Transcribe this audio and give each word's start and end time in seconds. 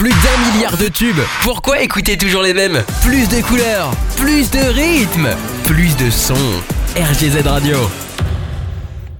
Plus 0.00 0.08
d'un 0.08 0.50
milliard 0.50 0.78
de 0.78 0.88
tubes. 0.88 1.20
Pourquoi 1.42 1.82
écouter 1.82 2.16
toujours 2.16 2.40
les 2.40 2.54
mêmes? 2.54 2.82
Plus 3.02 3.28
de 3.28 3.46
couleurs, 3.46 3.90
plus 4.16 4.50
de 4.50 4.58
rythme, 4.58 5.28
plus 5.64 5.94
de 5.98 6.08
sons. 6.08 6.62
RGZ 6.96 7.46
Radio. 7.46 7.76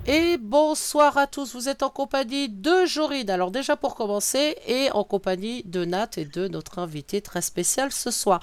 Et 0.07 0.39
bonsoir 0.39 1.19
à 1.19 1.27
tous, 1.27 1.55
vous 1.55 1.69
êtes 1.69 1.83
en 1.83 1.91
compagnie 1.91 2.49
de 2.49 2.87
Jorine. 2.87 3.29
Alors 3.29 3.51
déjà 3.51 3.77
pour 3.77 3.95
commencer, 3.95 4.57
et 4.67 4.91
en 4.93 5.05
compagnie 5.05 5.63
de 5.67 5.85
Nat 5.85 6.13
et 6.17 6.25
de 6.25 6.49
notre 6.49 6.79
invité 6.79 7.21
très 7.21 7.43
spécial 7.43 7.93
ce 7.93 8.11
soir. 8.11 8.41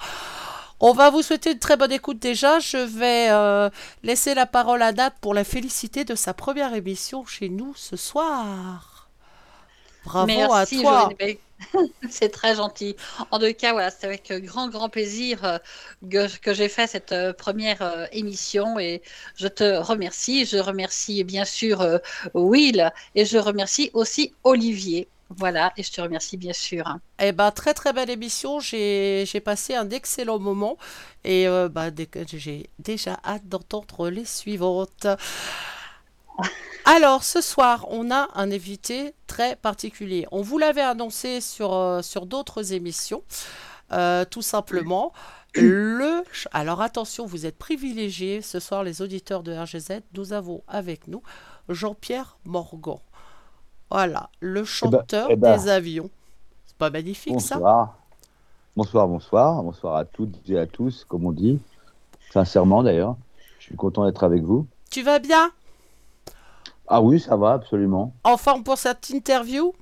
On 0.78 0.92
va 0.92 1.10
vous 1.10 1.22
souhaiter 1.22 1.50
une 1.50 1.58
très 1.58 1.76
bonne 1.76 1.90
écoute 1.90 2.20
déjà. 2.20 2.60
Je 2.60 2.76
vais 2.76 3.30
euh, 3.30 3.68
laisser 4.04 4.36
la 4.36 4.46
parole 4.46 4.82
à 4.82 4.92
Nat 4.92 5.10
pour 5.20 5.34
la 5.34 5.42
féliciter 5.42 6.04
de 6.04 6.14
sa 6.14 6.34
première 6.34 6.72
émission 6.72 7.26
chez 7.26 7.48
nous 7.48 7.72
ce 7.74 7.96
soir. 7.96 9.08
Bravo 10.04 10.52
à 10.52 10.64
toi. 10.66 11.10
c'est 12.10 12.30
très 12.30 12.56
gentil. 12.56 12.96
En 13.30 13.38
tout 13.38 13.52
cas, 13.58 13.72
voilà, 13.72 13.90
c'est 13.90 14.06
avec 14.06 14.32
grand, 14.44 14.68
grand 14.68 14.88
plaisir 14.88 15.44
euh, 15.44 16.28
que, 16.42 16.54
j'ai 16.54 16.68
fait 16.68 16.86
cette 16.86 17.12
euh, 17.12 17.32
première 17.32 18.08
émission 18.12 18.78
et 18.78 19.02
je 19.36 19.48
te 19.48 19.78
remercie. 19.78 20.44
Je 20.44 20.58
remercie 20.58 21.24
bien 21.24 21.44
sûr 21.44 21.84
Will 22.34 22.90
et 23.14 23.24
je 23.24 23.38
remercie 23.38 23.90
aussi 23.92 24.34
Olivier. 24.44 25.08
Voilà, 25.30 25.72
et 25.76 25.82
je 25.82 25.92
te 25.92 26.00
remercie 26.00 26.36
bien 26.38 26.54
sûr. 26.54 26.84
Eh 27.20 27.32
ben, 27.32 27.50
très 27.50 27.74
très 27.74 27.92
belle 27.92 28.08
émission, 28.08 28.60
j'ai 28.60 29.42
passé 29.44 29.74
un 29.74 29.90
excellent 29.90 30.38
moment 30.38 30.78
et 31.24 31.46
euh, 31.46 31.68
bah, 31.68 31.90
j'ai 32.32 32.70
déjà 32.78 33.20
hâte 33.24 33.46
d'entendre 33.46 34.08
les 34.08 34.24
suivantes. 34.24 35.06
Alors, 36.84 37.22
ce 37.22 37.40
soir, 37.40 37.86
on 37.90 38.10
a 38.10 38.28
un 38.34 38.50
invité 38.50 39.14
très 39.26 39.56
particulier. 39.56 40.26
On 40.32 40.40
vous 40.40 40.58
l'avait 40.58 40.80
annoncé 40.80 41.40
sur, 41.40 41.74
euh, 41.74 42.00
sur 42.00 42.26
d'autres 42.26 42.72
émissions, 42.72 43.22
euh, 43.92 44.24
tout 44.24 44.42
simplement. 44.42 45.12
Le... 45.54 46.22
Alors 46.52 46.82
attention, 46.82 47.26
vous 47.26 47.46
êtes 47.46 47.56
privilégiés 47.56 48.42
ce 48.42 48.60
soir, 48.60 48.84
les 48.84 49.02
auditeurs 49.02 49.42
de 49.42 49.52
RGZ. 49.52 50.00
Nous 50.14 50.32
avons 50.32 50.62
avec 50.68 51.08
nous 51.08 51.22
Jean-Pierre 51.68 52.36
Morgan. 52.44 52.98
Voilà, 53.90 54.28
le 54.40 54.60
eh 54.60 54.62
ben, 54.62 54.66
chanteur 54.66 55.26
eh 55.30 55.36
ben, 55.36 55.56
des 55.56 55.68
avions. 55.68 56.10
C'est 56.66 56.76
pas 56.76 56.90
magnifique 56.90 57.32
bonsoir. 57.32 57.60
ça 57.60 57.94
Bonsoir, 58.76 59.08
bonsoir, 59.08 59.62
bonsoir 59.62 59.96
à 59.96 60.04
toutes 60.04 60.36
et 60.48 60.58
à 60.58 60.66
tous, 60.66 61.04
comme 61.08 61.24
on 61.24 61.32
dit. 61.32 61.58
Sincèrement 62.30 62.82
d'ailleurs, 62.82 63.16
je 63.58 63.64
suis 63.64 63.76
content 63.76 64.04
d'être 64.04 64.22
avec 64.24 64.42
vous. 64.42 64.66
Tu 64.90 65.02
vas 65.02 65.18
bien? 65.18 65.50
Ah 66.88 67.00
oui, 67.02 67.20
ça 67.20 67.36
va, 67.36 67.52
absolument. 67.52 68.12
En 68.24 68.36
forme 68.36 68.64
pour 68.64 68.78
cette 68.78 69.10
interview? 69.10 69.72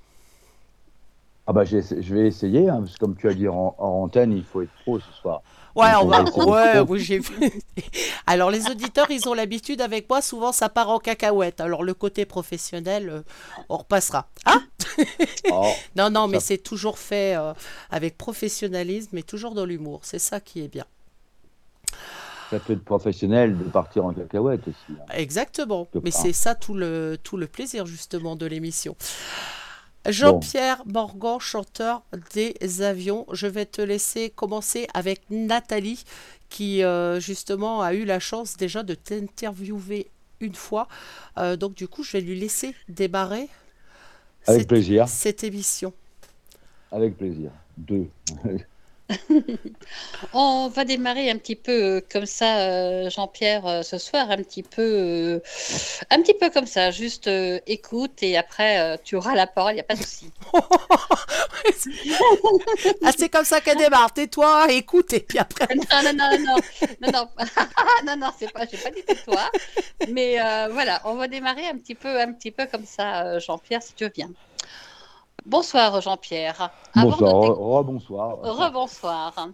Ah 1.49 1.53
bah 1.53 1.64
je 1.64 1.79
vais 2.14 2.26
essayer, 2.26 2.69
hein, 2.69 2.81
parce 2.81 2.94
que 2.94 2.99
comme 2.99 3.17
tu 3.17 3.29
as 3.29 3.35
dit 3.35 3.47
en, 3.47 3.76
en 3.79 4.03
antenne, 4.03 4.32
il 4.32 4.43
faut 4.43 4.62
être 4.62 4.73
pro 4.82 4.99
ce 4.99 5.12
soir. 5.12 5.43
Ouais, 5.76 5.93
on 6.00 6.06
va. 6.06 6.25
Ouais, 6.25 6.81
oui, 6.81 7.00
j'ai 7.00 7.19
vu. 7.19 7.53
Alors, 8.26 8.50
les 8.50 8.67
auditeurs, 8.69 9.11
ils 9.11 9.29
ont 9.29 9.35
l'habitude 9.35 9.82
avec 9.82 10.08
moi, 10.08 10.23
souvent 10.23 10.50
ça 10.50 10.70
part 10.70 10.88
en 10.88 10.99
cacahuète. 10.99 11.61
Alors, 11.61 11.85
le 11.85 11.93
côté 11.93 12.25
professionnel, 12.25 13.11
euh, 13.11 13.23
on 13.69 13.76
repassera. 13.76 14.26
Hein? 14.47 14.62
Oh, 15.53 15.70
Non, 15.94 16.08
non, 16.08 16.26
mais 16.26 16.41
c'est 16.41 16.58
toujours 16.58 16.99
fait 16.99 17.37
euh, 17.37 17.53
avec 17.91 18.17
professionnalisme 18.17 19.19
et 19.19 19.23
toujours 19.23 19.55
dans 19.55 19.67
l'humour. 19.67 20.00
C'est 20.03 20.19
ça 20.19 20.41
qui 20.41 20.62
est 20.64 20.69
bien. 20.69 20.87
Ça 22.50 22.60
peut 22.60 22.75
être 22.75 22.84
professionnel 22.84 23.58
de 23.58 23.64
partir 23.64 24.04
en 24.04 24.12
cacahuète 24.12 24.69
aussi. 24.69 24.93
Hein. 24.93 25.04
Exactement. 25.14 25.88
Mais 26.02 26.10
c'est 26.10 26.32
ça 26.32 26.54
tout 26.54 26.75
le, 26.75 27.19
tout 27.22 27.37
le 27.37 27.46
plaisir, 27.46 27.87
justement, 27.87 28.37
de 28.37 28.46
l'émission. 28.46 28.96
Jean-Pierre 30.08 30.82
Morgan, 30.87 31.40
chanteur 31.40 32.02
des 32.34 32.82
avions. 32.82 33.26
Je 33.32 33.46
vais 33.46 33.66
te 33.66 33.82
laisser 33.82 34.31
commencer 34.31 34.87
avec 34.94 35.22
Nathalie, 35.31 36.04
qui 36.48 36.84
euh, 36.84 37.19
justement 37.19 37.82
a 37.82 37.94
eu 37.94 38.04
la 38.04 38.20
chance 38.20 38.56
déjà 38.56 38.82
de 38.82 38.94
t'interviewer 38.94 40.08
une 40.40 40.54
fois. 40.54 40.88
Euh, 41.38 41.56
donc 41.56 41.75
du 41.75 41.88
coup, 41.88 42.02
je 42.02 42.12
vais 42.12 42.20
lui 42.20 42.38
laisser 42.38 42.75
démarrer. 42.88 43.48
Avec 44.46 44.69
plaisir. 44.69 45.08
Cette 45.08 45.43
émission. 45.43 45.93
Avec 46.93 47.16
plaisir. 47.16 47.50
Deux. 47.76 48.08
On 50.32 50.69
va 50.69 50.85
démarrer 50.85 51.31
un 51.31 51.38
petit 51.38 51.56
peu 51.56 51.73
euh, 51.73 52.00
comme 52.11 52.26
ça, 52.26 52.58
euh, 52.58 53.11
Jean-Pierre, 53.11 53.67
euh, 53.67 53.82
ce 53.82 53.99
soir, 53.99 54.31
un 54.31 54.38
petit 54.38 54.62
peu, 54.62 55.41
un 56.11 56.23
petit 56.23 56.35
peu 56.35 56.50
comme 56.50 56.67
ça. 56.67 56.91
Juste 56.91 57.31
écoute 57.67 58.23
et 58.23 58.37
après 58.37 58.99
tu 59.05 59.17
auras 59.17 59.35
la 59.35 59.47
parole, 59.47 59.73
il 59.73 59.76
n'y 59.76 59.81
a 59.81 59.85
pas 59.85 59.94
de 59.94 60.03
souci. 60.03 60.31
ah, 63.05 63.12
c'est 63.17 63.29
comme 63.29 63.44
ça 63.44 63.61
qu'elle 63.61 63.79
démarre. 63.79 64.12
Tais-toi, 64.12 64.67
écoute 64.70 65.12
et 65.12 65.20
puis 65.20 65.38
après. 65.38 65.69
non, 65.75 65.85
non, 66.03 66.12
non, 66.12 66.31
non, 66.38 66.56
non, 67.00 67.12
non, 67.12 67.29
non, 68.05 68.17
non 68.19 68.31
c'est 68.38 68.53
pas, 68.53 68.67
j'ai 68.70 68.79
pas 68.79 68.91
dit 68.91 69.03
tais-toi. 69.05 69.50
Mais 70.08 70.38
voilà, 70.70 71.00
on 71.05 71.14
va 71.14 71.29
démarrer 71.29 71.67
un 71.67 71.76
petit 71.76 71.94
peu, 71.94 72.20
un 72.20 72.32
petit 72.32 72.50
peu 72.50 72.67
comme 72.67 72.85
ça, 72.85 73.38
Jean-Pierre, 73.38 73.82
si 73.82 73.94
tu 73.94 74.05
veux 74.05 74.11
bien. 74.11 74.31
Bonsoir 75.46 76.00
Jean-Pierre. 76.00 76.72
Bonsoir, 76.96 77.56
rebonsoir. 77.56 78.40
Rebonsoir. 78.40 79.48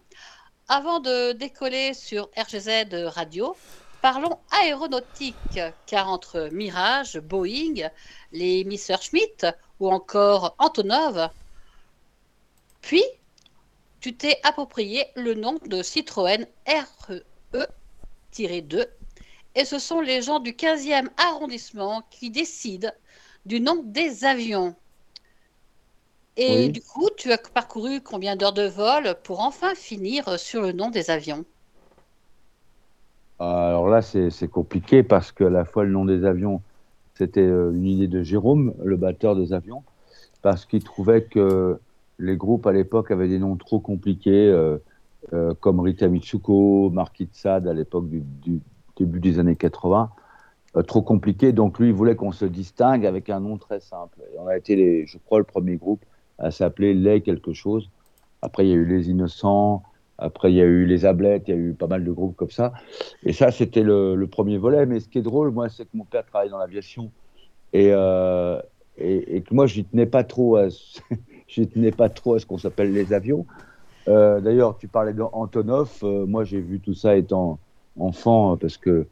Avant 0.66 1.00
de 1.00 1.32
décoller 1.32 1.92
sur 1.92 2.30
RGZ 2.34 2.94
Radio, 3.08 3.54
parlons 4.00 4.38
aéronautique, 4.52 5.60
car 5.84 6.08
entre 6.08 6.48
Mirage, 6.50 7.18
Boeing, 7.18 7.90
les 8.32 8.64
Messerschmitt 8.64 9.46
ou 9.80 9.90
encore 9.90 10.54
Antonov, 10.58 11.28
puis 12.80 13.04
tu 14.00 14.16
t'es 14.16 14.38
approprié 14.44 15.04
le 15.14 15.34
nom 15.34 15.58
de 15.66 15.82
Citroën 15.82 16.46
RE-2, 16.66 18.86
et 19.54 19.64
ce 19.66 19.78
sont 19.78 20.00
les 20.00 20.22
gens 20.22 20.40
du 20.40 20.52
15e 20.52 21.10
arrondissement 21.18 22.02
qui 22.10 22.30
décident 22.30 22.92
du 23.44 23.60
nom 23.60 23.82
des 23.84 24.24
avions. 24.24 24.74
Et 26.36 26.68
du 26.70 26.80
coup, 26.80 27.08
tu 27.16 27.30
as 27.30 27.38
parcouru 27.38 28.00
combien 28.00 28.36
d'heures 28.36 28.54
de 28.54 28.66
vol 28.66 29.14
pour 29.22 29.40
enfin 29.40 29.74
finir 29.74 30.38
sur 30.38 30.62
le 30.62 30.72
nom 30.72 30.90
des 30.90 31.10
avions? 31.10 31.44
Alors 33.38 33.88
là, 33.88 34.02
c'est 34.02 34.48
compliqué 34.48 35.02
parce 35.02 35.32
que 35.32 35.44
à 35.44 35.50
la 35.50 35.64
fois 35.64 35.84
le 35.84 35.90
nom 35.90 36.04
des 36.04 36.24
avions, 36.24 36.62
c'était 37.14 37.40
euh, 37.40 37.72
une 37.72 37.86
idée 37.86 38.06
de 38.06 38.22
Jérôme, 38.22 38.72
le 38.82 38.96
batteur 38.96 39.36
des 39.36 39.52
avions, 39.52 39.82
parce 40.42 40.64
qu'il 40.64 40.82
trouvait 40.82 41.24
que 41.24 41.78
les 42.18 42.36
groupes 42.36 42.66
à 42.66 42.72
l'époque 42.72 43.10
avaient 43.10 43.28
des 43.28 43.38
noms 43.38 43.56
trop 43.56 43.80
compliqués, 43.80 44.48
euh, 44.48 44.78
euh, 45.32 45.54
comme 45.60 45.80
Rita 45.80 46.08
Mitsuko, 46.08 46.90
Marquis 46.90 47.28
Sade 47.32 47.66
à 47.66 47.74
l'époque 47.74 48.08
du, 48.08 48.60
début 48.96 49.20
des 49.20 49.38
années 49.38 49.56
80. 49.56 50.10
trop 50.86 51.02
compliqués, 51.02 51.52
donc 51.52 51.78
lui 51.78 51.88
il 51.88 51.94
voulait 51.94 52.14
qu'on 52.14 52.32
se 52.32 52.44
distingue 52.44 53.04
avec 53.04 53.28
un 53.28 53.40
nom 53.40 53.58
très 53.58 53.80
simple. 53.80 54.18
Et 54.32 54.38
on 54.38 54.46
a 54.46 54.56
été, 54.56 54.76
les, 54.76 55.06
je 55.06 55.18
crois, 55.18 55.38
le 55.38 55.44
premier 55.44 55.76
groupe 55.76 56.04
à 56.42 56.50
s'appeler 56.50 56.92
Les 56.92 57.22
quelque 57.22 57.52
chose. 57.52 57.88
Après, 58.42 58.66
il 58.66 58.70
y 58.70 58.72
a 58.72 58.76
eu 58.76 58.84
Les 58.84 59.08
Innocents. 59.08 59.82
Après, 60.18 60.52
il 60.52 60.56
y 60.56 60.60
a 60.60 60.64
eu 60.64 60.84
Les 60.84 61.06
Ablettes. 61.06 61.44
Il 61.46 61.54
y 61.54 61.56
a 61.56 61.60
eu 61.60 61.72
pas 61.72 61.86
mal 61.86 62.04
de 62.04 62.10
groupes 62.10 62.36
comme 62.36 62.50
ça. 62.50 62.72
Et 63.22 63.32
ça, 63.32 63.50
c'était 63.50 63.82
le, 63.82 64.26
premier 64.26 64.58
volet. 64.58 64.84
Mais 64.84 65.00
ce 65.00 65.08
qui 65.08 65.18
est 65.18 65.22
drôle, 65.22 65.50
moi, 65.50 65.68
c'est 65.68 65.84
que 65.84 65.96
mon 65.96 66.04
père 66.04 66.26
travaille 66.26 66.50
dans 66.50 66.58
l'aviation. 66.58 67.10
Et, 67.72 67.90
euh, 67.92 68.60
et, 68.98 69.40
que 69.42 69.54
moi, 69.54 69.66
je 69.66 69.80
tenais 69.82 70.06
pas 70.06 70.24
trop 70.24 70.56
à, 70.56 70.68
tenais 71.72 71.92
pas 71.92 72.08
trop 72.08 72.34
à 72.34 72.38
ce 72.40 72.46
qu'on 72.46 72.58
s'appelle 72.58 72.92
les 72.92 73.12
avions. 73.12 73.46
Euh, 74.08 74.40
d'ailleurs, 74.40 74.76
tu 74.76 74.88
parlais 74.88 75.14
d'Antonov. 75.14 76.00
Euh, 76.02 76.26
moi, 76.26 76.44
j'ai 76.44 76.60
vu 76.60 76.80
tout 76.80 76.94
ça 76.94 77.16
étant 77.16 77.58
enfant 77.98 78.56
parce 78.56 78.76
que 78.76 79.06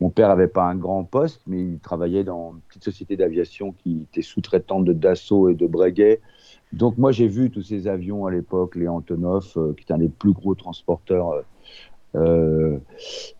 mon 0.00 0.10
père 0.10 0.30
avait 0.30 0.48
pas 0.48 0.64
un 0.64 0.74
grand 0.74 1.04
poste, 1.04 1.42
mais 1.46 1.60
il 1.60 1.78
travaillait 1.78 2.24
dans 2.24 2.54
une 2.54 2.60
petite 2.62 2.82
société 2.82 3.16
d'aviation 3.16 3.72
qui 3.72 4.04
était 4.10 4.22
sous-traitante 4.22 4.84
de 4.84 4.92
Dassault 4.92 5.48
et 5.48 5.54
de 5.54 5.66
Breguet 5.68 6.20
donc 6.72 6.96
moi 6.96 7.12
j'ai 7.12 7.28
vu 7.28 7.50
tous 7.50 7.62
ces 7.62 7.86
avions 7.86 8.26
à 8.26 8.30
l'époque, 8.30 8.76
les 8.76 8.88
Antonov, 8.88 9.52
euh, 9.56 9.74
qui 9.74 9.82
étaient 9.82 9.92
un 9.92 9.98
des 9.98 10.08
plus 10.08 10.32
gros 10.32 10.54
transporteurs 10.54 11.44
euh, 12.14 12.78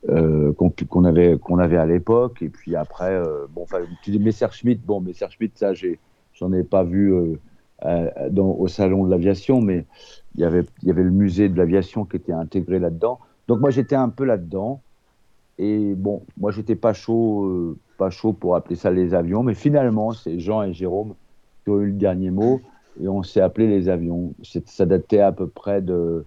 euh, 0.08 0.52
qu'on 0.52 1.04
avait 1.04 1.38
qu'on 1.38 1.58
avait 1.58 1.78
à 1.78 1.86
l'époque. 1.86 2.42
Et 2.42 2.50
puis 2.50 2.76
après, 2.76 3.20
bon, 3.54 3.62
enfin, 3.62 3.78
tu 4.02 4.10
dis 4.10 4.18
Messerschmitt, 4.18 4.84
bon 4.84 5.00
Messerschmitt, 5.00 5.56
ça 5.56 5.72
j'en 6.34 6.52
ai, 6.52 6.62
pas 6.62 6.84
vu 6.84 7.38
dans, 8.30 8.50
au 8.50 8.68
salon 8.68 9.04
de 9.06 9.10
l'aviation, 9.10 9.60
mais 9.60 9.86
il 10.34 10.42
y 10.42 10.44
avait 10.44 10.64
il 10.82 10.88
y 10.88 10.90
avait 10.90 11.02
le 11.02 11.10
musée 11.10 11.48
de 11.48 11.56
l'aviation 11.56 12.04
qui 12.04 12.16
était 12.16 12.32
intégré 12.32 12.78
là-dedans. 12.78 13.18
Donc 13.48 13.60
moi 13.60 13.70
j'étais 13.70 13.96
un 13.96 14.10
peu 14.10 14.24
là-dedans. 14.24 14.82
Et 15.58 15.94
bon, 15.94 16.22
moi 16.38 16.50
j'étais 16.50 16.76
pas 16.76 16.92
chaud, 16.92 17.76
pas 17.96 18.10
chaud 18.10 18.32
pour 18.32 18.56
appeler 18.56 18.76
ça 18.76 18.90
les 18.90 19.14
avions, 19.14 19.42
mais 19.42 19.54
finalement 19.54 20.12
c'est 20.12 20.38
Jean 20.38 20.62
et 20.62 20.72
Jérôme 20.74 21.14
qui 21.64 21.70
ont 21.70 21.80
eu 21.80 21.86
le 21.86 21.92
dernier 21.92 22.30
mot 22.30 22.60
et 23.00 23.08
on 23.08 23.22
s'est 23.22 23.40
appelé 23.40 23.66
les 23.66 23.88
avions. 23.88 24.34
Ça 24.66 24.86
datait 24.86 25.20
à 25.20 25.32
peu 25.32 25.46
près 25.46 25.82
de, 25.82 26.24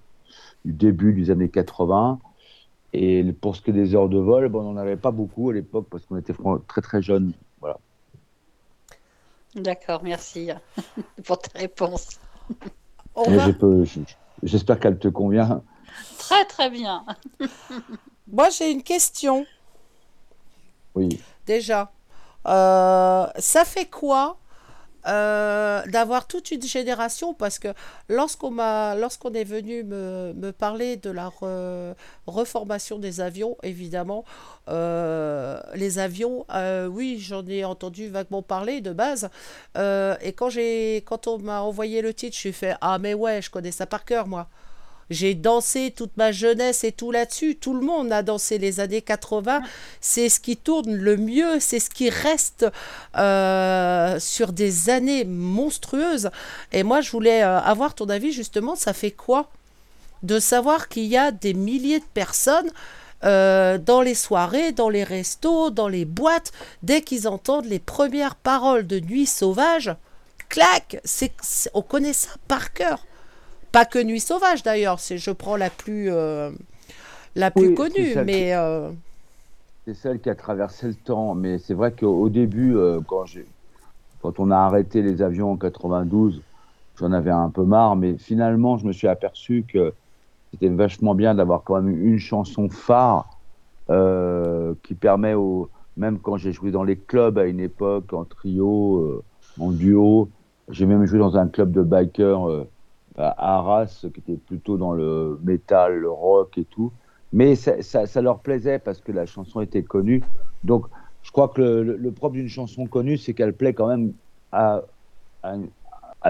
du 0.64 0.74
début 0.74 1.14
des 1.14 1.32
années 1.32 1.50
80. 1.50 2.20
Et 2.94 3.24
pour 3.34 3.56
ce 3.56 3.62
qui 3.62 3.72
est 3.72 3.74
des 3.74 3.94
heures 3.94 4.10
de 4.10 4.18
vol, 4.18 4.48
bon, 4.50 4.62
on 4.62 4.74
n'en 4.74 4.78
avait 4.78 4.96
pas 4.96 5.12
beaucoup 5.12 5.50
à 5.50 5.54
l'époque 5.54 5.88
parce 5.90 6.06
qu'on 6.06 6.18
était 6.18 6.34
très 6.68 6.82
très 6.82 7.02
jeunes. 7.02 7.34
Voilà. 7.60 7.78
D'accord, 9.56 10.02
merci 10.04 10.50
pour 11.26 11.40
ta 11.40 11.60
réponse. 11.60 12.20
J'espère 14.44 14.80
qu'elle 14.80 14.98
te 14.98 15.08
convient. 15.08 15.62
Très 16.18 16.46
très 16.46 16.70
bien. 16.70 17.06
Moi 18.32 18.50
j'ai 18.50 18.72
une 18.72 18.84
question. 18.84 19.46
Oui. 20.96 21.22
Déjà, 21.46 21.92
euh, 22.48 23.28
ça 23.38 23.66
fait 23.66 23.90
quoi 23.90 24.38
euh, 25.08 25.84
d'avoir 25.88 26.28
toute 26.28 26.52
une 26.52 26.62
génération 26.62 27.34
parce 27.34 27.60
que 27.60 27.70
lorsqu'on 28.10 28.56
lorsqu'on 28.96 29.34
est 29.34 29.44
venu 29.44 29.84
me, 29.84 30.34
me, 30.34 30.52
parler 30.52 30.98
de 30.98 31.10
la 31.10 31.32
reformation 32.28 33.00
des 33.00 33.22
avions 33.22 33.58
évidemment 33.64 34.26
euh, 34.70 35.60
les 35.76 36.00
avions 36.00 36.46
oui 36.90 37.20
j'en 37.20 37.46
ai 37.46 37.64
entendu 37.66 38.08
vaguement 38.10 38.42
parler 38.42 38.82
de 38.82 38.92
base 38.92 39.30
et 39.76 40.34
quand 40.34 40.50
quand 41.06 41.28
on 41.28 41.40
m'a 41.40 41.62
envoyé 41.62 42.02
le 42.02 42.14
titre 42.14 42.36
je 42.36 42.40
suis 42.40 42.54
fait 42.54 42.76
ah 42.82 42.98
mais 43.00 43.14
ouais 43.14 43.42
je 43.42 43.50
connais 43.50 43.72
ça 43.72 43.86
par 43.86 44.06
cœur 44.06 44.28
moi 44.28 44.48
j'ai 45.10 45.36
dansé 45.36 45.92
toute 45.96 46.18
ma 46.18 46.32
jeunesse 46.32 46.84
et 46.84 46.92
tout 46.92 47.12
là-dessus. 47.12 47.56
Tout 47.56 47.74
le 47.74 47.82
monde 47.82 48.12
a 48.12 48.24
dansé 48.24 48.58
les 48.58 48.80
années 48.80 49.02
80. 49.02 49.62
C'est 50.02 50.30
ce 50.30 50.40
qui 50.40 50.58
tourne 50.58 50.96
le 50.96 51.18
mieux, 51.18 51.60
c'est 51.60 51.80
ce 51.80 51.90
qui 51.90 52.10
reste 52.10 52.66
euh, 53.18 54.20
sur 54.20 54.52
des 54.52 54.90
années 54.90 55.26
monstrueuses. 55.26 56.30
Et 56.72 56.84
moi, 56.84 57.02
je 57.02 57.12
voulais 57.12 57.44
euh, 57.44 57.60
avoir 57.60 57.94
ton 57.94 58.10
avis 58.10 58.32
justement. 58.32 58.76
Ça 58.76 58.94
fait 58.94 59.12
quoi 59.12 59.50
de 60.24 60.40
savoir 60.40 60.90
qu'il 60.90 61.06
y 61.06 61.18
a 61.18 61.32
des 61.32 61.54
milliers 61.54 62.00
de 62.00 62.06
personnes 62.14 62.72
euh, 63.24 63.78
dans 63.78 64.02
les 64.02 64.16
soirées, 64.16 64.72
dans 64.72 64.90
les 64.90 65.04
restos, 65.04 65.70
dans 65.70 65.88
les 65.88 66.06
boîtes, 66.06 66.52
dès 66.84 67.02
qu'ils 67.02 67.28
entendent 67.28 67.66
les 67.66 67.80
premières 67.80 68.36
paroles 68.36 68.88
de 68.88 69.00
Nuit 69.00 69.26
sauvage, 69.26 69.96
clac, 70.50 71.00
c'est, 71.04 71.32
on 71.74 71.82
connaît 71.82 72.14
ça 72.14 72.30
par 72.48 72.74
cœur. 72.74 73.00
Pas 73.76 73.84
que 73.84 74.02
Nuit 74.02 74.22
sauvage 74.22 74.64
d'ailleurs, 74.64 75.00
c'est 75.02 75.18
je 75.18 75.32
prends 75.32 75.58
la 75.58 75.70
plus 75.70 76.10
euh, 76.10 76.50
la 77.36 77.52
plus 77.52 77.74
connue, 77.74 78.16
mais 78.26 78.54
euh, 78.54 78.90
c'est 79.84 79.96
celle 79.96 80.22
qui 80.22 80.30
a 80.30 80.36
traversé 80.36 80.88
le 80.88 80.94
temps. 80.94 81.36
Mais 81.36 81.58
c'est 81.58 81.74
vrai 81.74 81.92
qu'au 81.92 82.30
début, 82.30 82.78
euh, 82.78 83.02
quand 83.06 83.26
j'ai 83.26 83.46
quand 84.22 84.40
on 84.40 84.50
a 84.50 84.56
arrêté 84.56 85.02
les 85.02 85.22
avions 85.22 85.52
en 85.52 85.58
92, 85.58 86.42
j'en 86.98 87.12
avais 87.12 87.32
un 87.32 87.50
peu 87.50 87.66
marre, 87.66 87.98
mais 87.98 88.18
finalement, 88.18 88.78
je 88.78 88.86
me 88.86 88.94
suis 88.94 89.10
aperçu 89.10 89.66
que 89.68 89.94
c'était 90.52 90.70
vachement 90.70 91.14
bien 91.14 91.36
d'avoir 91.36 91.62
quand 91.64 91.82
même 91.82 92.02
une 92.02 92.18
chanson 92.18 92.70
phare 92.70 93.28
qui 93.90 94.94
permet 94.94 95.34
au 95.34 95.70
même 95.98 96.20
quand 96.20 96.38
j'ai 96.38 96.54
joué 96.54 96.72
dans 96.72 96.84
les 96.86 96.96
clubs 96.96 97.38
à 97.38 97.44
une 97.44 97.60
époque 97.60 98.14
en 98.14 98.24
trio, 98.24 99.22
en 99.60 99.72
duo, 99.72 100.30
j'ai 100.70 100.86
même 100.86 101.06
joué 101.06 101.20
dans 101.20 101.36
un 101.36 101.50
club 101.50 101.74
de 101.74 101.82
bikers 101.82 102.68
à 103.18 103.58
Arras, 103.58 104.06
qui 104.14 104.20
était 104.20 104.38
plutôt 104.38 104.78
dans 104.78 104.94
le 104.94 105.40
métal, 105.44 106.00
le 106.00 106.10
rock 106.10 106.58
et 106.58 106.66
tout. 106.66 106.92
Mais 107.34 107.56
ça, 107.56 108.22
leur 108.22 108.40
plaisait 108.40 108.80
parce 108.80 109.02
que 109.02 109.12
la 109.12 109.26
chanson 109.26 109.62
était 109.62 109.84
connue. 109.84 110.24
Donc, 110.64 110.86
je 111.22 111.32
crois 111.32 111.50
que 111.50 111.62
le, 111.62 112.12
propre 112.12 112.36
d'une 112.36 112.48
chanson 112.48 112.86
connue, 112.86 113.18
c'est 113.18 113.34
qu'elle 113.34 113.54
plaît 113.54 113.74
quand 113.74 113.88
même 113.88 114.14
à, 114.52 114.84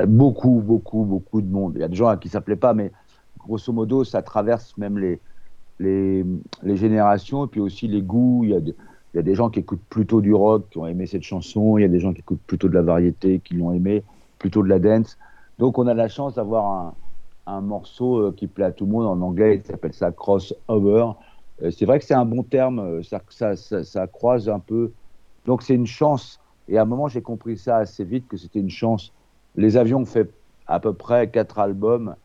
beaucoup, 0.08 0.62
beaucoup, 0.62 1.04
beaucoup 1.04 1.42
de 1.42 1.52
monde. 1.52 1.74
Il 1.76 1.82
y 1.82 1.84
a 1.84 1.88
des 1.88 1.96
gens 1.96 2.08
à 2.08 2.18
qui 2.18 2.30
ça 2.30 2.42
plaît 2.42 2.56
pas, 2.56 2.74
mais 2.74 2.92
grosso 3.38 3.72
modo, 3.72 4.04
ça 4.04 4.22
traverse 4.22 4.78
même 4.78 4.98
les, 4.98 5.20
les, 5.80 6.26
les 6.64 6.76
générations 6.76 7.46
et 7.46 7.48
puis 7.48 7.62
aussi 7.62 7.88
les 7.88 8.02
goûts. 8.02 8.42
Il 8.44 8.50
y, 8.50 8.56
a 8.56 8.60
il 9.16 9.20
y 9.20 9.20
a 9.20 9.24
des 9.24 9.36
gens 9.36 9.50
qui 9.50 9.60
écoutent 9.60 9.86
plutôt 9.90 10.20
du 10.20 10.34
rock, 10.34 10.66
qui 10.72 10.78
ont 10.78 10.88
aimé 10.88 11.06
cette 11.06 11.24
chanson. 11.24 11.78
Il 11.78 11.84
y 11.84 11.86
a 11.86 11.88
des 11.88 12.02
gens 12.02 12.12
qui 12.12 12.20
écoutent 12.20 12.42
plutôt 12.46 12.68
de 12.68 12.74
la 12.74 12.82
variété, 12.82 13.40
qui 13.40 13.54
l'ont 13.54 13.72
aimé, 13.72 14.04
plutôt 14.40 14.62
de 14.62 14.68
la 14.68 14.78
dance. 14.78 15.18
Donc 15.60 15.78
on 15.78 15.88
a 15.88 15.94
la 15.94 16.08
chance 16.08 16.36
d'avoir 16.36 16.94
un, 17.46 17.62
morceau 17.62 18.18
euh, 18.18 18.34
qui 18.36 18.48
plaît 18.48 18.66
à 18.66 18.72
tout 18.72 18.86
le 18.86 18.92
monde 18.92 19.06
en 19.06 19.22
anglais, 19.22 19.56
il 19.56 19.64
s'appelle 19.64 19.94
ça 19.94 20.12
crossover. 20.12 21.12
Euh, 21.64 21.72
c'est 21.72 21.86
vrai 21.86 22.00
que 22.00 22.06
c'est 22.06 22.14
un 22.14 22.26
bon 22.26 22.44
terme, 22.44 22.80
euh, 22.80 23.04
ça, 23.04 23.56
ça, 23.56 24.08
croise 24.08 24.50
un 24.50 24.60
peu. 24.60 24.92
Donc 25.46 25.62
c'est 25.62 25.76
une 25.76 25.88
chance. 25.88 26.40
Et 26.68 26.78
à 26.78 26.82
un 26.82 26.86
moment, 26.86 27.08
j'ai 27.08 27.22
compris 27.22 27.58
ça 27.58 27.78
assez 27.78 28.04
vite 28.04 28.28
que 28.28 28.38
c'était 28.38 28.60
une 28.60 28.70
chance. 28.70 29.14
Les 29.56 29.78
avions 29.78 30.00
ont 30.00 30.06
fait 30.06 30.30
à 30.68 30.80
peu 30.80 30.94
près 30.94 31.30
4 31.30 31.60
albums 31.60 32.16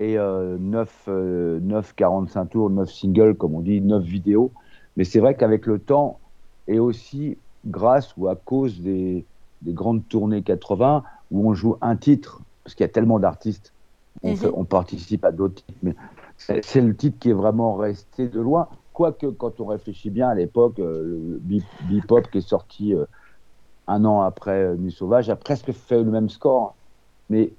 et 0.00 0.16
9, 0.16 1.08
9 1.08 1.94
45 1.94 2.46
tours, 2.46 2.68
9 2.68 2.90
singles, 2.90 3.36
comme 3.36 3.54
on 3.54 3.60
dit, 3.60 3.80
9 3.80 4.02
vidéos. 4.02 4.50
Mais 4.96 5.04
c'est 5.04 5.20
vrai 5.20 5.36
qu'avec 5.36 5.66
le 5.66 5.78
temps, 5.78 6.18
et 6.66 6.80
aussi 6.80 7.38
grâce 7.64 8.16
ou 8.16 8.26
à 8.26 8.34
cause 8.34 8.80
des, 8.80 9.24
des 9.64 9.72
grandes 9.72 10.06
tournées 10.08 10.42
80, 10.42 11.02
où 11.30 11.48
on 11.48 11.54
joue 11.54 11.76
un 11.80 11.96
titre, 11.96 12.40
parce 12.62 12.74
qu'il 12.74 12.84
y 12.84 12.88
a 12.88 12.92
tellement 12.92 13.18
d'artistes, 13.18 13.72
on, 14.22 14.32
mhm. 14.32 14.52
on, 14.54 14.64
participe 14.64 15.24
à 15.24 15.32
d'autres 15.32 15.56
titres, 15.56 15.78
mais 15.82 15.94
c'est 16.36 16.80
le 16.80 16.94
titre 16.94 17.18
qui 17.18 17.30
est 17.30 17.34
vraiment 17.34 17.74
resté 17.74 18.28
de 18.28 18.40
loin. 18.40 18.68
Quoique, 18.92 19.26
quand 19.26 19.60
on 19.60 19.66
réfléchit 19.66 20.10
bien 20.10 20.28
à 20.28 20.34
l'époque, 20.34 20.78
euh, 20.78 21.40
le 21.48 21.60
Bebop 21.88 22.22
qui 22.30 22.38
est 22.38 22.48
sorti 22.48 22.94
euh, 22.94 23.04
un 23.88 24.04
an 24.04 24.20
après 24.20 24.62
euh, 24.62 24.76
Nuit 24.76 24.92
Sauvage 24.92 25.30
a 25.30 25.36
presque 25.36 25.72
fait 25.72 26.02
le 26.02 26.10
même 26.10 26.28
score. 26.28 26.74
Mais 27.30 27.52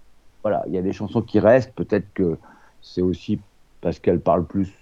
voilà, 0.44 0.64
il 0.68 0.74
y 0.74 0.78
a 0.78 0.82
des 0.82 0.94
chansons 0.94 1.22
qui 1.22 1.40
restent. 1.40 1.74
Peut-être 1.74 2.06
que 2.14 2.38
c'est 2.82 3.02
aussi 3.02 3.40
parce 3.82 4.00
qu'elles 4.00 4.22
parlent 4.22 4.46
plus 4.46 4.74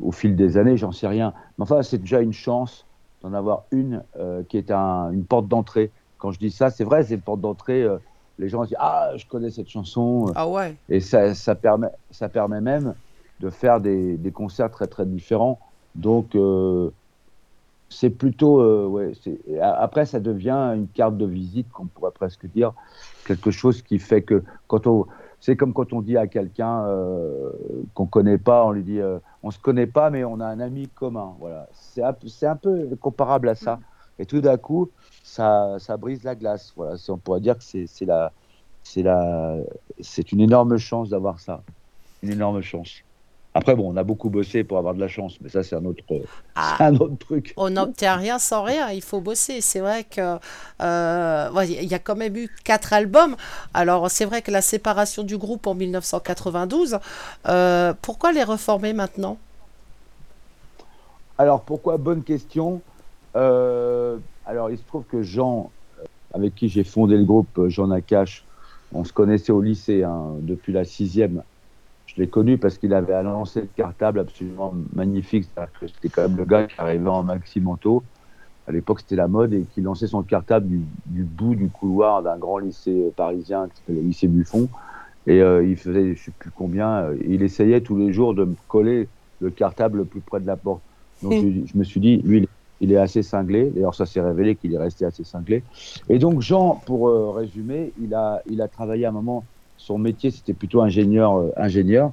au 0.00 0.12
fil 0.12 0.36
des 0.36 0.56
années, 0.56 0.76
j'en 0.76 0.92
sais 0.92 1.06
rien. 1.06 1.32
Mais 1.58 1.62
enfin, 1.62 1.82
c'est 1.82 1.98
déjà 1.98 2.20
une 2.20 2.32
chance 2.32 2.86
d'en 3.22 3.32
avoir 3.32 3.64
une 3.70 4.02
qui 4.48 4.58
est 4.58 4.70
une 4.70 5.24
porte 5.24 5.48
d'entrée 5.48 5.90
quand 6.18 6.32
je 6.32 6.38
dis 6.38 6.50
ça, 6.50 6.70
c'est 6.70 6.84
vrai, 6.84 7.04
c'est 7.04 7.14
une 7.14 7.20
porte 7.20 7.40
d'entrée. 7.40 7.82
Euh, 7.82 7.98
les 8.38 8.48
gens 8.48 8.64
disent 8.64 8.76
Ah, 8.78 9.12
je 9.16 9.26
connais 9.26 9.50
cette 9.50 9.68
chanson. 9.68 10.32
Ah 10.34 10.46
ouais. 10.48 10.76
Et 10.88 11.00
ça, 11.00 11.34
ça, 11.34 11.54
permet, 11.54 11.88
ça 12.10 12.28
permet 12.28 12.60
même 12.60 12.94
de 13.40 13.50
faire 13.50 13.80
des, 13.80 14.16
des 14.16 14.32
concerts 14.32 14.70
très 14.70 14.88
très 14.88 15.06
différents. 15.06 15.58
Donc, 15.94 16.34
euh, 16.34 16.90
c'est 17.88 18.10
plutôt. 18.10 18.60
Euh, 18.60 18.86
ouais, 18.86 19.12
après, 19.62 20.06
ça 20.06 20.20
devient 20.20 20.72
une 20.74 20.88
carte 20.88 21.16
de 21.16 21.26
visite, 21.26 21.70
qu'on 21.72 21.86
pourrait 21.86 22.12
presque 22.12 22.46
dire. 22.46 22.72
Quelque 23.26 23.50
chose 23.50 23.82
qui 23.82 23.98
fait 23.98 24.22
que 24.22 24.42
quand 24.66 24.86
on. 24.86 25.06
C'est 25.40 25.54
comme 25.54 25.72
quand 25.72 25.92
on 25.92 26.02
dit 26.02 26.16
à 26.16 26.26
quelqu'un 26.26 26.84
qu'on 27.94 28.04
ne 28.06 28.08
connaît 28.08 28.38
pas, 28.38 28.64
on 28.64 28.72
lui 28.72 28.82
dit 28.82 28.98
on 29.44 29.52
se 29.52 29.58
connaît 29.60 29.86
pas, 29.86 30.10
mais 30.10 30.24
on 30.24 30.40
a 30.40 30.46
un 30.46 30.58
ami 30.58 30.88
commun. 30.88 31.34
Voilà. 31.38 31.68
C'est 31.74 32.02
un, 32.02 32.12
un, 32.42 32.56
peu 32.56 32.88
comparable 33.00 33.48
à 33.48 33.54
ça. 33.54 33.76
Mm. 33.76 33.80
Et 34.18 34.26
tout 34.26 34.40
d'un 34.40 34.56
coup, 34.56 34.90
ça, 35.22 35.76
ça 35.78 35.96
brise 35.96 36.22
la 36.24 36.34
glace. 36.34 36.72
Voilà, 36.76 36.96
on 37.08 37.18
pourrait 37.18 37.40
dire 37.40 37.56
que 37.58 37.64
c'est 37.64 38.04
la, 38.04 38.32
c'est 38.82 39.02
la, 39.02 39.56
c'est 40.00 40.32
une 40.32 40.40
énorme 40.40 40.76
chance 40.78 41.08
d'avoir 41.08 41.40
ça, 41.40 41.62
une 42.22 42.30
énorme 42.30 42.62
chance. 42.62 43.02
Après, 43.54 43.74
bon, 43.74 43.92
on 43.92 43.96
a 43.96 44.04
beaucoup 44.04 44.30
bossé 44.30 44.62
pour 44.62 44.78
avoir 44.78 44.94
de 44.94 45.00
la 45.00 45.08
chance, 45.08 45.38
mais 45.40 45.48
ça, 45.48 45.64
c'est 45.64 45.74
un 45.74 45.84
autre, 45.84 46.04
ah. 46.54 46.76
un 46.78 46.94
autre 46.96 47.16
truc. 47.18 47.54
On 47.56 47.70
n'obtient 47.70 48.14
rien 48.14 48.38
sans 48.38 48.62
rien, 48.62 48.90
il 48.90 49.02
faut 49.02 49.20
bosser. 49.20 49.60
C'est 49.62 49.80
vrai 49.80 50.04
que 50.04 50.38
euh, 50.80 51.64
il 51.64 51.88
y 51.88 51.94
a 51.94 51.98
quand 51.98 52.14
même 52.14 52.36
eu 52.36 52.48
quatre 52.62 52.92
albums. 52.92 53.36
Alors, 53.74 54.10
c'est 54.10 54.26
vrai 54.26 54.42
que 54.42 54.50
la 54.50 54.62
séparation 54.62 55.24
du 55.24 55.36
groupe 55.36 55.66
en 55.66 55.74
1992, 55.74 56.98
euh, 57.48 57.94
pourquoi 58.00 58.32
les 58.32 58.44
reformer 58.44 58.92
maintenant? 58.92 59.38
Alors, 61.36 61.62
pourquoi? 61.62 61.96
Bonne 61.96 62.22
question. 62.22 62.80
Euh, 63.36 64.18
alors, 64.46 64.70
il 64.70 64.78
se 64.78 64.84
trouve 64.84 65.04
que 65.04 65.22
Jean, 65.22 65.70
euh, 66.00 66.04
avec 66.32 66.54
qui 66.54 66.68
j'ai 66.68 66.84
fondé 66.84 67.16
le 67.16 67.24
groupe, 67.24 67.58
euh, 67.58 67.68
Jean 67.68 67.88
Nakache, 67.88 68.44
on 68.92 69.04
se 69.04 69.12
connaissait 69.12 69.52
au 69.52 69.60
lycée 69.60 70.02
hein, 70.02 70.34
depuis 70.40 70.72
la 70.72 70.84
sixième. 70.84 71.42
Je 72.06 72.14
l'ai 72.16 72.28
connu 72.28 72.56
parce 72.56 72.78
qu'il 72.78 72.94
avait 72.94 73.22
lancé 73.22 73.60
le 73.60 73.68
cartable 73.76 74.20
absolument 74.20 74.74
magnifique. 74.94 75.46
C'était 75.82 76.08
quand 76.08 76.22
même 76.22 76.38
le 76.38 76.46
gars 76.46 76.66
qui 76.66 76.80
arrivait 76.80 77.08
en 77.08 77.22
maxi 77.22 77.60
manteau. 77.60 78.02
À 78.66 78.72
l'époque, 78.72 79.00
c'était 79.00 79.16
la 79.16 79.28
mode 79.28 79.52
et 79.52 79.66
qui 79.74 79.82
lançait 79.82 80.06
son 80.06 80.22
cartable 80.22 80.68
du, 80.68 81.22
bout 81.24 81.54
du 81.54 81.68
couloir 81.68 82.22
d'un 82.22 82.38
grand 82.38 82.58
lycée 82.58 83.12
parisien 83.14 83.68
le 83.88 84.00
lycée 84.00 84.26
Buffon. 84.26 84.68
Et 85.26 85.42
euh, 85.42 85.62
il 85.62 85.76
faisait, 85.76 86.14
je 86.14 86.24
sais 86.24 86.32
plus 86.38 86.50
combien, 86.50 87.10
il 87.26 87.42
essayait 87.42 87.82
tous 87.82 87.98
les 87.98 88.12
jours 88.12 88.34
de 88.34 88.44
me 88.44 88.54
coller 88.68 89.08
le 89.40 89.50
cartable 89.50 89.98
le 89.98 90.04
plus 90.06 90.20
près 90.20 90.40
de 90.40 90.46
la 90.46 90.56
porte. 90.56 90.80
Donc 91.22 91.32
je, 91.34 91.66
je, 91.66 91.76
me 91.76 91.84
suis 91.84 92.00
dit, 92.00 92.18
lui, 92.18 92.38
il 92.38 92.48
il 92.80 92.92
est 92.92 92.96
assez 92.96 93.22
cinglé. 93.22 93.70
D'ailleurs, 93.70 93.94
ça 93.94 94.06
s'est 94.06 94.20
révélé 94.20 94.56
qu'il 94.56 94.74
est 94.74 94.78
resté 94.78 95.04
assez 95.04 95.24
cinglé. 95.24 95.62
Et 96.08 96.18
donc, 96.18 96.40
Jean, 96.40 96.80
pour 96.86 97.08
euh, 97.08 97.30
résumer, 97.30 97.92
il 98.00 98.14
a, 98.14 98.42
il 98.48 98.62
a 98.62 98.68
travaillé 98.68 99.04
à 99.06 99.08
un 99.08 99.12
moment, 99.12 99.44
son 99.76 99.98
métier, 99.98 100.30
c'était 100.30 100.54
plutôt 100.54 100.80
ingénieur, 100.80 101.36
euh, 101.36 101.52
ingénieur. 101.56 102.12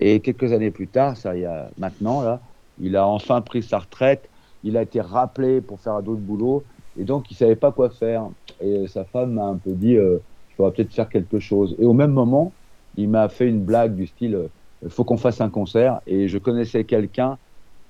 Et 0.00 0.20
quelques 0.20 0.52
années 0.52 0.70
plus 0.70 0.88
tard, 0.88 1.16
ça 1.16 1.36
y 1.36 1.44
a 1.44 1.70
maintenant, 1.78 2.22
là, 2.22 2.40
il 2.80 2.96
a 2.96 3.06
enfin 3.06 3.40
pris 3.40 3.62
sa 3.62 3.78
retraite. 3.78 4.28
Il 4.62 4.76
a 4.76 4.82
été 4.82 5.00
rappelé 5.00 5.60
pour 5.60 5.78
faire 5.80 6.02
d'autres 6.02 6.20
boulots. 6.20 6.64
Et 6.98 7.04
donc, 7.04 7.30
il 7.30 7.36
savait 7.36 7.56
pas 7.56 7.72
quoi 7.72 7.90
faire. 7.90 8.28
Et 8.60 8.86
sa 8.88 9.04
femme 9.04 9.34
m'a 9.34 9.44
un 9.44 9.56
peu 9.56 9.72
dit, 9.72 9.96
euh, 9.96 10.18
il 10.50 10.54
faudra 10.56 10.72
peut-être 10.72 10.92
faire 10.92 11.08
quelque 11.08 11.38
chose. 11.38 11.74
Et 11.78 11.84
au 11.84 11.92
même 11.92 12.12
moment, 12.12 12.52
il 12.96 13.08
m'a 13.08 13.28
fait 13.28 13.48
une 13.48 13.62
blague 13.62 13.94
du 13.94 14.06
style, 14.06 14.48
il 14.82 14.90
faut 14.90 15.04
qu'on 15.04 15.16
fasse 15.16 15.40
un 15.40 15.50
concert. 15.50 16.00
Et 16.06 16.28
je 16.28 16.38
connaissais 16.38 16.84
quelqu'un 16.84 17.38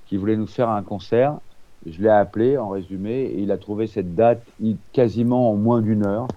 qui 0.07 0.17
voulait 0.17 0.37
nous 0.37 0.47
faire 0.47 0.71
un 0.71 0.83
concert 0.83 1.39
je 1.87 2.03
l'ai 2.03 2.09
appelé 2.09 2.57
en 2.57 2.69
résumé 2.71 3.23
et 3.23 3.41
il 3.41 3.53
a 3.53 3.59
trouvé 3.59 3.87
cette 3.87 4.15
date 4.15 4.43
quasiment 4.93 5.51
en 5.51 5.57
moins 5.57 5.81
d'une 5.83 6.07
heure. 6.07 6.29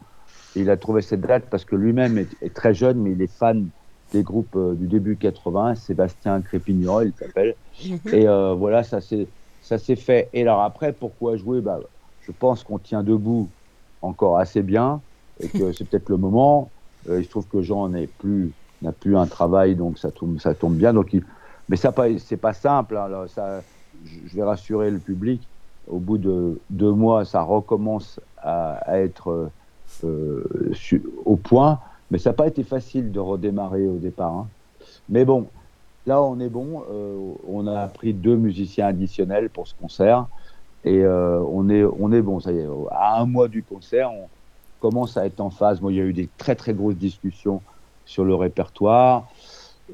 il 0.56 0.70
a 0.70 0.78
trouvé 0.78 1.02
cette 1.02 1.22
date 1.22 1.46
parce 1.50 1.66
que 1.66 1.76
lui-même 1.76 2.18
est, 2.18 2.54
très 2.54 2.74
jeune, 2.74 3.00
mais 3.00 3.12
il 3.12 3.22
est 3.22 3.32
fan 3.32 3.68
des 4.14 4.24
groupes 4.24 4.56
euh, 4.56 4.74
du 4.74 4.88
début 4.88 5.18
80. 5.18 5.76
Sébastien 5.76 6.42
Crépignol, 6.42 7.14
il 7.14 7.26
s'appelle. 7.26 7.56
Mhm. 7.86 8.00
Et 8.14 8.28
euh, 8.28 8.54
voilà, 8.54 8.84
ça 8.84 9.00
s'est 9.02 9.96
fait. 9.96 10.30
Et 10.34 10.42
alors 10.42 10.62
après, 10.62 10.94
pourquoi 10.94 11.36
jouer? 11.38 11.62
Bah, 11.62 11.80
Je 12.22 12.32
pense 12.32 12.64
qu'on 12.64 12.80
tient 12.80 13.04
debout 13.04 13.50
encore 14.02 14.38
assez 14.38 14.62
bien 14.62 15.02
et 15.40 15.48
que 15.48 15.72
c'est 15.74 15.88
peut-être 15.88 16.10
le 16.10 16.18
moment. 16.18 16.72
il 17.10 17.24
se 17.24 17.30
trouve 17.30 17.48
que 17.48 17.62
Jean 17.62 17.90
n'est 17.90 18.08
plus 18.08 18.52
n'a 18.82 18.92
plus 18.92 19.18
un 19.18 19.26
travail, 19.26 19.76
donc 19.76 19.98
ça 19.98 20.12
tombe, 20.12 20.40
ça 20.40 20.54
tombe 20.54 20.76
bien. 20.76 20.94
Donc 20.94 21.14
il... 21.14 21.24
Mais 21.70 21.76
ça, 21.76 21.94
c'est 22.20 22.38
pas 22.38 22.54
simple. 22.54 22.96
Hein, 22.96 23.26
ça, 23.28 23.62
je 24.06 24.36
vais 24.36 24.44
rassurer 24.44 24.92
le 24.92 25.00
public. 25.00 25.42
Au 25.90 26.00
bout 26.00 26.18
de 26.18 26.60
deux 26.70 26.92
mois, 26.92 27.26
ça 27.26 27.42
recommence 27.42 28.20
à, 28.38 29.00
être 29.00 29.50
euh, 30.04 30.44
au 31.26 31.36
point. 31.36 31.80
Mais 32.12 32.18
ça 32.18 32.32
n'a 32.32 32.34
pas 32.36 32.48
été 32.48 32.64
facile 32.64 33.12
de 33.12 33.20
redémarrer 33.20 33.88
au 33.88 33.98
départ. 33.98 34.34
Hein. 34.34 34.48
Mais 35.10 35.26
bon, 35.26 35.48
là, 36.06 36.22
on 36.22 36.40
est 36.40 36.50
bon. 36.50 36.84
Euh, 36.90 37.34
on 37.48 37.68
a 37.68 37.88
pris 37.88 38.14
deux 38.14 38.36
musiciens 38.36 38.88
additionnels 38.88 39.50
pour 39.50 39.68
ce 39.68 39.74
concert. 39.80 40.28
Et 40.84 41.04
euh, 41.04 41.40
on, 41.52 41.70
est, 41.70 41.84
on 41.84 42.12
est 42.12 42.22
bon. 42.22 42.40
Ça 42.40 42.52
y 42.52 42.60
est, 42.60 42.68
à 42.92 43.20
un 43.20 43.26
mois 43.26 43.48
du 43.48 43.64
concert, 43.64 44.12
on 44.12 44.28
commence 44.80 45.18
à 45.18 45.26
être 45.26 45.40
en 45.42 45.50
phase. 45.50 45.82
Moi, 45.82 45.94
il 45.94 45.98
y 45.98 46.02
a 46.02 46.06
eu 46.06 46.14
des 46.14 46.30
très, 46.38 46.56
très 46.56 46.74
grosses 46.74 46.96
discussions 46.96 47.62
sur 48.06 48.24
le 48.24 48.36
répertoire. 48.36 49.28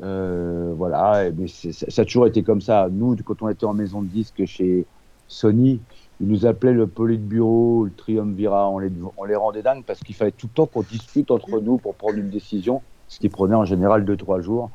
Euh, 0.01 0.73
voilà, 0.75 1.29
mais 1.37 1.47
ça 1.47 2.01
a 2.01 2.05
toujours 2.05 2.27
été 2.27 2.43
comme 2.43 2.61
ça. 2.61 2.87
Nous, 2.91 3.15
quand 3.23 3.41
on 3.41 3.49
était 3.49 3.65
en 3.65 3.73
maison 3.73 4.01
de 4.01 4.07
disques 4.07 4.45
chez 4.45 4.85
Sony, 5.27 5.81
ils 6.19 6.27
nous 6.27 6.45
appelaient 6.45 6.73
le 6.73 6.87
Politburo, 6.87 7.85
le 7.85 7.91
Triumvirat. 7.91 8.69
On 8.69 8.79
les, 8.79 8.91
on 9.17 9.23
les 9.25 9.35
rendait 9.35 9.61
dingues 9.61 9.83
parce 9.83 9.99
qu'il 9.99 10.15
fallait 10.15 10.31
tout 10.31 10.47
le 10.47 10.53
temps 10.53 10.65
qu'on 10.65 10.81
discute 10.81 11.31
entre 11.31 11.59
nous 11.59 11.77
pour 11.77 11.95
prendre 11.95 12.17
une 12.17 12.29
décision, 12.29 12.81
ce 13.07 13.19
qui 13.19 13.29
prenait 13.29 13.55
en 13.55 13.65
général 13.65 14.03
2-3 14.03 14.41
jours 14.41 14.71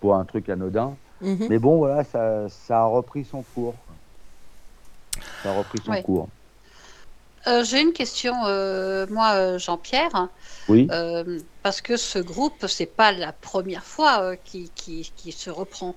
pour 0.00 0.16
un 0.16 0.24
truc 0.24 0.48
anodin. 0.48 0.94
Mhm. 1.20 1.46
Mais 1.48 1.58
bon, 1.58 1.76
voilà, 1.78 2.04
ça, 2.04 2.48
ça, 2.48 2.80
a 2.80 2.84
repris 2.86 3.24
son 3.24 3.42
cours. 3.54 3.74
Ça 5.42 5.50
a 5.50 5.58
repris 5.58 5.78
son 5.84 6.02
cours. 6.02 6.28
Euh, 7.48 7.64
j'ai 7.64 7.82
une 7.82 7.92
question, 7.92 8.34
euh, 8.46 9.04
moi, 9.10 9.32
euh, 9.34 9.58
Jean-Pierre. 9.58 10.28
Oui. 10.68 10.88
parce 11.62 11.80
que 11.80 11.96
ce 11.96 12.18
groupe, 12.18 12.66
c'est 12.68 12.84
pas 12.86 13.12
la 13.12 13.32
première 13.32 13.84
fois 13.84 14.36
qui, 14.36 14.70
qui, 14.74 15.10
qui, 15.16 15.32
se 15.32 15.48
reprend. 15.50 15.94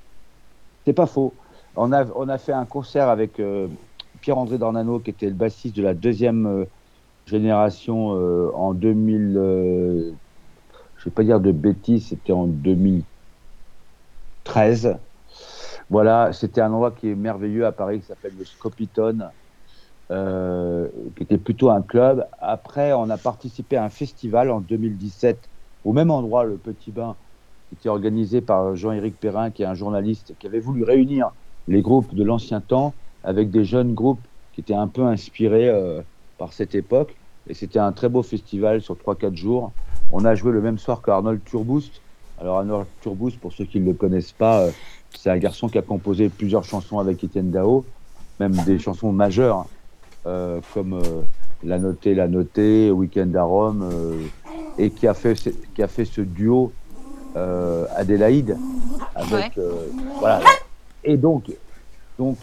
C'est 0.85 0.93
pas 0.93 1.05
faux. 1.05 1.33
On 1.75 1.91
a, 1.91 2.05
on 2.15 2.29
a 2.29 2.37
fait 2.37 2.53
un 2.53 2.63
concert 2.65 3.09
avec 3.09 3.41
Pierre-André 4.21 4.57
Dornano, 4.57 4.99
qui 4.99 5.09
était 5.11 5.27
le 5.27 5.33
bassiste 5.33 5.75
de 5.75 5.83
la 5.83 5.93
deuxième 5.93 6.65
génération 7.27 8.09
en 8.55 8.73
2000. 8.73 10.15
je 10.97 11.05
vais 11.05 11.11
pas 11.11 11.23
dire 11.23 11.39
de 11.39 11.51
bêtises, 11.51 12.07
c'était 12.07 12.33
en 12.33 12.47
2013. 12.47 14.97
Voilà, 15.89 16.33
c'était 16.33 16.61
un 16.61 16.71
endroit 16.71 16.91
qui 16.91 17.09
est 17.09 17.15
merveilleux 17.15 17.67
à 17.67 17.71
Paris, 17.71 17.99
qui 17.99 18.07
s'appelle 18.07 18.33
le 18.37 18.45
Scopiton 18.45 19.29
euh, 20.11 20.87
qui 21.15 21.23
était 21.23 21.37
plutôt 21.37 21.69
un 21.69 21.81
club. 21.81 22.25
Après, 22.39 22.93
on 22.93 23.09
a 23.09 23.17
participé 23.17 23.75
à 23.77 23.83
un 23.83 23.89
festival 23.89 24.51
en 24.51 24.59
2017 24.59 25.37
au 25.83 25.93
même 25.93 26.11
endroit, 26.11 26.43
le 26.43 26.57
Petit 26.57 26.91
Bain, 26.91 27.15
qui 27.69 27.75
était 27.75 27.89
organisé 27.89 28.41
par 28.41 28.75
Jean-Éric 28.75 29.19
Perrin, 29.19 29.51
qui 29.51 29.63
est 29.63 29.67
un 29.67 29.75
journaliste 29.75 30.33
qui 30.39 30.47
avait 30.47 30.59
voulu 30.59 30.83
réunir 30.83 31.31
les 31.67 31.81
groupes 31.81 32.13
de 32.13 32.23
l'ancien 32.23 32.61
temps 32.61 32.93
avec 33.23 33.49
des 33.49 33.65
jeunes 33.65 33.93
groupes 33.93 34.21
qui 34.53 34.61
étaient 34.61 34.75
un 34.75 34.87
peu 34.87 35.03
inspirés 35.03 35.69
euh, 35.69 36.01
par 36.37 36.53
cette 36.53 36.75
époque. 36.75 37.15
Et 37.47 37.53
c'était 37.53 37.79
un 37.79 37.91
très 37.91 38.09
beau 38.09 38.23
festival 38.23 38.81
sur 38.81 38.95
3-4 38.95 39.35
jours. 39.35 39.71
On 40.11 40.25
a 40.25 40.35
joué 40.35 40.51
le 40.51 40.61
même 40.61 40.77
soir 40.77 41.01
qu'Arnold 41.01 41.43
Turboost. 41.45 42.01
Alors 42.39 42.59
Arnold 42.59 42.87
Turboost, 43.01 43.39
pour 43.39 43.53
ceux 43.53 43.65
qui 43.65 43.79
ne 43.79 43.85
le 43.85 43.93
connaissent 43.93 44.31
pas, 44.31 44.61
euh, 44.61 44.71
c'est 45.15 45.29
un 45.29 45.37
garçon 45.37 45.67
qui 45.67 45.77
a 45.77 45.81
composé 45.81 46.29
plusieurs 46.29 46.63
chansons 46.63 46.99
avec 46.99 47.23
Étienne 47.23 47.51
Dao, 47.51 47.85
même 48.39 48.53
des 48.65 48.79
chansons 48.79 49.11
majeures. 49.11 49.65
Euh, 50.27 50.59
comme 50.73 50.93
euh, 50.93 51.21
La 51.63 51.77
Notée, 51.77 52.15
La 52.15 52.27
Notée, 52.27 52.89
Weekend 52.89 53.35
à 53.35 53.43
Rome, 53.43 53.87
euh, 53.93 54.25
et 54.79 54.89
qui 54.89 55.07
a, 55.07 55.13
fait, 55.13 55.35
qui 55.75 55.83
a 55.83 55.87
fait 55.87 56.05
ce 56.05 56.21
duo 56.21 56.71
Adélaïde 57.95 58.57
avec. 59.13 59.59
voilà. 60.19 60.39
Et 61.03 61.17
donc, 61.17 61.51
donc 62.17 62.37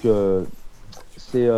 c'est 1.16 1.48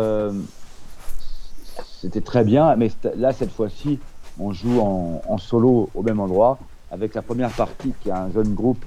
c'était 2.01 2.21
très 2.21 2.43
bien, 2.43 2.75
mais 2.75 2.89
là, 3.15 3.31
cette 3.33 3.51
fois-ci, 3.51 3.99
on 4.39 4.51
joue 4.51 4.79
en, 4.79 5.21
en, 5.27 5.37
solo 5.37 5.89
au 5.93 6.01
même 6.01 6.19
endroit, 6.19 6.57
avec 6.91 7.13
la 7.13 7.21
première 7.21 7.51
partie 7.51 7.93
qui 8.01 8.09
est 8.09 8.13
un 8.13 8.31
jeune 8.31 8.53
groupe, 8.53 8.83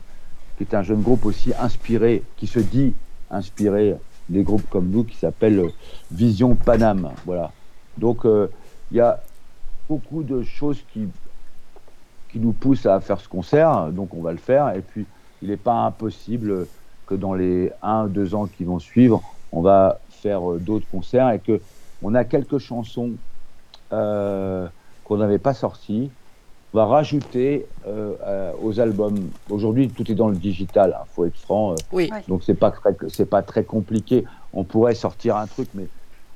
qui 0.56 0.64
est 0.64 0.74
un 0.74 0.82
jeune 0.82 1.02
groupe 1.02 1.24
aussi 1.24 1.52
inspiré, 1.58 2.22
qui 2.36 2.46
se 2.46 2.58
dit 2.58 2.94
inspiré 3.30 3.96
des 4.28 4.42
groupes 4.42 4.68
comme 4.70 4.90
nous 4.90 5.04
qui 5.04 5.16
s'appelle 5.16 5.70
Vision 6.10 6.54
Paname. 6.54 7.10
Voilà. 7.26 7.50
Donc 7.96 8.24
euh, 8.24 8.48
il 8.90 8.96
y 8.96 9.00
a 9.00 9.20
beaucoup 9.88 10.22
de 10.22 10.42
choses 10.42 10.82
qui, 10.92 11.08
qui 12.30 12.38
nous 12.38 12.52
poussent 12.52 12.86
à 12.86 13.00
faire 13.00 13.20
ce 13.20 13.28
concert, 13.28 13.88
donc 13.90 14.14
on 14.14 14.22
va 14.22 14.32
le 14.32 14.38
faire. 14.38 14.74
Et 14.74 14.80
puis 14.80 15.06
il 15.42 15.48
n'est 15.48 15.56
pas 15.56 15.74
impossible 15.74 16.66
que 17.06 17.14
dans 17.14 17.34
les 17.34 17.72
1-2 17.82 18.34
ans 18.34 18.46
qui 18.46 18.64
vont 18.64 18.78
suivre, 18.78 19.22
on 19.52 19.62
va 19.62 20.00
faire 20.10 20.50
euh, 20.50 20.58
d'autres 20.58 20.86
concerts 20.90 21.30
et 21.30 21.38
que 21.38 21.60
on 22.02 22.14
a 22.14 22.24
quelques 22.24 22.58
chansons 22.58 23.12
euh, 23.92 24.68
qu'on 25.04 25.16
n'avait 25.16 25.38
pas 25.38 25.54
sorties 25.54 26.10
va 26.74 26.84
rajouter 26.84 27.66
euh, 27.86 28.12
euh, 28.22 28.52
aux 28.62 28.80
albums. 28.80 29.30
Aujourd'hui, 29.48 29.88
tout 29.88 30.10
est 30.10 30.14
dans 30.14 30.28
le 30.28 30.36
digital. 30.36 30.90
Il 30.90 31.00
hein, 31.00 31.06
faut 31.14 31.24
être 31.24 31.38
franc. 31.38 31.72
Euh, 31.72 31.76
oui. 31.92 32.10
Donc 32.28 32.42
c'est 32.44 32.54
pas 32.54 32.72
c'est 33.08 33.28
pas 33.28 33.42
très 33.42 33.64
compliqué. 33.64 34.24
On 34.52 34.64
pourrait 34.64 34.94
sortir 34.94 35.36
un 35.36 35.46
truc, 35.46 35.68
mais 35.74 35.86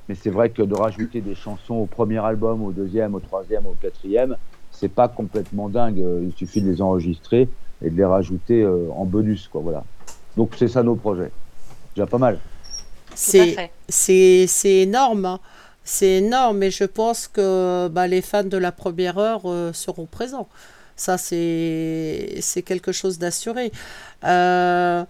mais 0.09 0.15
c'est 0.15 0.29
vrai 0.29 0.49
que 0.49 0.61
de 0.61 0.73
rajouter 0.73 1.21
des 1.21 1.35
chansons 1.35 1.75
au 1.75 1.85
premier 1.85 2.17
album, 2.17 2.63
au 2.63 2.71
deuxième, 2.71 3.15
au 3.15 3.19
troisième, 3.19 3.65
au 3.65 3.75
quatrième, 3.81 4.35
c'est 4.71 4.89
pas 4.89 5.07
complètement 5.07 5.69
dingue. 5.69 6.03
Il 6.23 6.33
suffit 6.35 6.61
de 6.61 6.69
les 6.69 6.81
enregistrer 6.81 7.47
et 7.81 7.89
de 7.89 7.95
les 7.95 8.05
rajouter 8.05 8.65
en 8.65 9.05
bonus, 9.05 9.47
quoi. 9.47 9.61
Voilà. 9.61 9.83
Donc 10.35 10.55
c'est 10.57 10.67
ça 10.67 10.83
nos 10.83 10.95
projets. 10.95 11.31
Déjà 11.95 12.07
pas 12.07 12.17
mal. 12.17 12.39
C'est 13.15 13.69
c'est 13.87 14.81
énorme. 14.81 15.25
Hein. 15.25 15.39
C'est 15.83 16.13
énorme 16.17 16.63
et 16.63 16.71
je 16.71 16.85
pense 16.85 17.27
que 17.27 17.89
bah, 17.89 18.07
les 18.07 18.21
fans 18.21 18.43
de 18.43 18.57
la 18.57 18.71
première 18.71 19.17
heure 19.17 19.41
euh, 19.45 19.73
seront 19.73 20.05
présents. 20.05 20.47
Ça, 20.95 21.17
c'est 21.17 22.41
quelque 22.65 22.91
chose 22.91 23.17
d'assuré. 23.17 23.71
Euh, 24.23 25.03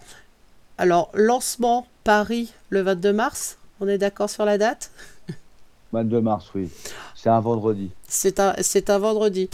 alors, 0.78 1.12
lancement 1.14 1.86
Paris 2.04 2.54
le 2.70 2.82
22 2.82 3.14
mars, 3.14 3.58
on 3.80 3.88
est 3.88 3.98
d'accord 3.98 4.30
sur 4.30 4.46
la 4.46 4.58
date? 4.58 4.92
22 5.92 6.22
mars, 6.22 6.48
oui. 6.56 6.70
C'est 7.16 7.30
un 7.30 7.40
vendredi. 7.40 7.92
C'est 8.08 8.40
un, 8.40 8.56
un 8.56 8.98
vendredi. 8.98 9.50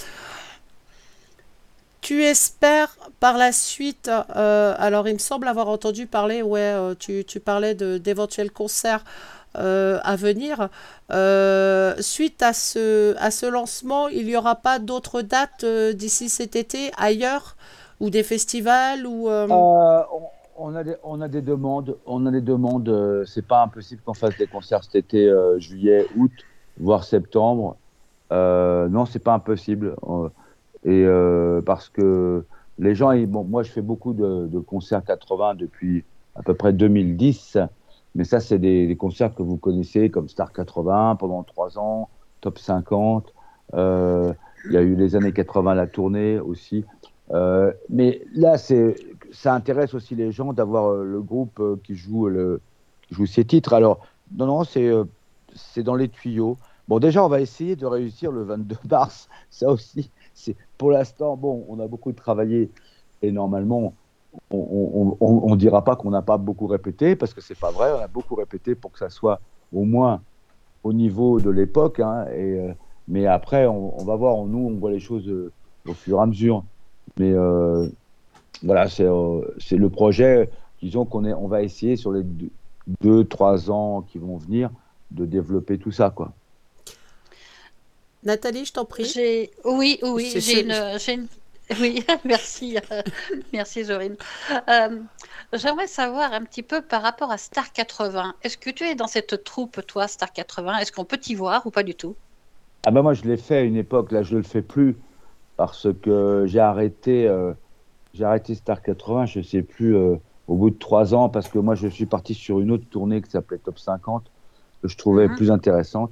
Tu 2.00 2.24
espères 2.24 2.96
par 3.20 3.38
la 3.38 3.52
suite, 3.52 4.10
euh, 4.36 4.74
alors 4.78 5.08
il 5.10 5.16
me 5.16 5.20
semble 5.20 5.50
avoir 5.50 5.68
entendu 5.68 6.08
parler, 6.08 6.42
ouais, 6.42 6.74
tu, 6.98 7.26
tu 7.26 7.42
parlais 7.42 7.76
d'éventuels 7.76 8.52
concerts 8.52 9.04
euh, 9.58 10.00
à 10.04 10.16
venir. 10.16 10.70
Euh, 11.12 11.96
suite 12.00 12.44
à 12.44 12.54
ce, 12.54 13.16
à 13.18 13.32
ce 13.32 13.48
lancement, 13.48 14.08
il 14.08 14.28
n'y 14.28 14.38
aura 14.38 14.56
pas 14.56 14.78
d'autres 14.78 15.24
dates 15.24 15.64
euh, 15.64 15.92
d'ici 15.94 16.30
cet 16.30 16.56
été 16.56 16.92
ailleurs 16.98 17.56
ou 18.00 18.12
des 18.12 18.22
festivals 18.22 19.08
ou 19.08 19.28
on 20.62 20.76
a, 20.76 20.84
des, 20.84 20.96
on 21.04 21.22
a 21.22 21.28
des 21.28 21.42
demandes, 21.42 21.98
on 22.06 22.26
a 22.26 22.32
des 22.32 22.42
demandes. 22.42 23.24
c'est 23.26 23.46
pas 23.46 23.64
impossible 23.64 24.02
qu'on 24.06 24.14
fasse 24.14 24.38
des 24.38 24.46
concerts 24.46 24.84
cet 24.84 24.96
été, 24.96 25.34
juillet, 25.58 26.06
août, 26.16 26.32
voire 26.80 27.04
septembre. 27.04 27.76
non, 28.32 29.06
c'est 29.06 29.24
pas 29.24 29.34
impossible. 29.34 29.96
et 30.86 31.06
parce 31.66 31.90
que 31.90 32.46
les 32.78 32.96
gens, 32.96 33.16
bon, 33.26 33.44
moi, 33.44 33.64
je 33.64 33.72
fais 33.72 33.82
beaucoup 33.82 34.14
de, 34.14 34.48
de, 34.48 34.60
concerts 34.60 35.04
80 35.04 35.56
depuis 35.56 36.04
à 36.36 36.44
peu 36.44 36.54
près 36.54 36.72
2010. 36.72 37.58
Mais 38.16 38.24
ça, 38.24 38.40
c'est 38.40 38.60
des, 38.60 38.96
concerts 38.98 39.36
que 39.36 39.44
vous 39.44 39.58
connaissez 39.58 40.10
comme 40.10 40.30
Star 40.30 40.52
80 40.52 41.18
pendant 41.18 41.44
trois 41.44 41.78
ans, 41.78 42.10
Top 42.42 42.58
50. 42.58 43.34
Euh, 43.76 44.34
il 44.66 44.74
y 44.74 44.78
a 44.78 44.82
eu 44.82 44.96
les 44.96 45.16
années 45.16 45.32
80 45.32 45.76
la 45.76 45.88
tournée 45.88 46.40
aussi. 46.40 46.86
Euh, 47.32 47.72
mais 47.90 48.22
là, 48.34 48.58
c'est, 48.58 48.96
ça 49.32 49.54
intéresse 49.54 49.94
aussi 49.94 50.16
les 50.16 50.32
gens 50.32 50.54
d'avoir 50.54 50.92
euh, 50.92 51.04
le 51.04 51.22
groupe 51.22 51.62
qui 51.84 51.96
joue, 51.96 52.28
le, 52.28 52.62
joue 53.12 53.26
titres. 53.26 53.74
Alors, 53.74 54.00
non, 54.36 54.48
non, 54.48 54.64
c'est, 54.64 54.92
c'est 55.56 55.84
dans 55.84 55.96
les 55.96 56.10
tuyaux. 56.10 56.58
Bon, 56.88 56.98
déjà, 56.98 57.24
on 57.24 57.28
va 57.28 57.40
essayer 57.40 57.76
de 57.76 57.86
réussir 57.86 58.32
le 58.32 58.44
22 58.44 58.76
mars. 58.90 59.30
Ça 59.52 59.70
aussi, 59.70 60.10
c'est 60.34 60.56
pour 60.78 60.90
l'instant, 60.92 61.38
bon, 61.38 61.66
on 61.70 61.80
a 61.80 61.88
beaucoup 61.88 62.12
travaillé 62.14 62.72
et 63.22 63.32
normalement, 63.32 63.94
on 64.52 65.50
ne 65.50 65.56
dira 65.56 65.84
pas 65.84 65.96
qu'on 65.96 66.12
n'a 66.12 66.22
pas 66.22 66.38
beaucoup 66.38 66.68
répété, 66.68 67.16
parce 67.16 67.34
que 67.34 67.42
c'est 67.42 67.58
pas 67.58 67.72
vrai, 67.72 67.92
on 67.92 68.00
a 68.00 68.08
beaucoup 68.08 68.36
répété 68.36 68.76
pour 68.76 68.92
que 68.92 69.00
ça 69.00 69.10
soit 69.10 69.40
au 69.74 69.84
moins 69.84 70.22
au 70.84 70.94
niveau 70.94 71.40
de 71.40 71.50
l'époque. 71.50 72.00
Hein, 72.00 72.26
et, 72.34 72.60
euh, 72.60 72.74
Mais 73.08 73.26
après, 73.26 73.66
on, 73.66 74.04
va 74.04 74.16
voir. 74.16 74.46
Nous, 74.46 74.60
on 74.60 74.78
voit 74.78 74.92
les 74.92 75.00
choses 75.00 75.28
euh, 75.28 75.52
au 75.88 75.94
fur 75.94 76.20
et 76.20 76.22
à 76.22 76.26
mesure. 76.26 76.64
Mais 77.18 77.32
euh, 77.32 77.88
voilà, 78.64 78.88
c'est 78.88 79.06
le 79.06 79.90
projet. 79.90 80.50
Disons 80.82 81.06
qu'on 81.06 81.26
on 81.26 81.48
va 81.48 81.64
essayer 81.64 81.96
sur 81.96 82.12
les 82.12 82.24
deux, 83.02 83.26
trois 83.26 83.70
ans 83.70 84.02
qui 84.02 84.18
vont 84.18 84.38
venir 84.38 84.70
de 85.12 85.26
développer 85.26 85.78
tout 85.78 85.92
ça, 85.92 86.10
quoi. 86.10 86.32
Nathalie, 88.24 88.66
je 88.66 88.74
t'en 88.74 88.86
prie. 88.86 89.12
Oui, 89.64 90.00
oui, 90.04 90.34
j'ai 90.36 90.62
une, 90.62 91.28
Oui, 91.80 92.04
merci, 92.26 92.78
merci 93.54 93.84
Jorine. 93.86 94.16
Euh, 94.70 95.00
j'aimerais 95.54 95.88
savoir 95.88 96.34
un 96.34 96.44
petit 96.44 96.64
peu 96.64 96.82
par 96.82 97.02
rapport 97.02 97.32
à 97.32 97.38
Star 97.38 97.72
80. 97.72 98.34
Est-ce 98.44 98.58
que 98.58 98.70
tu 98.70 98.84
es 98.86 98.96
dans 98.96 99.08
cette 99.08 99.44
troupe, 99.44 99.86
toi, 99.86 100.08
Star 100.08 100.32
80 100.32 100.78
Est-ce 100.80 100.92
qu'on 100.92 101.06
peut 101.06 101.18
t'y 101.18 101.36
voir 101.36 101.66
ou 101.68 101.72
pas 101.72 101.84
du 101.84 101.94
tout? 101.94 102.16
Ah 102.86 102.92
ben 102.92 103.02
moi, 103.02 103.14
je 103.14 103.24
l'ai 103.24 103.38
fait 103.38 103.58
à 103.58 103.62
une 103.62 103.76
époque. 103.76 104.12
Là, 104.12 104.24
je 104.24 104.34
ne 104.34 104.38
le 104.38 104.44
fais 104.44 104.62
plus 104.62 104.98
parce 105.58 105.88
que 106.02 106.46
j'ai 106.48 106.60
arrêté, 106.60 107.28
euh, 107.28 107.54
j'ai 108.14 108.24
arrêté 108.24 108.56
Star 108.56 108.82
80. 108.82 109.28
Je 109.28 109.40
ne 109.40 109.44
sais 109.44 109.62
plus 109.62 109.96
euh, 109.96 110.16
au 110.48 110.56
bout 110.56 110.72
de 110.72 110.80
trois 110.80 111.14
ans 111.14 111.30
parce 111.30 111.50
que 111.50 111.60
moi, 111.60 111.76
je 111.76 111.88
suis 111.88 112.08
parti 112.08 112.34
sur 112.34 112.60
une 112.60 112.72
autre 112.72 112.86
tournée 112.90 113.22
qui 113.22 113.30
s'appelait 113.30 113.60
Top 113.60 113.78
50 113.78 114.24
que 114.82 114.88
je 114.88 114.98
trouvais 114.98 115.28
mhm. 115.28 115.36
plus 115.36 115.52
intéressante. 115.52 116.12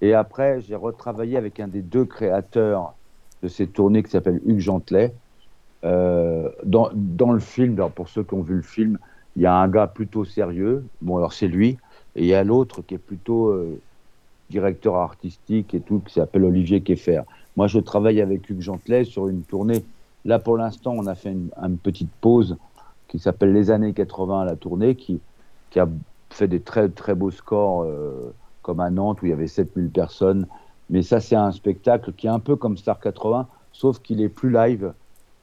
Et 0.00 0.14
après, 0.14 0.60
j'ai 0.62 0.76
retravaillé 0.76 1.36
avec 1.36 1.60
un 1.60 1.68
des 1.68 1.82
deux 1.82 2.04
créateurs 2.04 2.94
de 3.46 3.50
cette 3.50 3.72
tournée 3.72 4.02
qui 4.02 4.10
s'appelle 4.10 4.40
Hugues 4.44 4.58
Gentelet. 4.58 5.14
Euh, 5.84 6.48
dans, 6.64 6.90
dans, 6.92 7.30
le 7.30 7.38
film, 7.38 7.76
pour 7.94 8.08
ceux 8.08 8.24
qui 8.24 8.34
ont 8.34 8.42
vu 8.42 8.56
le 8.56 8.62
film, 8.62 8.98
il 9.36 9.42
y 9.42 9.46
a 9.46 9.54
un 9.54 9.68
gars 9.68 9.86
plutôt 9.86 10.24
sérieux, 10.24 10.84
bon 11.00 11.16
alors 11.18 11.32
c'est 11.32 11.46
lui, 11.46 11.78
et 12.16 12.22
il 12.22 12.26
y 12.26 12.34
a 12.34 12.42
l'autre 12.42 12.82
qui 12.82 12.94
est 12.94 12.98
plutôt 12.98 13.48
euh, 13.48 13.80
directeur 14.50 14.96
artistique 14.96 15.74
et 15.74 15.80
tout, 15.80 16.00
qui 16.00 16.14
s'appelle 16.14 16.44
Olivier 16.44 16.80
Keffer. 16.80 17.22
Moi 17.56 17.68
je 17.68 17.78
travaille 17.78 18.20
avec 18.20 18.50
Hugues 18.50 18.62
Gentelet 18.62 19.04
sur 19.04 19.28
une 19.28 19.42
tournée. 19.42 19.84
Là 20.24 20.40
pour 20.40 20.56
l'instant 20.56 20.94
on 20.96 21.06
a 21.06 21.14
fait 21.14 21.32
une, 21.32 21.78
petite 21.78 22.10
pause 22.20 22.56
qui 23.06 23.20
s'appelle 23.20 23.52
Les 23.52 23.70
années 23.70 23.92
80 23.92 24.40
à 24.40 24.44
la 24.44 24.56
tournée, 24.56 24.96
qui, 24.96 25.20
qui 25.70 25.78
a 25.78 25.88
fait 26.30 26.48
des 26.48 26.60
très 26.60 26.88
très 26.88 27.14
beaux 27.14 27.30
scores 27.30 27.84
euh, 27.84 28.34
comme 28.62 28.80
à 28.80 28.90
Nantes 28.90 29.22
où 29.22 29.26
il 29.26 29.30
y 29.30 29.32
avait 29.32 29.46
7000 29.46 29.90
personnes, 29.90 30.46
mais 30.90 31.02
ça, 31.02 31.20
c'est 31.20 31.36
un 31.36 31.52
spectacle 31.52 32.12
qui 32.12 32.26
est 32.26 32.30
un 32.30 32.38
peu 32.38 32.56
comme 32.56 32.76
Star 32.76 33.00
80, 33.00 33.48
sauf 33.72 33.98
qu'il 34.00 34.20
est 34.20 34.28
plus 34.28 34.50
live 34.50 34.92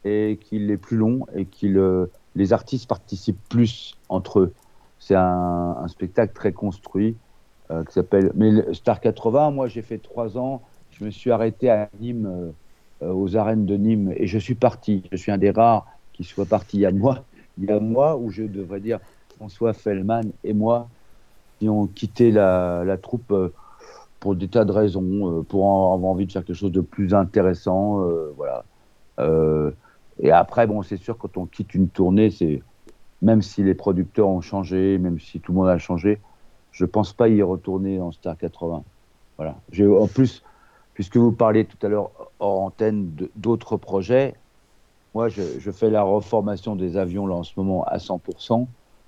et 0.06 0.40
qu'il 0.42 0.72
est 0.72 0.78
plus 0.78 0.98
long 0.98 1.26
et 1.36 1.46
qu'il 1.46 1.78
euh, 1.78 2.08
les 2.36 2.54
artistes 2.54 2.88
participent 2.88 3.42
plus 3.50 3.96
entre 4.10 4.40
eux. 4.40 4.54
C'est 5.00 5.16
un, 5.16 5.86
spectacle 5.88 6.34
très 6.34 6.54
construit 6.54 7.18
euh, 7.72 7.84
qui 7.84 7.94
s'appelle. 7.94 8.32
Mais 8.36 8.74
Star 8.74 9.02
80, 9.02 9.52
moi, 9.52 9.68
j'ai 9.68 9.82
fait 9.82 9.98
trois 9.98 10.38
ans. 10.38 10.62
Je 10.92 11.04
me 11.04 11.12
suis 11.12 11.30
arrêté 11.32 11.70
à 11.70 11.90
Nîmes, 12.00 12.54
euh, 13.02 13.14
aux 13.14 13.36
arènes 13.36 13.66
de 13.66 13.76
Nîmes, 13.76 14.14
et 14.16 14.28
je 14.28 14.40
suis 14.40 14.56
parti. 14.56 15.04
Je 15.12 15.18
suis 15.18 15.32
un 15.32 15.38
des 15.38 15.52
rares 15.52 15.86
qui 16.14 16.24
soit 16.24 16.46
parti 16.46 16.78
il 16.78 16.82
y 16.82 16.86
a 16.86 16.92
moi, 16.92 17.24
il 17.58 17.66
y 17.66 17.72
a 17.72 17.80
moi 17.80 18.16
où 18.16 18.30
je 18.32 18.44
devrais 18.44 18.80
dire 18.80 19.00
François 19.36 19.74
Fellman 19.74 20.22
et 20.44 20.54
moi 20.54 20.88
qui 21.60 21.68
ont 21.68 21.88
quitté 21.88 22.32
la, 22.32 22.84
la 22.86 22.98
troupe 22.98 23.34
pour 24.24 24.36
des 24.36 24.48
tas 24.48 24.64
de 24.64 24.72
raisons, 24.72 25.40
euh, 25.40 25.42
pour 25.44 25.66
avoir 25.92 26.12
envie 26.12 26.26
de 26.26 26.32
faire 26.32 26.46
quelque 26.46 26.56
chose 26.56 26.72
de 26.72 26.80
plus 26.80 27.14
intéressant, 27.14 28.00
euh, 28.00 28.34
voilà. 28.38 28.64
Euh, 29.20 29.72
et 30.22 30.32
après, 30.32 30.66
bon, 30.66 30.82
c'est 30.82 30.96
sûr 30.96 31.18
quand 31.18 31.36
on 31.36 31.46
quitte 31.46 31.76
une 31.76 31.90
tournée, 31.90 32.30
c'est 32.30 32.64
même 33.22 33.42
si 33.42 33.64
les 33.64 33.74
producteurs 33.74 34.30
ont 34.30 34.40
changé, 34.40 34.98
même 34.98 35.20
si 35.20 35.42
tout 35.42 35.52
le 35.52 35.58
monde 35.58 35.68
a 35.68 35.78
changé, 35.78 36.22
je 36.72 36.86
pense 36.86 37.12
pas 37.12 37.28
y 37.28 37.42
retourner 37.42 38.00
en 38.00 38.14
Star 38.14 38.38
80. 38.38 38.86
Voilà. 39.36 39.58
En 40.00 40.08
plus, 40.08 40.42
puisque 40.94 41.18
vous 41.18 41.34
parliez 41.34 41.66
tout 41.66 41.86
à 41.86 41.90
l'heure 41.90 42.12
hors 42.40 42.62
antenne 42.62 43.12
d'autres 43.36 43.76
projets, 43.76 44.36
moi, 45.14 45.28
je, 45.28 45.42
je, 45.60 45.70
fais 45.70 45.90
la 45.90 46.04
reformation 46.04 46.78
des 46.78 46.96
avions 46.96 47.28
là 47.28 47.36
en 47.36 47.44
ce 47.44 47.52
moment 47.58 47.84
à 47.84 47.98
100%, 47.98 48.68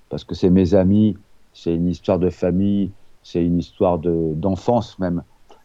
parce 0.10 0.26
que 0.26 0.36
c'est 0.36 0.50
mes 0.50 0.74
amis, 0.74 1.16
c'est 1.54 1.74
une 1.74 1.88
histoire 1.88 2.20
de 2.20 2.30
famille, 2.30 2.92
c'est 3.26 3.44
une 3.44 3.58
histoire 3.58 3.98
d'enfance 3.98 5.00
même. 5.00 5.24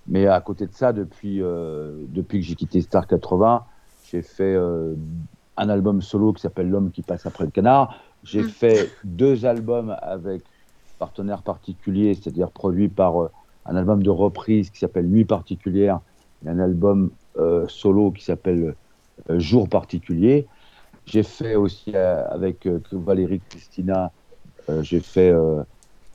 Mais 0.09 0.27
à 0.27 0.40
côté 0.40 0.66
de 0.66 0.73
ça, 0.73 0.94
depuis, 0.94 1.42
euh, 1.42 2.05
depuis 2.09 2.40
que 2.40 2.46
j'ai 2.46 2.55
quitté 2.55 2.81
Star 2.81 3.07
80, 3.07 3.64
j'ai 4.11 4.23
fait 4.23 4.55
euh, 4.55 4.94
un 5.59 5.68
album 5.68 6.01
solo 6.01 6.33
qui 6.33 6.40
s'appelle 6.40 6.70
L'homme 6.70 6.90
qui 6.90 7.03
passe 7.03 7.27
après 7.27 7.44
le 7.44 7.51
canard. 7.51 8.01
J'ai 8.25 8.42
mm. 8.42 8.49
fait 8.49 8.90
deux 9.05 9.44
albums 9.44 9.94
avec 10.01 10.42
partenaires 10.99 11.42
particuliers, 11.42 12.14
c'est-à-dire 12.14 12.51
produits 12.51 12.88
par 12.88 13.23
euh, 13.23 13.31
un 13.66 13.77
album 13.77 14.03
de 14.03 14.11
reprise 14.11 14.70
qui 14.70 14.79
s'appelle 14.79 15.07
Nuit 15.07 15.27
particulière 15.27 16.01
et 16.44 16.49
un 16.49 16.59
album 16.59 17.11
solo 17.68 18.11
qui 18.11 18.25
s'appelle 18.25 18.75
Jour 19.29 19.68
particulier. 19.68 20.46
J'ai 21.07 21.23
fait 21.23 21.55
aussi 21.55 21.94
avec 21.94 22.66
Valérie 22.90 23.40
Christina, 23.49 24.11
j'ai 24.83 25.01
fait 25.01 25.33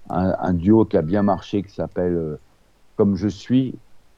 un, 0.10 0.54
duo 0.54 0.86
qui 0.86 0.98
a 0.98 1.02
bien 1.02 1.24
marché 1.24 1.64
qui 1.64 1.74
s'appelle 1.74 2.14
euh, 2.14 2.40
Comme 2.96 3.16
je 3.16 3.28
suis, 3.28 3.76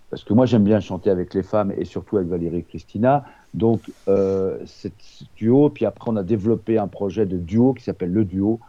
parce 0.10 0.24
que 0.24 0.34
moi 0.34 0.46
j'aime 0.46 0.64
bien 0.64 0.80
chanter 0.80 1.10
avec 1.10 1.34
les 1.34 1.44
femmes 1.44 1.74
et 1.78 1.86
surtout 1.86 2.18
avec 2.18 2.30
Valérie 2.30 2.64
Christina. 2.64 3.26
Donc, 3.54 3.82
euh, 4.08 4.60
ce 4.66 4.90
duo, 5.36 5.70
puis 5.70 5.86
après 5.86 6.10
on 6.12 6.16
a 6.16 6.24
développé 6.24 6.78
un 6.78 6.88
projet 6.88 7.26
de 7.26 7.38
duo 7.38 7.74
qui 7.74 7.84
s'appelle 7.84 8.12
Le 8.12 8.26
Duo, 8.26 8.60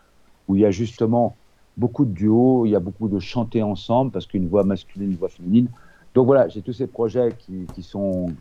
où 0.47 0.57
il 0.57 0.63
y 0.63 0.65
a 0.65 0.71
justement 0.71 1.37
beaucoup 1.77 2.05
de 2.05 2.11
duos, 2.11 2.67
il 2.67 2.71
y 2.71 2.77
a 2.77 2.81
beaucoup 2.81 3.09
de 3.09 3.19
chanter 3.19 3.63
ensemble, 3.63 4.11
parce 4.11 4.27
qu'une 4.27 4.49
voix 4.49 4.65
masculine, 4.65 5.11
une 5.11 5.17
voix 5.17 5.29
féminine. 5.29 5.69
Donc 6.15 6.27
voilà, 6.27 6.49
j'ai 6.49 6.63
tous 6.63 6.73
ces 6.73 6.87
projets 6.87 7.35
qui, 7.39 7.83
sont, 7.83 8.33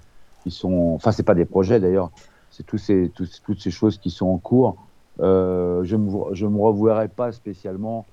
qui 0.44 0.52
sont, 0.52 0.94
enfin 0.96 1.12
c'est 1.12 1.24
pas 1.24 1.36
des 1.36 1.46
projets 1.46 1.80
d'ailleurs, 1.80 2.10
c'est 2.50 2.66
tous 2.66 2.78
ces, 2.78 3.12
toutes 3.14 3.60
ces 3.60 3.72
choses 3.72 3.98
qui 3.98 4.10
sont 4.10 4.28
en 4.28 4.38
cours. 4.38 4.78
Euh, 5.20 5.84
je 5.84 5.96
me, 5.96 6.34
je 6.34 6.46
me 6.46 6.60
revoirai 6.60 7.08
pas 7.08 7.32
spécialement 7.32 8.06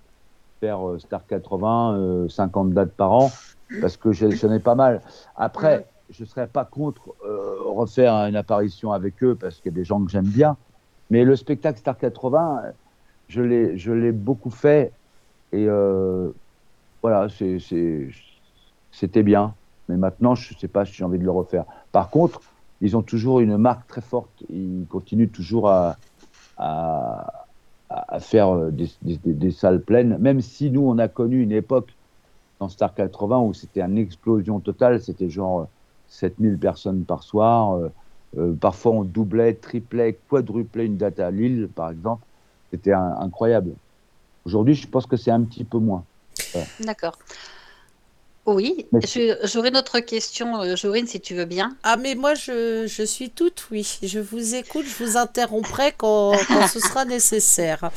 euh, 0.69 0.99
Star 0.99 1.27
80, 1.27 2.27
50 2.29 2.69
euh, 2.71 2.75
dates 2.75 2.93
par 2.93 3.13
an, 3.13 3.31
parce 3.81 3.97
que 3.97 4.13
j'en 4.13 4.53
ai 4.53 4.59
pas 4.59 4.75
mal. 4.75 5.01
Après, 5.37 5.87
je 6.11 6.23
ne 6.23 6.29
serais 6.29 6.47
pas 6.47 6.65
contre 6.65 7.15
euh, 7.25 7.57
refaire 7.67 8.15
une 8.27 8.37
apparition 8.37 8.93
avec 8.93 9.23
eux, 9.23 9.35
parce 9.35 9.57
qu'il 9.57 9.73
y 9.73 9.75
a 9.75 9.77
des 9.77 9.85
gens 9.85 10.03
que 10.05 10.11
j'aime 10.11 10.27
bien. 10.27 10.57
Mais 11.11 11.25
le 11.25 11.37
spectacle 11.37 11.79
Star 11.79 11.99
80, 11.99 12.63
je 13.29 13.43
l'ai 13.43 14.13
beaucoup 14.13 14.51
fait. 14.51 14.93
Et 15.53 15.69
voilà, 17.03 17.29
c'était 18.91 19.23
bien. 19.23 19.55
Mais 19.89 19.97
maintenant, 19.97 20.35
je 20.35 20.57
sais 20.57 20.69
pas 20.69 20.87
si 20.87 20.95
j'ai 20.95 21.05
envie 21.05 21.19
de 21.19 21.25
le 21.25 21.31
refaire. 21.31 21.65
Par 21.93 22.09
contre, 22.09 22.41
ils 22.81 22.97
ont 22.97 23.03
toujours 23.03 23.41
une 23.41 23.57
marque 23.57 23.87
très 23.87 24.01
forte. 24.01 24.43
Ils 24.51 24.87
continuent 24.89 25.29
toujours 25.29 25.71
à, 25.71 25.97
faire 28.21 28.55
euh, 28.55 28.71
des, 28.71 29.51
salles 29.51 29.81
pleines, 29.81 30.17
même 30.19 30.41
si 30.41 30.71
nous, 30.71 30.87
on 30.87 30.99
a 30.99 31.09
connu 31.09 31.43
une 31.43 31.53
époque 31.53 31.95
dans 32.61 32.69
Star 32.69 32.95
80 32.95 33.41
où 33.41 33.55
c'était 33.55 33.83
une 33.83 33.99
explosion 33.99 34.61
totale, 34.61 35.01
c'était 35.01 35.29
genre 35.29 35.69
7000 36.09 36.59
personnes 36.59 37.05
par 37.05 37.23
soir. 37.23 37.75
Euh, 37.75 37.89
euh, 38.39 38.53
parfois, 38.53 38.93
on 38.93 39.05
doublait, 39.05 39.55
triplait, 39.55 40.19
quadruplait 40.29 40.87
une 40.87 40.97
date 40.97 41.21
à 41.21 41.31
Lille, 41.31 41.69
par 41.75 41.91
exemple. 41.91 42.25
C'était 42.71 42.93
incroyable. 42.93 43.73
Aujourd'hui, 44.45 44.75
je 44.75 44.89
pense 44.89 45.07
que 45.07 45.17
c'est 45.17 45.31
un 45.31 45.43
petit 45.43 45.65
peu 45.65 45.79
moins. 45.79 46.05
D'accord. 46.81 47.17
Oui, 48.47 48.87
j'aurais 49.45 49.71
une 49.71 49.77
autre 49.79 50.01
question, 50.01 50.61
euh, 50.61 50.77
Jorine, 50.77 51.07
si 51.07 51.19
tu 51.19 51.35
veux 51.35 51.47
bien. 51.47 51.75
Ah, 51.83 51.97
mais 51.97 52.15
moi, 52.15 52.35
je, 52.35 52.87
je, 52.87 53.03
suis 53.03 53.31
toute 53.31 53.69
oui. 53.71 53.99
Je 54.03 54.21
vous 54.21 54.55
écoute, 54.55 54.85
je 54.85 55.03
vous 55.03 55.17
interromprai 55.17 55.95
quand, 55.97 56.35
ce 56.69 56.79
sera 56.79 57.07
nécessaire. 57.07 57.91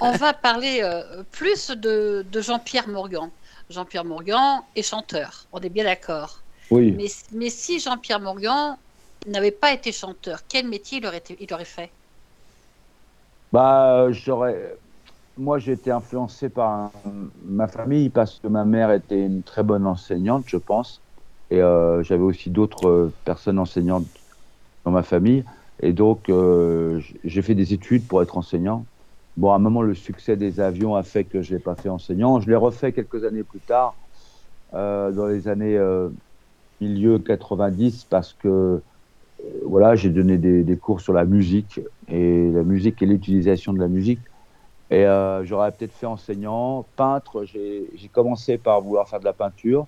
On 0.00 0.12
va 0.12 0.32
parler 0.32 0.80
euh, 0.82 1.22
plus 1.30 1.70
de, 1.70 2.26
de 2.30 2.40
Jean-Pierre 2.40 2.88
Morgan. 2.88 3.30
Jean-Pierre 3.70 4.04
Morgan 4.04 4.62
est 4.74 4.82
chanteur, 4.82 5.46
on 5.52 5.60
est 5.60 5.68
bien 5.68 5.84
d'accord. 5.84 6.40
Oui. 6.70 6.92
Mais, 6.92 7.06
mais 7.32 7.50
si 7.50 7.78
Jean-Pierre 7.78 8.20
Morgan 8.20 8.76
n'avait 9.26 9.52
pas 9.52 9.72
été 9.72 9.92
chanteur, 9.92 10.40
quel 10.48 10.66
métier 10.66 10.98
il 10.98 11.06
aurait, 11.06 11.22
il 11.38 11.54
aurait 11.54 11.64
fait? 11.64 11.90
Bah, 13.52 14.10
j'aurais 14.10 14.76
moi, 15.38 15.58
j'ai 15.58 15.72
été 15.72 15.90
influencé 15.90 16.48
par 16.48 16.90
ma 17.44 17.66
famille 17.66 18.10
parce 18.10 18.38
que 18.38 18.48
ma 18.48 18.64
mère 18.64 18.90
était 18.92 19.24
une 19.24 19.42
très 19.42 19.62
bonne 19.62 19.86
enseignante, 19.86 20.44
je 20.46 20.58
pense. 20.58 21.00
Et 21.50 21.60
euh, 21.60 22.02
j'avais 22.02 22.22
aussi 22.22 22.50
d'autres 22.50 22.88
euh, 22.88 23.12
personnes 23.24 23.58
enseignantes 23.58 24.06
dans 24.84 24.90
ma 24.90 25.02
famille. 25.02 25.44
Et 25.80 25.92
donc, 25.92 26.28
euh, 26.28 27.00
j'ai 27.24 27.42
fait 27.42 27.54
des 27.54 27.72
études 27.72 28.06
pour 28.06 28.22
être 28.22 28.36
enseignant. 28.36 28.84
Bon, 29.36 29.52
à 29.52 29.56
un 29.56 29.58
moment, 29.58 29.82
le 29.82 29.94
succès 29.94 30.36
des 30.36 30.60
avions 30.60 30.96
a 30.96 31.02
fait 31.02 31.24
que 31.24 31.40
je 31.40 31.54
l'ai 31.54 31.60
pas 31.60 31.74
fait 31.74 31.88
enseignant. 31.88 32.40
Je 32.40 32.48
l'ai 32.48 32.56
refait 32.56 32.92
quelques 32.92 33.24
années 33.24 33.42
plus 33.42 33.60
tard, 33.60 33.94
dans 34.72 35.26
les 35.26 35.48
années 35.48 35.78
milieu 36.82 37.18
90, 37.18 38.04
parce 38.10 38.34
que 38.34 38.82
voilà, 39.64 39.94
j'ai 39.94 40.10
donné 40.10 40.36
des, 40.36 40.62
des, 40.62 40.76
cours 40.76 41.00
sur 41.00 41.14
la 41.14 41.24
musique 41.24 41.80
et 42.08 42.50
la 42.50 42.62
musique 42.62 43.02
et 43.02 43.06
l'utilisation 43.06 43.72
de 43.72 43.78
la 43.78 43.88
musique. 43.88 44.20
Et 44.92 45.06
euh, 45.06 45.42
j'aurais 45.46 45.72
peut-être 45.72 45.94
fait 45.94 46.04
enseignant, 46.04 46.84
peintre. 46.96 47.44
J'ai 47.46 48.10
commencé 48.12 48.58
par 48.58 48.82
vouloir 48.82 49.08
faire 49.08 49.20
de 49.20 49.24
la 49.24 49.32
peinture. 49.32 49.86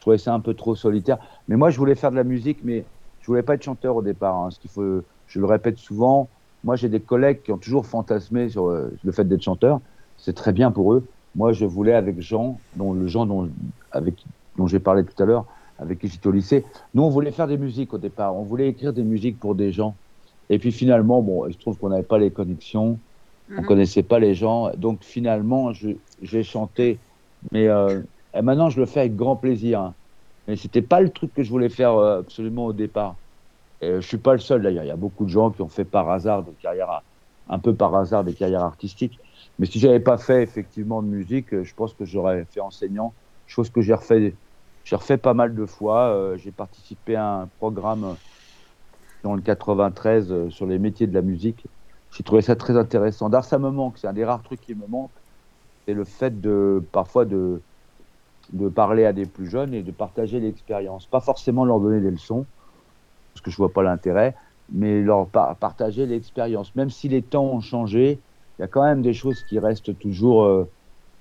trouvais 0.00 0.18
ça 0.18 0.34
un 0.34 0.40
peu 0.40 0.52
trop 0.52 0.74
solitaire. 0.74 1.16
Mais 1.48 1.56
moi, 1.56 1.70
je 1.70 1.78
voulais 1.78 1.94
faire 1.94 2.10
de 2.10 2.16
la 2.16 2.24
musique, 2.24 2.58
mais 2.62 2.84
je 3.22 3.26
voulais 3.26 3.42
pas 3.42 3.54
être 3.54 3.62
chanteur 3.62 3.96
au 3.96 4.02
départ. 4.02 4.36
Hein. 4.36 4.50
Ce 4.50 4.60
qu'il 4.60 4.70
faut, 4.70 5.00
je 5.28 5.40
le 5.40 5.46
répète 5.46 5.78
souvent. 5.78 6.28
Moi, 6.62 6.76
j'ai 6.76 6.90
des 6.90 7.00
collègues 7.00 7.40
qui 7.42 7.52
ont 7.52 7.56
toujours 7.56 7.86
fantasmé 7.86 8.50
sur 8.50 8.68
euh, 8.68 8.92
le 9.02 9.12
fait 9.12 9.24
d'être 9.24 9.40
chanteur. 9.40 9.80
C'est 10.18 10.34
très 10.34 10.52
bien 10.52 10.70
pour 10.70 10.92
eux. 10.92 11.06
Moi, 11.36 11.54
je 11.54 11.64
voulais 11.64 11.94
avec 11.94 12.20
Jean, 12.20 12.60
dont 12.76 12.92
le 12.92 13.06
Jean 13.06 13.24
dont, 13.24 13.48
avec, 13.92 14.22
dont 14.58 14.66
j'ai 14.66 14.78
parlé 14.78 15.04
tout 15.06 15.22
à 15.22 15.24
l'heure, 15.24 15.46
avec 15.78 16.00
qui 16.00 16.08
j'étais 16.08 16.26
au 16.26 16.32
lycée. 16.32 16.66
Nous, 16.92 17.02
on 17.02 17.08
voulait 17.08 17.32
faire 17.32 17.48
des 17.48 17.56
musiques 17.56 17.94
au 17.94 17.98
départ. 17.98 18.36
On 18.36 18.42
voulait 18.42 18.68
écrire 18.68 18.92
des 18.92 19.04
musiques 19.04 19.40
pour 19.40 19.54
des 19.54 19.72
gens. 19.72 19.94
Et 20.50 20.58
puis 20.58 20.70
finalement, 20.70 21.22
bon, 21.22 21.50
je 21.50 21.56
trouve 21.56 21.78
qu'on 21.78 21.88
n'avait 21.88 22.02
pas 22.02 22.18
les 22.18 22.30
connexions. 22.30 22.98
On 23.50 23.60
mhm. 23.60 23.66
connaissait 23.66 24.02
pas 24.02 24.18
les 24.18 24.34
gens. 24.34 24.70
Donc 24.76 25.02
finalement, 25.02 25.72
j'ai 26.22 26.42
chanté. 26.42 26.98
Mais 27.52 27.68
euh, 27.68 28.00
maintenant, 28.42 28.70
je 28.70 28.80
le 28.80 28.86
fais 28.86 29.00
avec 29.00 29.16
grand 29.16 29.36
plaisir. 29.36 29.80
Hein. 29.80 29.94
Mais 30.48 30.56
c'était 30.56 30.82
pas 30.82 31.00
le 31.00 31.10
truc 31.10 31.32
que 31.34 31.42
je 31.42 31.50
voulais 31.50 31.68
faire 31.68 31.94
euh, 31.94 32.20
absolument 32.20 32.66
au 32.66 32.72
départ. 32.72 33.16
Et 33.80 33.94
je 33.96 34.06
suis 34.06 34.18
pas 34.18 34.32
le 34.32 34.38
seul 34.38 34.62
d'ailleurs. 34.62 34.84
Il 34.84 34.88
y 34.88 34.92
a 34.92 34.96
beaucoup 34.96 35.24
de 35.24 35.30
gens 35.30 35.50
qui 35.50 35.62
ont 35.62 35.68
fait 35.68 35.84
par 35.84 36.10
hasard 36.10 36.42
des 36.42 36.52
carrières, 36.52 37.02
un 37.48 37.58
peu 37.58 37.74
par 37.74 37.94
hasard 37.94 38.24
des 38.24 38.34
carrières 38.34 38.62
artistiques. 38.62 39.18
Mais 39.58 39.66
si 39.66 39.78
j'avais 39.78 40.00
pas 40.00 40.18
fait 40.18 40.42
effectivement 40.42 41.02
de 41.02 41.08
musique, 41.08 41.52
euh, 41.54 41.64
je 41.64 41.74
pense 41.74 41.94
que 41.94 42.04
j'aurais 42.04 42.44
fait 42.46 42.60
enseignant. 42.60 43.12
Chose 43.46 43.70
que 43.70 43.80
j'ai 43.80 43.94
refait, 43.94 44.34
j'ai 44.84 44.96
refait 44.96 45.18
pas 45.18 45.34
mal 45.34 45.54
de 45.54 45.66
fois. 45.66 46.08
Euh, 46.08 46.36
j'ai 46.36 46.50
participé 46.50 47.16
à 47.16 47.40
un 47.40 47.46
programme 47.58 48.16
dans 49.22 49.34
le 49.34 49.42
93 49.42 50.48
sur 50.50 50.66
les 50.66 50.78
métiers 50.78 51.06
de 51.06 51.14
la 51.14 51.22
musique. 51.22 51.64
J'ai 52.16 52.22
trouvé 52.22 52.42
ça 52.42 52.54
très 52.54 52.76
intéressant. 52.76 53.28
D'art, 53.28 53.44
ça 53.44 53.58
me 53.58 53.70
manque. 53.70 53.98
C'est 53.98 54.06
un 54.06 54.12
des 54.12 54.24
rares 54.24 54.42
trucs 54.42 54.60
qui 54.60 54.74
me 54.74 54.86
manque. 54.86 55.10
C'est 55.86 55.94
le 55.94 56.04
fait 56.04 56.40
de 56.40 56.82
parfois 56.92 57.24
de 57.24 57.60
parler 58.74 59.04
à 59.04 59.12
des 59.12 59.26
plus 59.26 59.48
jeunes 59.48 59.74
et 59.74 59.82
de 59.82 59.90
partager 59.90 60.38
l'expérience. 60.40 61.06
Pas 61.06 61.20
forcément 61.20 61.64
leur 61.64 61.80
donner 61.80 62.00
des 62.00 62.10
leçons, 62.10 62.46
parce 63.32 63.42
que 63.42 63.50
je 63.50 63.56
vois 63.56 63.72
pas 63.72 63.82
l'intérêt, 63.82 64.36
mais 64.72 65.02
leur 65.02 65.28
partager 65.28 66.06
l'expérience. 66.06 66.74
Même 66.76 66.90
si 66.90 67.08
les 67.08 67.22
temps 67.22 67.44
ont 67.44 67.60
changé, 67.60 68.22
il 68.58 68.62
y 68.62 68.64
a 68.64 68.68
quand 68.68 68.84
même 68.84 69.02
des 69.02 69.12
choses 69.12 69.42
qui 69.42 69.58
restent 69.58 69.98
toujours 69.98 70.44
euh, 70.44 70.70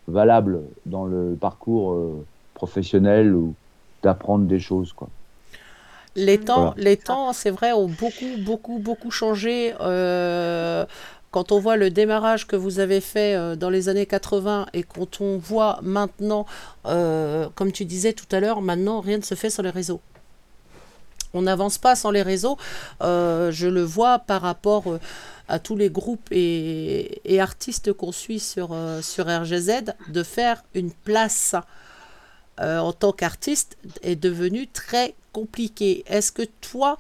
valables 0.08 0.62
dans 0.86 1.06
le 1.06 1.36
parcours 1.39 1.93
euh, 1.93 2.27
professionnel 2.53 3.36
ou 3.36 3.56
d'apprendre 4.03 4.45
des 4.45 4.60
choses. 4.60 4.93
Quoi. 4.93 5.10
Les 6.15 6.39
temps, 6.39 6.73
les 6.78 6.97
temps, 6.97 7.34
c'est 7.34 7.49
vrai, 7.49 7.71
ont 7.71 7.88
beaucoup, 7.88 8.38
beaucoup, 8.39 8.78
beaucoup 8.78 9.10
changé. 9.10 9.73
Euh, 9.82 10.86
quand 11.34 11.52
on 11.52 11.60
voit 11.60 11.78
le 11.78 11.89
démarrage 11.89 12.45
que 12.45 12.56
vous 12.56 12.78
avez 12.78 13.02
fait 13.02 13.34
euh, 13.34 13.56
dans 13.56 13.71
les 13.71 13.89
années 13.89 14.06
80 14.06 14.67
et 14.73 14.84
quand 14.84 15.19
on 15.19 15.39
voit 15.39 15.80
maintenant, 15.82 16.45
euh, 16.86 17.49
comme 17.56 17.71
tu 17.71 17.86
disais 17.86 18.13
tout 18.13 18.28
à 18.32 18.39
l'heure, 18.39 18.62
maintenant 18.62 19.02
rien 19.02 19.17
ne 19.17 19.23
se 19.23 19.34
fait 19.34 19.49
sur 19.49 19.63
les 19.63 19.71
réseaux. 19.71 19.99
On 21.34 21.41
n'avance 21.41 21.80
pas 21.80 21.95
sans 21.95 22.12
les 22.12 22.21
réseaux. 22.21 22.60
Euh, 23.02 23.52
je 23.52 23.67
le 23.67 23.82
vois 23.82 24.19
par 24.19 24.43
rapport 24.43 24.84
à 25.47 25.58
tous 25.58 25.76
les 25.76 25.89
groupes 25.89 26.28
et, 26.30 27.39
artistes 27.39 27.93
qu'on 27.93 28.12
suit 28.12 28.39
sur, 28.39 28.78
sur 29.02 29.26
RGZ, 29.26 29.95
de 30.10 30.21
faire 30.21 30.63
une 30.76 30.91
place 30.91 31.56
en 32.59 32.93
tant 32.93 33.11
qu'artiste 33.11 33.77
est 34.01 34.15
devenu 34.15 34.67
très 34.67 35.15
compliqué. 35.33 36.05
Est-ce 36.07 36.31
que 36.31 36.43
toi, 36.61 36.97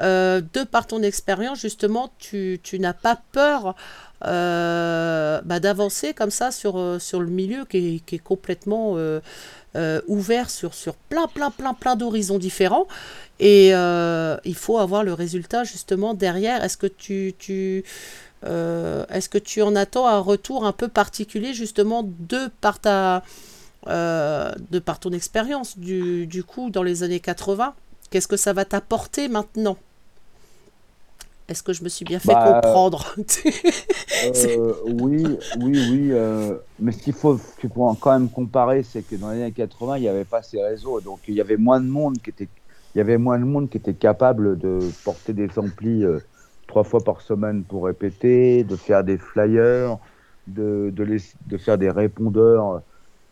euh, 0.00 0.40
de 0.52 0.64
par 0.64 0.88
ton 0.88 1.02
expérience, 1.02 1.60
justement, 1.60 2.10
tu, 2.18 2.58
n'as 2.80 2.94
pas 2.94 3.20
peur 3.30 3.76
euh, 4.24 5.40
bah, 5.44 5.60
d'avancer 5.60 6.14
comme 6.14 6.30
ça 6.30 6.50
sur, 6.50 6.78
euh, 6.78 6.98
sur 6.98 7.20
le 7.20 7.28
milieu 7.28 7.64
qui 7.66 8.02
est, 8.10 8.18
complètement 8.18 8.96
ouvert 10.08 10.50
sur, 10.50 10.74
sur 10.74 10.94
plein, 10.94 11.28
plein, 11.28 11.50
plein, 11.50 11.74
plein 11.74 11.94
d'horizons 11.94 12.38
différents? 12.38 12.88
Et 13.38 13.68
il 13.68 14.54
faut 14.56 14.78
avoir 14.78 15.04
le 15.04 15.12
résultat 15.12 15.62
justement 15.62 16.14
derrière. 16.14 16.64
Est-ce 16.64 16.78
que 16.78 16.88
tu, 16.88 17.34
tu 17.38 17.84
est-ce 18.44 19.28
que 19.28 19.38
tu 19.38 19.62
en 19.62 19.76
attends 19.76 20.06
un 20.06 20.18
retour 20.18 20.66
un 20.66 20.72
peu 20.72 20.88
particulier 20.88 21.54
justement 21.54 22.02
de 22.04 22.50
par 22.60 22.78
ta 22.78 23.22
de 23.86 24.78
par 24.78 24.98
ton 24.98 25.10
expérience 25.10 25.78
du, 25.78 26.26
du 26.26 26.42
coup 26.44 26.70
dans 26.70 26.82
les 26.82 27.02
années 27.02 27.20
80 27.20 27.74
Qu'est-ce 28.14 28.28
que 28.28 28.36
ça 28.36 28.52
va 28.52 28.64
t'apporter 28.64 29.26
maintenant? 29.26 29.76
Est-ce 31.48 31.64
que 31.64 31.72
je 31.72 31.82
me 31.82 31.88
suis 31.88 32.04
bien 32.04 32.20
fait 32.20 32.32
bah, 32.32 32.60
comprendre? 32.62 33.12
euh, 34.24 34.72
Oui, 34.86 35.24
oui, 35.58 35.88
oui. 35.90 36.08
Euh, 36.12 36.54
mais 36.78 36.92
ce 36.92 37.02
qu'il 37.02 37.12
faut, 37.12 37.40
quand 37.72 38.12
même 38.12 38.30
comparer, 38.30 38.84
c'est 38.84 39.02
que 39.02 39.16
dans 39.16 39.32
les 39.32 39.42
années 39.42 39.50
80, 39.50 39.96
il 39.96 40.02
n'y 40.02 40.08
avait 40.08 40.24
pas 40.24 40.42
ces 40.42 40.62
réseaux, 40.62 41.00
donc 41.00 41.18
il 41.26 41.34
y 41.34 41.40
avait 41.40 41.56
moins 41.56 41.80
de 41.80 41.86
monde 41.86 42.18
qui 42.18 42.30
était, 42.30 42.48
il 42.94 42.98
y 42.98 43.00
avait 43.00 43.18
moins 43.18 43.38
de 43.40 43.44
monde 43.44 43.68
qui 43.68 43.78
était 43.78 43.94
capable 43.94 44.58
de 44.58 44.78
porter 45.04 45.32
des 45.32 45.50
amplis 45.58 46.04
euh, 46.04 46.20
trois 46.68 46.84
fois 46.84 47.00
par 47.02 47.20
semaine 47.20 47.64
pour 47.64 47.84
répéter, 47.86 48.62
de 48.62 48.76
faire 48.76 49.02
des 49.02 49.18
flyers, 49.18 49.98
de, 50.46 50.92
de, 50.94 51.18
de 51.48 51.58
faire 51.58 51.78
des 51.78 51.90
répondeurs. 51.90 52.80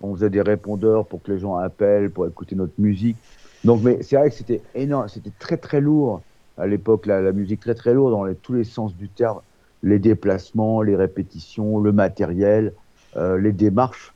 On 0.03 0.15
faisait 0.15 0.31
des 0.31 0.43
répondeurs 0.43 1.07
pour 1.07 1.23
que 1.23 1.33
les 1.33 1.39
gens 1.39 1.57
appellent, 1.57 2.11
pour 2.11 2.27
écouter 2.27 2.55
notre 2.57 2.75
musique. 2.79 3.17
Donc, 3.65 3.83
mais 3.83 4.03
c'est 4.03 4.17
vrai 4.17 4.31
que 4.31 4.37
c'était 4.37 4.61
énorme, 4.75 5.09
c'était 5.09 5.33
très 5.39 5.57
très 5.57 5.81
lourd 5.81 6.23
à 6.59 6.67
l'époque, 6.67 7.07
la, 7.07 7.33
musique 7.33 7.61
très 7.61 7.75
très 7.75 7.95
lourde 7.95 8.13
dans 8.13 8.35
tous 8.35 8.53
les 8.53 8.65
sens 8.65 8.95
du 8.95 9.09
terme, 9.09 9.41
les 9.83 9.99
déplacements, 9.99 10.83
les 10.83 10.97
répétitions, 10.97 11.81
le 11.81 11.93
matériel, 11.93 12.73
euh, 13.17 13.39
les 13.39 13.53
démarches. 13.53 14.13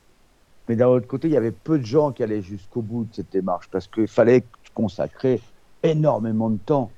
Mais 0.69 0.75
d'un 0.75 0.87
autre 0.87 1.07
côté, 1.07 1.27
il 1.27 1.33
y 1.33 1.37
avait 1.37 1.51
peu 1.51 1.79
de 1.79 1.85
gens 1.85 2.11
qui 2.11 2.23
allaient 2.23 2.41
jusqu'au 2.41 2.81
bout 2.81 3.05
de 3.05 3.15
cette 3.15 3.31
démarche 3.31 3.69
parce 3.71 3.87
qu'il 3.87 4.07
fallait 4.07 4.43
consacrer 4.73 5.41
énormément 5.83 6.49
de 6.49 6.57
temps. 6.57 6.91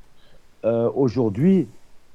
Euh, 0.65 0.89
Aujourd'hui, 0.93 1.67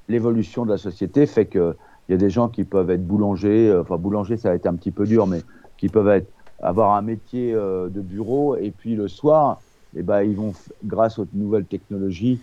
l'évolution 0.07 0.65
de 0.65 0.71
la 0.71 0.77
société 0.77 1.25
fait 1.25 1.47
qu'il 1.47 1.73
y 2.09 2.13
a 2.13 2.17
des 2.17 2.29
gens 2.29 2.49
qui 2.49 2.63
peuvent 2.63 2.89
être 2.89 3.05
boulangers, 3.05 3.69
euh, 3.69 3.81
enfin 3.81 3.97
boulanger 3.97 4.37
ça 4.37 4.49
va 4.49 4.55
être 4.55 4.67
un 4.67 4.75
petit 4.75 4.91
peu 4.91 5.05
dur, 5.05 5.25
mais 5.27 5.41
qui 5.77 5.89
peuvent 5.89 6.09
être, 6.09 6.27
avoir 6.61 6.95
un 6.95 7.01
métier 7.01 7.53
euh, 7.53 7.89
de 7.89 8.01
bureau 8.01 8.55
et 8.55 8.71
puis 8.71 8.95
le 8.95 9.07
soir, 9.07 9.61
eh 9.95 10.03
ben, 10.03 10.23
ils 10.23 10.35
vont, 10.35 10.53
grâce 10.83 11.19
aux 11.19 11.27
nouvelles 11.33 11.65
technologies, 11.65 12.39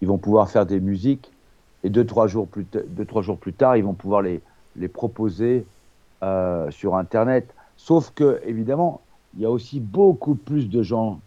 ils 0.00 0.08
vont 0.08 0.18
pouvoir 0.18 0.50
faire 0.50 0.66
des 0.66 0.80
musiques 0.80 1.30
et 1.84 1.90
deux, 1.90 2.04
trois 2.04 2.26
jours 2.26 2.46
plus, 2.48 2.66
deux, 2.72 3.04
trois 3.04 3.22
jours 3.22 3.38
plus 3.38 3.52
tard, 3.52 3.76
ils 3.76 3.84
vont 3.84 3.94
pouvoir 3.94 4.22
les, 4.22 4.40
les 4.76 4.88
proposer 4.88 5.64
euh, 6.22 6.70
sur 6.70 6.96
Internet. 6.96 7.54
Sauf 7.76 8.12
que, 8.14 8.40
évidemment, 8.46 9.00
il 9.36 9.42
y 9.42 9.44
a 9.44 9.50
aussi 9.50 9.80
beaucoup 9.80 10.34
plus 10.34 10.68
de 10.68 10.82
gens 10.82 11.20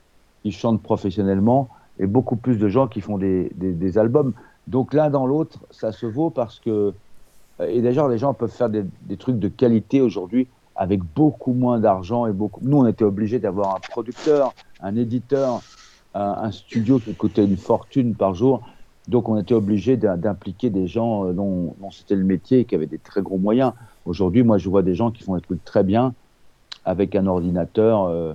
qui 0.44 0.52
chantent 0.52 0.82
professionnellement 0.82 1.70
et 2.00 2.08
beaucoup 2.08 2.36
plus 2.36 2.58
de 2.58 2.68
gens 2.68 2.88
qui 2.88 3.02
font 3.02 3.18
des, 3.18 3.52
des, 3.56 3.74
des 3.74 3.98
albums. 3.98 4.34
Donc 4.68 4.94
l'un 4.94 5.10
dans 5.10 5.28
l'autre, 5.28 5.60
ça 5.70 5.92
se 5.92 6.06
vaut 6.06 6.30
parce 6.30 6.60
que, 6.60 6.94
et 7.60 7.82
d'ailleurs, 7.82 8.08
les 8.08 8.18
gens 8.18 8.34
peuvent 8.34 8.52
faire 8.52 8.70
des, 8.70 8.86
des 9.02 9.18
trucs 9.18 9.38
de 9.38 9.50
qualité 9.50 10.02
aujourd'hui 10.02 10.48
avec 10.80 11.02
beaucoup 11.04 11.52
moins 11.52 11.78
d'argent 11.78 12.26
et 12.26 12.32
beaucoup. 12.32 12.62
Nous, 12.64 12.78
on 12.78 12.88
était 12.88 13.04
obligés 13.04 13.38
d'avoir 13.38 13.76
un 13.76 13.80
producteur, 13.82 14.54
un 14.80 14.96
éditeur, 14.96 15.62
un, 16.14 16.52
studio 16.52 17.00
qui 17.00 17.14
coûtait 17.14 17.44
une 17.44 17.58
fortune 17.58 18.16
par 18.16 18.34
jour. 18.34 18.62
Donc, 19.10 19.28
on 19.28 19.38
était 19.38 19.54
obligé 19.54 19.98
d'impliquer 19.98 20.70
des 20.70 20.88
gens 20.88 21.26
euh, 21.26 21.34
dont, 21.34 21.76
c'était 21.92 22.16
le 22.16 22.24
métier 22.24 22.60
et 22.60 22.66
qui 22.66 22.76
avaient 22.76 22.86
des 22.86 22.98
très 22.98 23.22
gros 23.22 23.38
moyens. 23.38 23.74
Aujourd'hui, 24.06 24.42
moi, 24.42 24.58
je 24.58 24.70
vois 24.70 24.82
des 24.82 24.96
gens 24.96 25.12
qui 25.12 25.24
font 25.24 25.36
des 25.36 25.42
trucs 25.42 25.66
très 25.66 25.84
bien 25.84 26.14
avec 26.86 27.14
un 27.14 27.28
ordinateur 27.28 28.06
euh, 28.06 28.34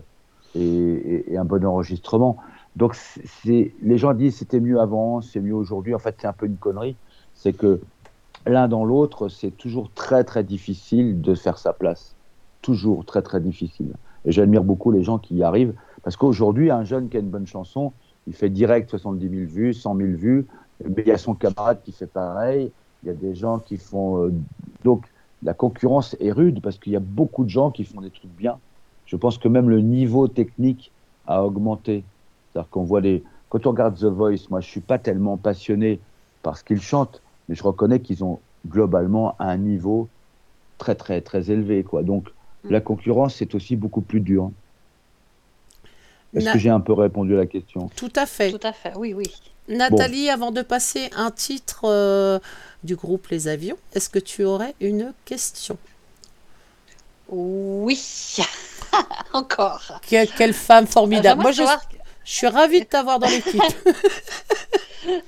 et, 0.54 1.38
un 1.38 1.46
bon 1.46 1.64
enregistrement. 1.64 2.37
Donc, 2.76 2.94
les 3.46 3.98
gens 3.98 4.12
disent 4.12 4.37
c'était 4.37 4.61
mieux 4.61 4.80
avant, 4.80 5.22
c'est 5.22 5.40
mieux 5.40 5.54
aujourd'hui. 5.54 5.94
En 5.94 5.98
fait, 5.98 6.16
c'est 6.20 6.26
un 6.26 6.35
peu 6.35 6.44
une 6.44 6.59
connerie. 6.59 6.96
C'est 7.33 7.54
que 7.54 7.80
l'un 8.44 8.68
dans 8.68 8.85
l'autre, 8.85 9.30
c'est 9.30 9.57
toujours 9.57 9.90
très 9.94 10.24
très 10.24 10.44
difficile 10.44 11.22
de 11.22 11.35
faire 11.35 11.57
sa 11.57 11.72
place 11.72 12.13
toujours 12.64 13.05
très 13.05 13.20
très 13.20 13.40
difficile. 13.40 13.92
Et 14.24 14.33
j'admire 14.33 14.64
beaucoup 14.64 14.90
les 14.90 15.03
gens 15.05 15.18
qui 15.18 15.37
y 15.37 15.42
arrivent, 15.42 15.74
parce 16.03 16.16
qu'aujourd'hui, 16.16 16.70
un 16.70 16.83
jeune 16.83 17.11
qui 17.11 17.18
a 17.18 17.20
une 17.20 17.29
bonne 17.29 17.46
chanson, 17.46 17.92
il 18.27 18.33
fait 18.33 18.48
direct 18.48 18.88
70 18.88 19.29
000 19.29 19.50
vues, 19.50 19.74
100 19.74 19.96
000 19.96 20.09
vues, 20.12 20.46
mais 20.83 21.03
il 21.03 21.09
y 21.09 21.12
a 21.12 21.18
son 21.18 21.35
camarade 21.35 21.81
qui 21.85 21.92
fait 21.92 22.07
pareil, 22.07 22.72
il 23.03 23.09
y 23.09 23.11
a 23.11 23.14
des 23.14 23.35
gens 23.35 23.59
qui 23.59 23.77
font... 23.77 24.24
Euh, 24.24 24.33
donc 24.83 25.05
la 25.42 25.53
concurrence 25.53 26.16
est 26.20 26.33
rude, 26.33 26.62
parce 26.62 26.79
qu'il 26.79 26.94
y 26.94 26.96
a 26.96 27.00
beaucoup 27.00 27.44
de 27.44 27.50
gens 27.50 27.70
qui 27.70 27.85
font 27.85 28.00
des 28.00 28.11
trucs 28.11 28.35
bien. 28.35 28.59
Je 29.05 29.16
pense 29.16 29.37
que 29.37 29.46
même 29.46 29.68
le 29.68 29.83
niveau 29.83 30.27
technique 30.27 30.90
a 31.27 31.44
augmenté. 31.44 32.03
C'est-à-dire 32.50 32.70
qu'on 32.70 32.85
voit 32.85 33.03
des... 33.03 33.22
Quand 33.50 33.66
on 33.66 33.70
regarde 33.72 33.96
The 33.96 34.05
Voice, 34.05 34.48
moi 34.48 34.61
je 34.61 34.68
suis 34.68 34.81
pas 34.81 34.98
tellement 34.98 35.37
passionné 35.37 36.00
par 36.42 36.57
ce 36.57 36.64
qu'ils 36.64 36.81
chantent, 36.81 37.20
mais 37.48 37.55
je 37.55 37.62
reconnais 37.62 38.00
qu'ils 38.00 38.24
ont 38.24 38.40
globalement 38.66 39.37
un 39.38 39.59
niveau 39.59 40.09
très 40.79 40.94
très 40.94 41.20
très 41.20 41.50
élevé. 41.50 41.85
Donc 42.03 42.31
la 42.68 42.81
concurrence, 42.81 43.37
c'est 43.37 43.55
aussi 43.55 43.77
beaucoup 43.77 44.00
plus 44.00 44.20
dur. 44.20 44.50
Est-ce 46.35 46.53
que 46.53 46.59
j'ai 46.59 46.70
un 46.70 46.81
peu 46.81 46.92
répondu 46.92 47.35
à 47.35 47.38
la 47.38 47.46
question? 47.46 47.90
Tout 47.94 48.12
à 48.16 48.27
fait. 48.27 48.50
Tout 48.50 48.66
à 48.66 48.72
fait, 48.72 48.92
oui, 48.96 49.14
oui. 49.14 49.33
Nathalie, 49.68 50.29
avant 50.29 50.50
de 50.50 50.62
passer 50.62 51.09
un 51.16 51.31
titre 51.31 51.83
euh, 51.85 52.38
du 52.83 52.96
groupe 52.96 53.29
Les 53.29 53.48
Avions, 53.48 53.77
est-ce 53.94 54.09
que 54.11 54.18
tu 54.18 54.44
aurais 54.44 54.74
une 54.81 55.14
question? 55.24 55.79
Oui, 57.29 58.37
encore. 59.33 60.00
quelle 60.09 60.53
femme 60.53 60.87
formidable. 60.87 61.40
Moi, 61.40 61.53
je... 61.53 61.62
Je 62.24 62.33
suis 62.33 62.46
ravie 62.46 62.81
de 62.81 62.87
t'avoir 62.87 63.18
dans 63.18 63.29
l'équipe. 63.29 63.61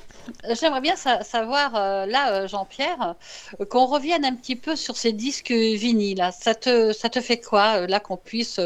J'aimerais 0.60 0.80
bien 0.80 0.96
savoir, 0.96 1.74
euh, 1.74 2.06
là, 2.06 2.32
euh, 2.32 2.48
Jean-Pierre, 2.48 3.14
euh, 3.60 3.64
qu'on 3.64 3.86
revienne 3.86 4.24
un 4.24 4.34
petit 4.34 4.56
peu 4.56 4.76
sur 4.76 4.96
ces 4.96 5.12
disques 5.12 5.52
vinyles. 5.52 6.30
Ça 6.38 6.54
te, 6.54 6.92
ça 6.92 7.08
te 7.08 7.20
fait 7.20 7.40
quoi, 7.40 7.86
là, 7.86 8.00
qu'on 8.00 8.16
puisse 8.16 8.60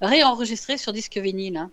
réenregistrer 0.00 0.76
sur 0.76 0.92
disque 0.92 1.18
vinyle 1.18 1.56
hein? 1.56 1.70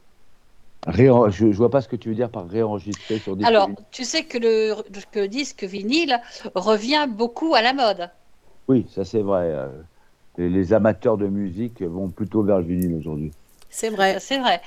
Je 0.88 1.46
ne 1.46 1.54
vois 1.54 1.70
pas 1.70 1.82
ce 1.82 1.88
que 1.88 1.96
tu 1.96 2.10
veux 2.10 2.16
dire 2.16 2.32
par 2.32 2.48
réenregistrer 2.48 3.20
sur 3.20 3.36
disque 3.36 3.48
Alors, 3.48 3.70
tu 3.92 4.04
sais 4.04 4.24
que 4.24 4.40
le, 4.40 4.76
que 5.12 5.20
le 5.20 5.28
disque 5.28 5.64
vinyle 5.64 6.20
revient 6.56 7.08
beaucoup 7.08 7.54
à 7.54 7.62
la 7.62 7.74
mode. 7.74 8.10
Oui, 8.68 8.88
ça 8.90 9.06
c'est 9.06 9.22
vrai. 9.22 9.54
Les, 10.38 10.74
amateurs 10.74 11.18
de 11.18 11.28
musique 11.28 11.84
vont 11.84 12.10
plutôt 12.10 12.42
vers 12.42 12.58
le 12.58 12.66
vinyle 12.66 12.96
aujourd'hui. 12.96 13.32
C'est 13.70 13.90
vrai. 13.90 14.20
C'est 14.20 14.40
vrai. 14.40 14.60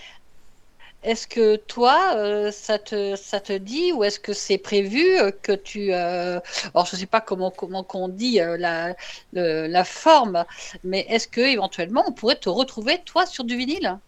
Est-ce 1.04 1.26
que 1.26 1.56
toi, 1.56 2.14
euh, 2.16 2.50
ça, 2.50 2.78
te, 2.78 3.58
dit 3.58 3.92
ou 3.92 4.04
est-ce 4.04 4.18
que 4.18 4.32
c'est 4.32 4.58
prévu 4.58 5.02
que 5.42 5.52
tu... 5.52 5.92
Euh, 5.92 6.40
alors, 6.74 6.86
je 6.86 6.96
ne 6.96 7.00
sais 7.00 7.06
pas 7.06 7.20
comment, 7.20 7.50
comment 7.50 7.82
qu'on 7.82 8.08
dit 8.08 8.40
euh, 8.40 8.56
la, 8.56 9.84
forme, 9.84 10.44
mais 10.82 11.06
est-ce 11.08 11.28
que 11.28 11.40
éventuellement 11.40 12.02
on 12.06 12.12
pourrait 12.12 12.36
te 12.36 12.48
retrouver, 12.48 13.00
toi, 13.04 13.26
sur 13.26 13.44
du 13.44 13.56
vinyle? 13.56 13.98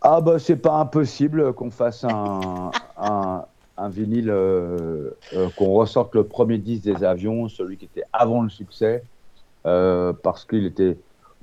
Ah, 0.00 0.20
bah, 0.20 0.38
c'est 0.38 0.56
pas 0.56 0.74
impossible 0.74 1.52
qu'on 1.52 1.70
fasse 1.70 2.04
un, 2.04 2.72
un, 2.96 3.44
un 3.76 3.88
vinyle, 3.88 4.34
qu'on 5.56 5.72
ressorte 5.74 6.14
le 6.14 6.24
premier 6.24 6.58
disque 6.58 6.84
des 6.84 7.04
avions, 7.04 7.48
celui 7.48 7.76
qui 7.76 7.84
était 7.84 8.04
avant 8.12 8.42
le 8.42 8.48
succès. 8.50 9.04
Euh, 9.66 10.12
parce 10.12 10.44
qu'il 10.44 10.66
était. 10.66 10.98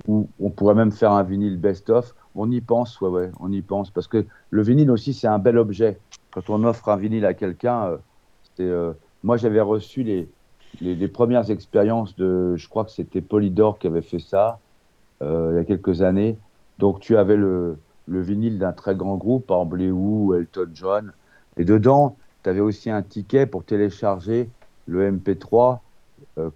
Ou 0.08 0.30
on 0.40 0.50
pourrait 0.50 0.76
même 0.76 0.92
faire 0.92 1.12
un 1.12 1.24
vinyle 1.24 1.58
best-of. 1.58 2.16
On 2.42 2.50
y 2.52 2.62
pense, 2.62 3.02
ouais, 3.02 3.10
ouais, 3.10 3.32
on 3.42 3.52
y 3.52 3.62
pense. 3.62 3.92
Parce 3.92 4.08
que 4.08 4.26
le 4.50 4.62
vinyle 4.62 4.90
aussi, 4.92 5.14
c'est 5.14 5.28
un 5.28 5.40
bel 5.40 5.58
objet. 5.58 6.00
Quand 6.32 6.50
on 6.50 6.64
offre 6.64 6.88
un 6.88 6.96
vinyle 6.96 7.26
à 7.26 7.34
quelqu'un, 7.34 7.88
euh, 7.88 7.98
euh, 8.62 8.94
moi, 9.24 9.36
j'avais 9.36 9.60
reçu 9.60 10.04
les, 10.04 10.30
les, 10.80 11.08
premières 11.10 11.52
expériences 11.52 12.16
de. 12.16 12.56
Je 12.56 12.70
crois 12.70 12.86
que 12.86 12.92
c'était 12.92 13.20
Polydor 13.20 13.78
qui 13.78 13.88
avait 13.88 14.02
fait 14.02 14.20
ça 14.20 14.60
il 15.22 15.56
y 15.56 15.58
a 15.58 15.66
quelques 15.66 16.02
années. 16.02 16.38
Donc, 16.78 17.02
tu 17.02 17.18
avais 17.18 17.36
le, 17.36 17.78
le 18.08 18.22
vinyle 18.22 18.58
d'un 18.58 18.72
très 18.72 18.96
grand 18.96 19.18
groupe, 19.18 19.48
par 19.48 19.66
ou 19.70 20.34
Elton 20.34 20.70
John. 20.74 21.12
Et 21.58 21.66
dedans, 21.66 22.16
tu 22.44 22.50
avais 22.50 22.62
aussi 22.62 22.90
un 22.90 23.02
ticket 23.02 23.48
pour 23.48 23.66
télécharger 23.66 24.50
le 24.86 25.12
MP3 25.12 25.80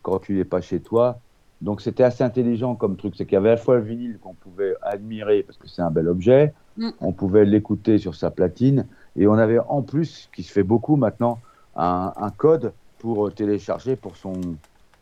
quand 0.01 0.19
tu 0.19 0.35
n'es 0.35 0.45
pas 0.45 0.61
chez 0.61 0.79
toi 0.79 1.19
donc 1.63 1.81
c'était 1.81 2.03
assez 2.03 2.23
intelligent 2.23 2.75
comme 2.75 2.97
truc, 2.97 3.15
c'est 3.17 3.25
qu'il 3.25 3.33
y 3.33 3.37
avait 3.37 3.49
à 3.49 3.53
la 3.53 3.57
fois 3.57 3.75
le 3.75 3.83
vinyle 3.83 4.19
qu'on 4.21 4.33
pouvait 4.33 4.75
admirer 4.81 5.43
parce 5.43 5.57
que 5.57 5.69
c'est 5.69 5.81
un 5.81 5.91
bel 5.91 6.09
objet, 6.09 6.53
mm. 6.77 6.89
on 6.99 7.13
pouvait 7.13 7.45
l'écouter 7.45 7.97
sur 7.97 8.15
sa 8.15 8.31
platine, 8.31 8.85
et 9.15 9.27
on 9.27 9.33
avait 9.33 9.59
en 9.59 9.81
plus, 9.81 10.29
qui 10.35 10.43
se 10.43 10.51
fait 10.51 10.63
beaucoup 10.63 10.97
maintenant, 10.97 11.39
un, 11.75 12.31
code 12.37 12.73
pour 12.99 13.33
télécharger 13.33 13.95
pour 13.95 14.17
son, 14.17 14.33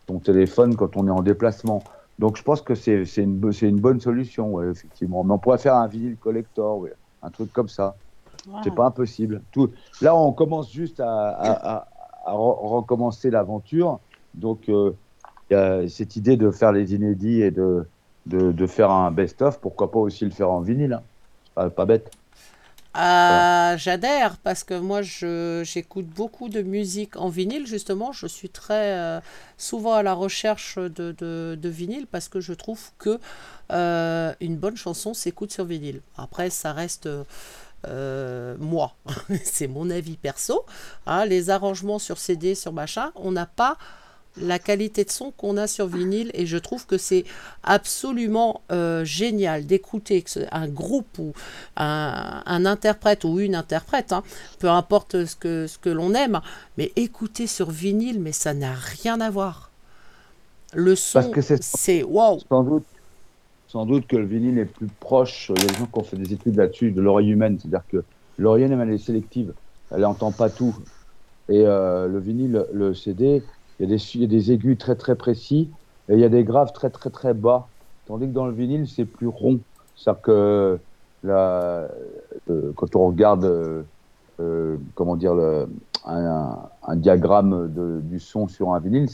son, 0.08 0.20
téléphone 0.20 0.76
quand 0.76 0.96
on 0.96 1.08
est 1.08 1.12
en 1.12 1.22
déplacement. 1.22 1.84
Donc 2.20 2.38
je 2.38 2.44
pense 2.44 2.62
que 2.62 2.76
c'est 2.76 3.04
une, 3.18 3.52
une 3.62 3.80
bonne 3.80 4.00
solution, 4.00 4.62
effectivement. 4.70 5.24
Mais 5.24 5.34
on 5.34 5.40
pourrait 5.40 5.58
faire 5.58 5.76
un 5.76 5.88
vinyle 5.88 6.16
collector, 6.16 6.86
un 7.24 7.30
truc 7.32 7.52
comme 7.52 7.70
ça. 7.70 7.96
C'est 8.64 8.74
pas 8.74 8.86
impossible. 8.86 9.42
Tout... 9.52 9.72
Là, 10.02 10.16
on 10.16 10.32
commence 10.32 10.72
juste 10.72 11.00
à, 11.00 11.88
recommencer 12.26 13.32
l'aventure. 13.32 14.00
Donc, 14.36 14.70
euh, 14.70 14.92
y 15.52 15.56
a 15.56 15.88
cette 15.88 16.16
idée 16.16 16.38
de 16.38 16.52
faire 16.52 16.72
les 16.72 16.94
inédits 16.94 17.42
et 17.42 17.52
de, 17.52 17.86
de, 18.26 18.68
faire 18.68 18.92
un 18.92 19.12
best-of, 19.12 19.60
pourquoi 19.60 19.92
pas 19.92 20.00
aussi 20.00 20.26
le 20.26 20.32
faire 20.32 20.52
en 20.52 20.62
vinyle 20.62 20.94
hein. 20.94 21.04
pas, 21.56 21.70
pas, 21.70 21.86
bête. 21.86 22.12
Euh, 22.98 23.78
j'adhère 23.78 24.36
parce 24.44 24.66
que 24.66 24.78
moi 24.78 25.02
j'écoute 25.02 26.08
beaucoup 26.08 26.50
de 26.50 26.62
musique 26.62 27.16
en 27.16 27.30
vinyle 27.30 27.66
justement. 27.66 28.12
Je 28.12 28.28
suis 28.28 28.50
très 28.50 28.98
euh, 28.98 29.22
souvent 29.58 29.94
à 29.94 30.04
la 30.04 30.14
recherche 30.14 30.78
de, 30.78 31.14
de, 31.14 31.70
vinyle 31.70 32.06
parce 32.06 32.28
que 32.28 32.42
je 32.42 32.52
trouve 32.52 32.82
que 32.98 33.18
euh, 33.72 34.34
une 34.42 34.58
bonne 34.58 34.76
chanson 34.76 35.14
s'écoute 35.14 35.54
sur 35.54 35.64
vinyle. 35.64 36.02
Après 36.18 36.50
ça 36.50 36.74
reste 36.74 37.08
moi, 37.88 38.94
c'est 39.44 39.68
mon 39.68 39.90
avis 39.90 40.18
perso. 40.18 40.66
Hein. 41.08 41.26
les 41.26 41.50
arrangements 41.50 41.98
sur 41.98 42.18
CD, 42.18 42.56
sur 42.56 42.74
machin, 42.74 43.12
on 43.16 43.32
n'a 43.32 43.46
pas 43.46 43.78
la 44.38 44.60
qualité 44.60 45.04
de 45.04 45.10
son 45.10 45.32
qu'on 45.32 45.58
a 45.58 45.68
sur 45.68 45.88
vinyle 45.88 46.32
et 46.34 46.46
je 46.46 46.58
trouve 46.58 46.86
que 46.86 46.98
c'est 46.98 47.26
absolument 47.64 48.62
euh, 48.72 49.04
génial 49.04 49.66
d'écouter 49.66 50.24
un 50.52 50.68
groupe 50.68 51.20
ou 51.20 51.34
un, 51.76 52.66
interprète 52.66 53.24
ou 53.24 53.40
une 53.40 53.56
interprète, 53.56 54.14
hein, 54.14 54.24
peu 54.60 54.70
importe 54.70 55.26
ce 55.26 55.36
que, 55.36 55.68
ce 55.68 55.78
que 55.78 55.90
l'on 55.90 56.14
aime, 56.14 56.40
mais 56.78 56.92
écouter 56.96 57.48
sur 57.48 57.72
vinyle, 57.72 58.20
mais 58.20 58.32
ça 58.32 58.54
n'a 58.54 58.74
rien 58.74 59.20
à 59.20 59.30
voir. 59.30 59.70
Le 60.74 60.96
son, 60.96 61.32
c'est 61.60 62.02
waouh. 62.04 62.40
Sans 62.48 62.64
doute, 62.64 62.86
sans 63.68 63.86
doute 63.86 64.08
que 64.08 64.16
le 64.16 64.26
vinyle 64.26 64.58
est 64.58 64.66
plus 64.66 64.88
proche. 64.88 65.52
Il 65.56 65.62
y 65.62 65.66
a 65.66 65.68
des 65.68 65.76
gens 65.76 65.86
qui 65.86 66.00
ont 66.00 66.04
fait 66.04 66.18
des 66.18 66.34
études 66.34 66.56
là-dessus 66.56 66.92
de 66.92 67.02
l'oreille 67.02 67.32
humaine, 67.32 67.58
c'est-à-dire 67.60 67.84
que 67.90 68.04
l'oreille 68.38 68.66
humaine 68.66 68.82
elle 68.82 68.96
est 68.96 69.06
sélective, 69.06 69.54
elle 69.92 70.02
n'entend 70.02 70.32
pas 70.32 70.50
tout. 70.50 70.76
Et 71.50 71.66
euh, 71.66 72.08
le 72.08 72.20
vinyle, 72.20 72.66
le 72.72 72.94
CD, 72.94 73.44
il 73.82 73.90
y, 73.90 74.24
a 74.24 74.28
des, 74.28 74.52
aigus 74.52 74.78
très 74.78 74.96
très 74.96 75.16
précis 75.16 75.70
et 76.08 76.14
il 76.14 76.20
y 76.20 76.24
a 76.24 76.30
des 76.30 76.44
graves 76.44 76.72
très 76.72 76.92
très 76.92 77.10
très 77.10 77.34
bas. 77.34 77.68
Tandis 78.06 78.28
que 78.28 78.32
dans 78.32 78.46
le 78.46 78.54
vinyle, 78.54 78.88
c'est 78.88 79.06
plus 79.06 79.28
rond. 79.28 79.60
C'est-à-dire 79.96 80.22
que 80.22 80.80
euh, 81.26 81.88
quand 82.76 82.96
on 82.96 83.08
regarde, 83.08 83.46
euh, 83.46 83.82
euh, 84.40 84.78
comment 84.94 85.16
dire, 85.16 85.34
un, 86.06 86.96
diagramme 86.96 88.02
du 88.04 88.20
son 88.20 88.48
sur 88.48 88.72
un 88.72 88.80
vinyle, 88.80 89.08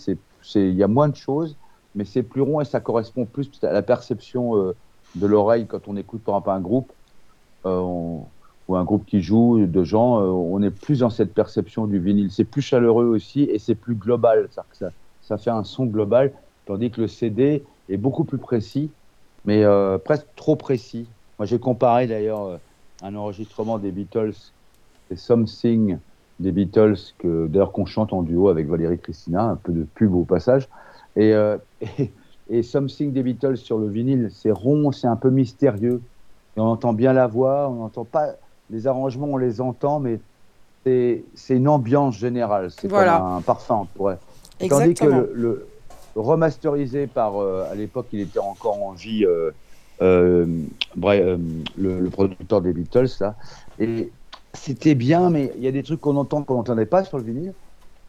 il 0.55 0.75
y 0.75 0.83
a 0.83 0.87
moins 0.87 1.07
de 1.07 1.15
choses, 1.15 1.55
mais 1.95 2.03
c'est 2.03 2.23
plus 2.23 2.41
rond 2.41 2.59
et 2.59 2.65
ça 2.65 2.81
correspond 2.81 3.25
plus 3.25 3.49
à 3.63 3.71
la 3.71 3.81
perception 3.81 4.73
de 5.15 5.27
l'oreille 5.27 5.65
quand 5.65 5.87
on 5.87 5.95
écoute 5.95 6.23
par 6.23 6.35
exemple 6.35 6.49
un 6.49 6.59
groupe. 6.59 6.91
Ou 8.67 8.75
un 8.75 8.83
groupe 8.83 9.05
qui 9.05 9.21
joue 9.21 9.65
de 9.65 9.83
gens, 9.83 10.21
euh, 10.21 10.27
on 10.27 10.61
est 10.61 10.71
plus 10.71 10.99
dans 10.99 11.09
cette 11.09 11.33
perception 11.33 11.87
du 11.87 11.99
vinyle. 11.99 12.31
C'est 12.31 12.43
plus 12.43 12.61
chaleureux 12.61 13.05
aussi 13.05 13.43
et 13.43 13.59
c'est 13.59 13.75
plus 13.75 13.95
global. 13.95 14.49
Ça, 14.51 14.91
ça, 15.21 15.37
fait 15.37 15.49
un 15.49 15.63
son 15.63 15.85
global, 15.85 16.33
tandis 16.65 16.91
que 16.91 17.01
le 17.01 17.07
CD 17.07 17.63
est 17.89 17.97
beaucoup 17.97 18.25
plus 18.25 18.37
précis, 18.37 18.91
mais 19.45 19.63
euh, 19.63 19.97
presque 19.97 20.27
trop 20.35 20.55
précis. 20.55 21.07
Moi, 21.39 21.45
j'ai 21.45 21.59
comparé 21.59 22.07
d'ailleurs 22.07 22.43
euh, 22.43 22.57
un 23.03 23.15
enregistrement 23.15 23.77
des 23.77 23.91
Beatles, 23.91 24.33
c'est 25.07 25.17
Something 25.17 25.97
des 26.39 26.51
Beatles, 26.51 26.97
que 27.17 27.47
d'ailleurs 27.47 27.71
qu'on 27.71 27.85
chante 27.85 28.11
en 28.11 28.21
duo 28.21 28.49
avec 28.49 28.67
Valérie 28.67 28.99
Christina, 28.99 29.43
un 29.43 29.55
peu 29.55 29.71
de 29.71 29.83
pub 29.83 30.13
au 30.13 30.25
passage. 30.25 30.67
Et, 31.15 31.31
et, 31.81 32.11
et 32.49 32.63
Something 32.63 33.13
des 33.13 33.23
Beatles 33.23 33.57
sur 33.57 33.77
le 33.77 33.87
vinyle, 33.87 34.29
c'est 34.31 34.51
rond, 34.51 34.91
c'est 34.91 35.07
un 35.07 35.15
peu 35.15 35.29
mystérieux. 35.29 36.01
Et 36.55 36.59
on 36.59 36.65
entend 36.65 36.93
bien 36.93 37.13
la 37.13 37.27
voix, 37.27 37.69
on 37.69 37.75
n'entend 37.75 38.03
pas 38.03 38.35
les 38.69 38.87
arrangements, 38.87 39.27
on 39.27 39.37
les 39.37 39.61
entend, 39.61 39.99
mais 39.99 40.19
c'est 40.85 41.55
une 41.55 41.67
ambiance 41.67 42.17
générale. 42.17 42.71
C'est 42.71 42.87
comme 42.87 42.99
un 42.99 43.41
parfum. 43.41 43.87
Tandis 44.69 44.93
que 44.93 45.31
le, 45.33 45.67
remasterisé 46.15 47.07
par, 47.07 47.37
euh, 47.37 47.69
à 47.71 47.75
l'époque, 47.75 48.07
il 48.11 48.21
était 48.21 48.39
encore 48.39 48.81
en 48.81 48.91
vie, 48.91 49.25
euh, 49.25 49.51
euh, 50.01 50.45
le, 50.95 52.09
producteur 52.09 52.61
des 52.61 52.73
Beatles, 52.73 53.09
là. 53.19 53.35
Et 53.79 54.11
c'était 54.53 54.95
bien, 54.95 55.29
mais 55.29 55.53
il 55.57 55.63
y 55.63 55.67
a 55.67 55.71
des 55.71 55.83
trucs 55.83 56.01
qu'on 56.01 56.15
entend 56.15 56.41
qu'on 56.41 56.55
n'entendait 56.55 56.87
pas 56.87 57.03
sur 57.03 57.17
le 57.17 57.23
vinyle. 57.23 57.53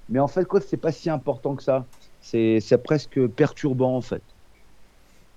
Mais 0.08 0.20
en 0.20 0.28
fait, 0.28 0.46
quoi, 0.46 0.60
c'est 0.60 0.78
pas 0.78 0.92
si 0.92 1.10
important 1.10 1.54
que 1.54 1.62
ça. 1.62 1.84
C'est 2.20 2.82
presque 2.82 3.26
perturbant, 3.26 3.96
en 3.96 4.00
fait. 4.00 4.22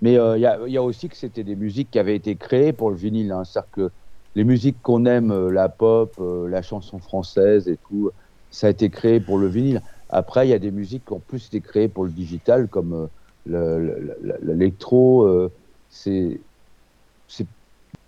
Mais 0.02 0.14
il 0.14 0.40
y, 0.40 0.78
a 0.78 0.84
aussi 0.84 1.10
que 1.10 1.16
c'était 1.16 1.44
des 1.44 1.56
musiques 1.56 1.92
qui 1.92 2.00
avaient 2.00 2.16
été 2.16 2.36
créées 2.36 2.74
pour 2.74 2.90
le 2.90 2.96
vinyle. 2.96 3.32
Hein. 3.32 3.44
C'est-à-dire 3.44 3.72
que 3.72 3.92
les 4.36 4.44
musiques 4.44 4.82
qu'on 4.82 5.06
aime, 5.06 5.32
euh, 5.32 5.52
la 5.52 5.70
pop, 5.70 6.16
euh, 6.20 6.48
la 6.48 6.62
chanson 6.62 7.00
française 7.00 7.68
et 7.68 7.78
tout, 7.90 8.12
ça 8.50 8.68
a 8.68 8.70
été 8.70 8.90
créé 8.90 9.20
pour 9.20 9.38
le 9.38 9.48
vinyle. 9.48 9.82
Après, 10.10 10.48
il 10.48 10.52
y 10.52 10.54
a 10.54 10.60
des 10.60 10.72
musiques 10.72 11.06
qui 11.06 11.14
ont 11.14 11.22
plus 11.26 11.48
été 11.48 11.62
créées 11.62 11.88
pour 11.88 12.04
le 12.04 12.12
digital, 12.12 12.68
comme 12.68 13.08
euh, 13.50 14.14
l'électro. 14.42 15.50
c'est, 15.90 16.40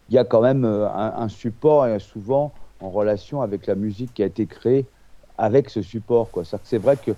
il 0.09 0.15
y 0.15 0.17
a 0.17 0.25
quand 0.25 0.41
même 0.41 0.65
un, 0.65 1.29
support 1.29 1.87
et 1.87 1.97
souvent 1.99 2.51
en 2.81 2.89
relation 2.89 3.41
avec 3.41 3.65
la 3.67 3.75
musique 3.75 4.13
qui 4.13 4.21
a 4.21 4.25
été 4.25 4.45
créée 4.45 4.85
avec 5.37 5.69
ce 5.69 5.81
support. 5.81 6.29
Quoi. 6.29 6.43
C'est 6.65 6.77
vrai 6.77 6.97
que 6.97 7.11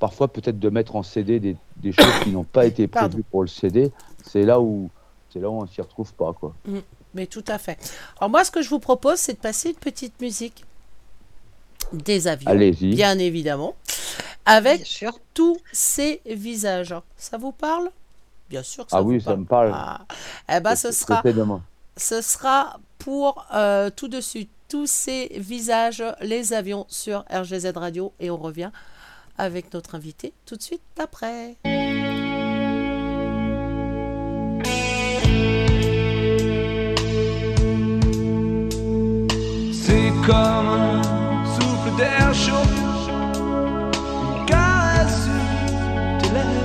parfois, 0.00 0.26
peut-être 0.26 0.58
de 0.58 0.68
mettre 0.68 0.96
en 0.96 1.04
CD 1.04 1.38
des, 1.38 1.92
choses 1.92 2.18
qui 2.24 2.30
n'ont 2.30 2.44
pas 2.44 2.66
été 2.66 2.88
prévues 2.88 3.22
pour 3.22 3.42
le 3.42 3.48
CD, 3.48 3.92
c'est 4.24 4.42
là 4.42 4.60
où 4.60 4.90
c'est 5.30 5.38
là 5.38 5.48
où 5.48 5.62
on 5.62 5.66
s'y 5.68 5.80
retrouve 5.80 6.12
pas. 6.14 6.32
Quoi. 6.32 6.52
Mm 6.66 6.80
mais 7.14 7.26
tout 7.26 7.44
à 7.48 7.58
fait. 7.58 7.78
Alors 8.18 8.30
moi, 8.30 8.44
ce 8.44 8.50
que 8.50 8.62
je 8.62 8.68
vous 8.68 8.78
propose, 8.78 9.18
c'est 9.18 9.34
de 9.34 9.38
passer 9.38 9.70
une 9.70 9.76
petite 9.76 10.20
musique 10.20 10.64
des 11.92 12.28
avions, 12.28 12.54
bien 12.80 13.18
évidemment, 13.18 13.74
avec 14.44 15.04
tous 15.34 15.58
ces 15.72 16.20
visages. 16.26 16.94
Ça 17.16 17.36
vous 17.36 17.52
parle? 17.52 17.90
Bien 18.48 18.62
sûr. 18.62 18.84
Que 18.84 18.90
ça 18.90 18.98
ah 18.98 19.02
oui, 19.02 19.20
ça 19.20 19.36
me 19.36 19.44
parle. 19.44 19.72
Ah. 19.74 20.00
Eh 20.50 20.60
ben, 20.60 20.74
ce 20.74 20.90
sera, 22.22 22.78
pour 22.98 23.46
euh, 23.54 23.90
tout 23.94 24.08
de 24.08 24.20
suite 24.20 24.50
tous 24.68 24.86
ces 24.86 25.30
visages, 25.36 26.02
les 26.22 26.52
avions 26.54 26.86
sur 26.88 27.24
RGZ 27.30 27.72
Radio, 27.74 28.12
et 28.20 28.30
on 28.30 28.38
revient 28.38 28.70
avec 29.36 29.72
notre 29.74 29.94
invité 29.94 30.32
tout 30.46 30.56
de 30.56 30.62
suite 30.62 30.82
après. 30.98 31.56
comme 40.26 40.68
un 40.68 41.02
souffle 41.54 41.96
d'air 41.96 42.32
chaud, 42.32 42.68
une 44.22 44.46
caresse 44.46 45.24
sur 45.24 46.28
tes. 46.30 46.58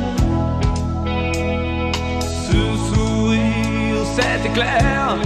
Ce 2.47 2.61
sourire, 2.93 4.01
cet 4.15 4.45
éclair, 4.45 5.17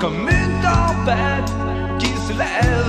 comme 0.00 0.28
une 0.28 0.60
tempête 0.60 1.52
qui 1.98 2.12
se 2.26 2.32
lève. 2.32 2.85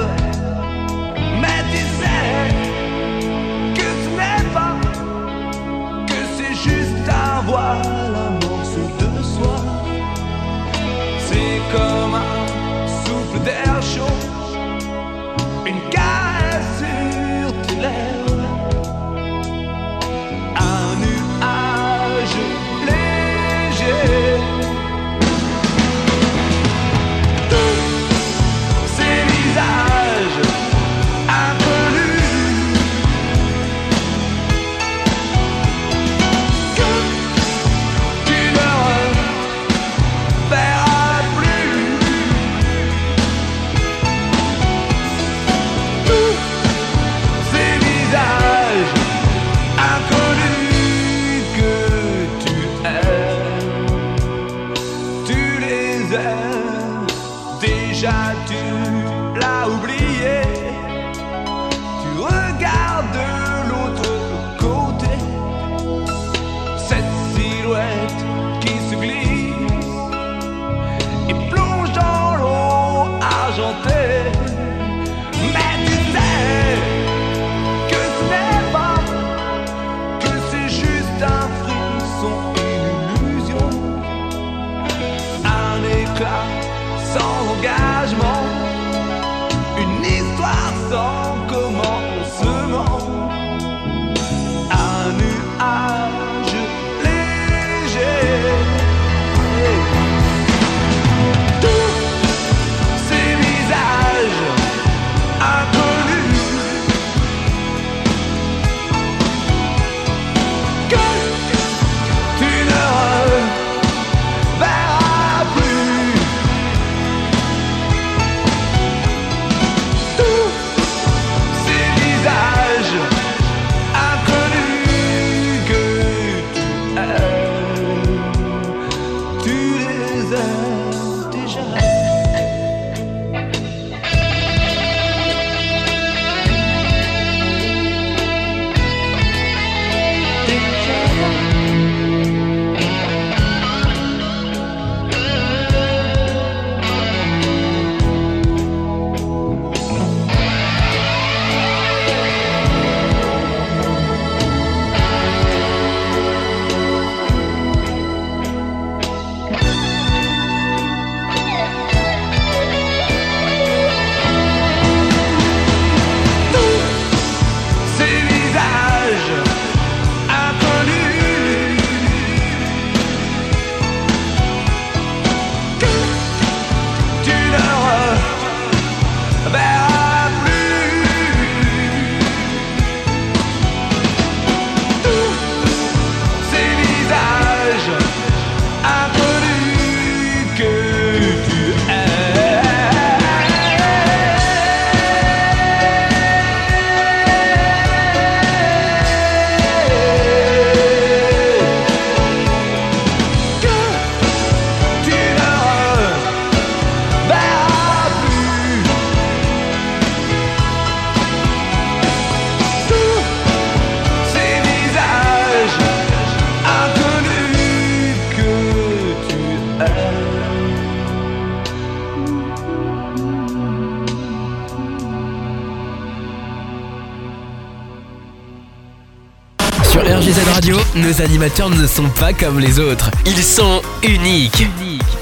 KZ 230.28 230.43
Radio, 230.55 230.75
nos 230.97 231.21
animateurs 231.21 231.69
ne 231.69 231.88
sont 231.88 232.09
pas 232.09 232.34
comme 232.34 232.59
les 232.59 232.80
autres. 232.80 233.09
Ils 233.25 233.41
sont 233.41 233.82
uniques. 234.03 234.61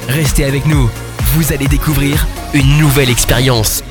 Restez 0.07 0.45
avec 0.45 0.65
nous. 0.65 0.89
Vous 1.35 1.53
allez 1.53 1.67
découvrir 1.67 2.25
une 2.55 2.79
nouvelle 2.79 3.11
expérience. 3.11 3.83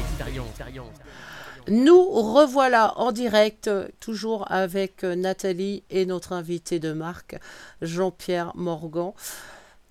Nous 1.69 2.03
revoilà 2.11 2.99
en 2.99 3.13
direct, 3.13 3.71
toujours 4.01 4.51
avec 4.51 5.05
euh, 5.05 5.15
Nathalie 5.15 5.85
et 5.89 6.05
notre 6.05 6.33
invité 6.33 6.81
de 6.81 6.93
marque, 6.93 7.39
Jean-Pierre 7.81 8.51
Morgan. 8.57 9.13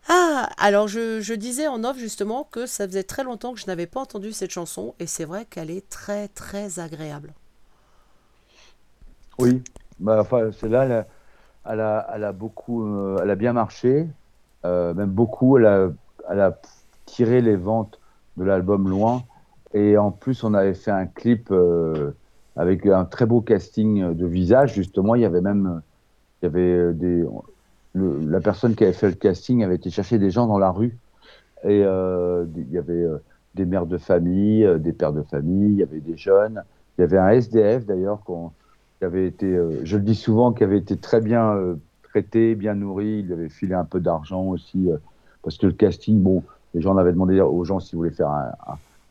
Ah, 0.09 0.49
alors 0.57 0.89
je, 0.89 1.21
je, 1.21 1.33
disais 1.33 1.67
en 1.67 1.85
off 1.85 1.97
justement 1.97 2.43
que 2.51 2.65
ça 2.65 2.85
faisait 2.85 3.03
très 3.03 3.23
longtemps 3.23 3.53
que 3.53 3.61
je 3.61 3.67
n'avais 3.67 3.87
pas 3.87 4.01
entendu 4.01 4.33
cette 4.33 4.51
chanson 4.51 4.93
et 4.99 5.07
c'est 5.07 5.23
vrai 5.23 5.45
qu'elle 5.49 5.71
est 5.71 5.87
très 5.89 6.27
très 6.27 6.79
agréable. 6.79 7.33
Oui, 9.39 9.63
bah, 9.99 10.17
enfin, 10.21 10.51
celle-là, 10.51 11.05
elle, 11.65 11.79
a, 11.81 12.31
beaucoup, 12.31 12.83
euh, 12.85 13.19
elle 13.21 13.29
a 13.29 13.35
bien 13.35 13.53
marché, 13.53 14.07
euh, 14.65 14.93
même 14.93 15.09
beaucoup. 15.09 15.57
Elle 15.57 15.65
a, 15.65 16.59
tiré 17.05 17.41
les 17.41 17.55
ventes 17.55 17.99
de 18.37 18.43
l'album 18.43 18.89
loin. 18.89 19.23
Et 19.73 19.97
en 19.97 20.11
plus, 20.11 20.43
on 20.43 20.53
avait 20.53 20.73
fait 20.73 20.91
un 20.91 21.05
clip 21.05 21.49
euh, 21.51 22.11
avec 22.55 22.85
un 22.85 23.05
très 23.05 23.25
beau 23.25 23.41
casting 23.41 24.13
de 24.13 24.25
visage. 24.25 24.73
Justement, 24.73 25.15
il 25.15 25.21
y 25.21 25.25
avait 25.25 25.41
même, 25.41 25.81
il 26.41 26.45
y 26.45 26.47
avait 26.47 26.93
la 27.95 28.39
personne 28.39 28.75
qui 28.75 28.83
avait 28.83 28.93
fait 28.93 29.09
le 29.09 29.15
casting 29.15 29.63
avait 29.63 29.75
été 29.75 29.89
chercher 29.89 30.17
des 30.17 30.31
gens 30.31 30.47
dans 30.47 30.57
la 30.57 30.71
rue. 30.71 30.97
Et 31.65 31.79
il 31.79 32.71
y 32.71 32.77
avait 32.77 33.05
des 33.55 33.65
mères 33.65 33.85
de 33.85 33.97
famille, 33.97 34.67
des 34.79 34.93
pères 34.93 35.13
de 35.13 35.23
famille, 35.23 35.73
il 35.73 35.77
y 35.77 35.83
avait 35.83 35.99
des 35.99 36.17
jeunes. 36.17 36.63
Il 36.97 37.01
y 37.01 37.03
avait 37.03 37.17
un 37.17 37.29
SDF 37.29 37.85
d'ailleurs 37.85 38.23
qu'on 38.23 38.51
qui 39.03 39.05
avait 39.05 39.27
été, 39.27 39.47
euh, 39.47 39.81
je 39.83 39.97
le 39.97 40.03
dis 40.03 40.15
souvent, 40.15 40.53
qui 40.53 40.63
avait 40.63 40.77
été 40.77 40.95
très 40.95 41.19
bien 41.19 41.55
euh, 41.55 41.75
traité, 42.03 42.55
bien 42.55 42.73
nourri. 42.73 43.25
Il 43.25 43.33
avait 43.33 43.49
filé 43.49 43.73
un 43.73 43.83
peu 43.83 43.99
d'argent 43.99 44.43
aussi 44.43 44.89
euh, 44.89 44.95
parce 45.41 45.57
que 45.57 45.65
le 45.65 45.73
casting, 45.73 46.21
bon, 46.21 46.41
les 46.73 46.79
gens 46.79 46.95
avaient 46.95 47.11
demandé 47.11 47.41
aux 47.41 47.65
gens 47.65 47.81
s'ils 47.81 47.97
voulaient 47.97 48.11
faire 48.11 48.31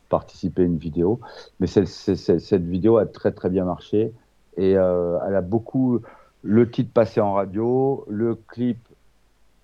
participer 0.09 0.63
à 0.63 0.65
une 0.65 0.77
vidéo. 0.77 1.19
Mais 1.59 1.67
cette 1.67 2.63
vidéo 2.63 2.97
a 2.97 3.05
très 3.05 3.31
très 3.31 3.51
bien 3.51 3.65
marché 3.65 4.11
et 4.57 4.71
elle 4.71 5.35
a 5.35 5.41
beaucoup. 5.41 6.01
Le 6.41 6.69
titre 6.69 6.91
passé 6.91 7.21
en 7.21 7.35
radio, 7.35 8.03
le 8.09 8.35
clip 8.35 8.79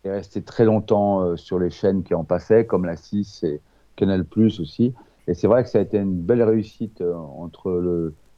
est 0.06 0.12
resté 0.12 0.42
très 0.42 0.64
longtemps 0.64 1.36
sur 1.36 1.60
les 1.60 1.72
chaînes 1.72 2.04
qui 2.04 2.14
en 2.14 2.24
passaient, 2.24 2.66
comme 2.66 2.86
la 2.86 2.96
6 2.96 3.44
et 3.44 3.60
Canal 3.98 4.24
Plus 4.24 4.62
aussi. 4.62 4.94
Et 5.28 5.34
c'est 5.34 5.48
vrai 5.48 5.64
que 5.64 5.70
ça 5.70 5.80
a 5.80 5.82
été 5.82 5.98
une 5.98 6.22
belle 6.22 6.44
réussite 6.44 7.04
entre 7.38 7.72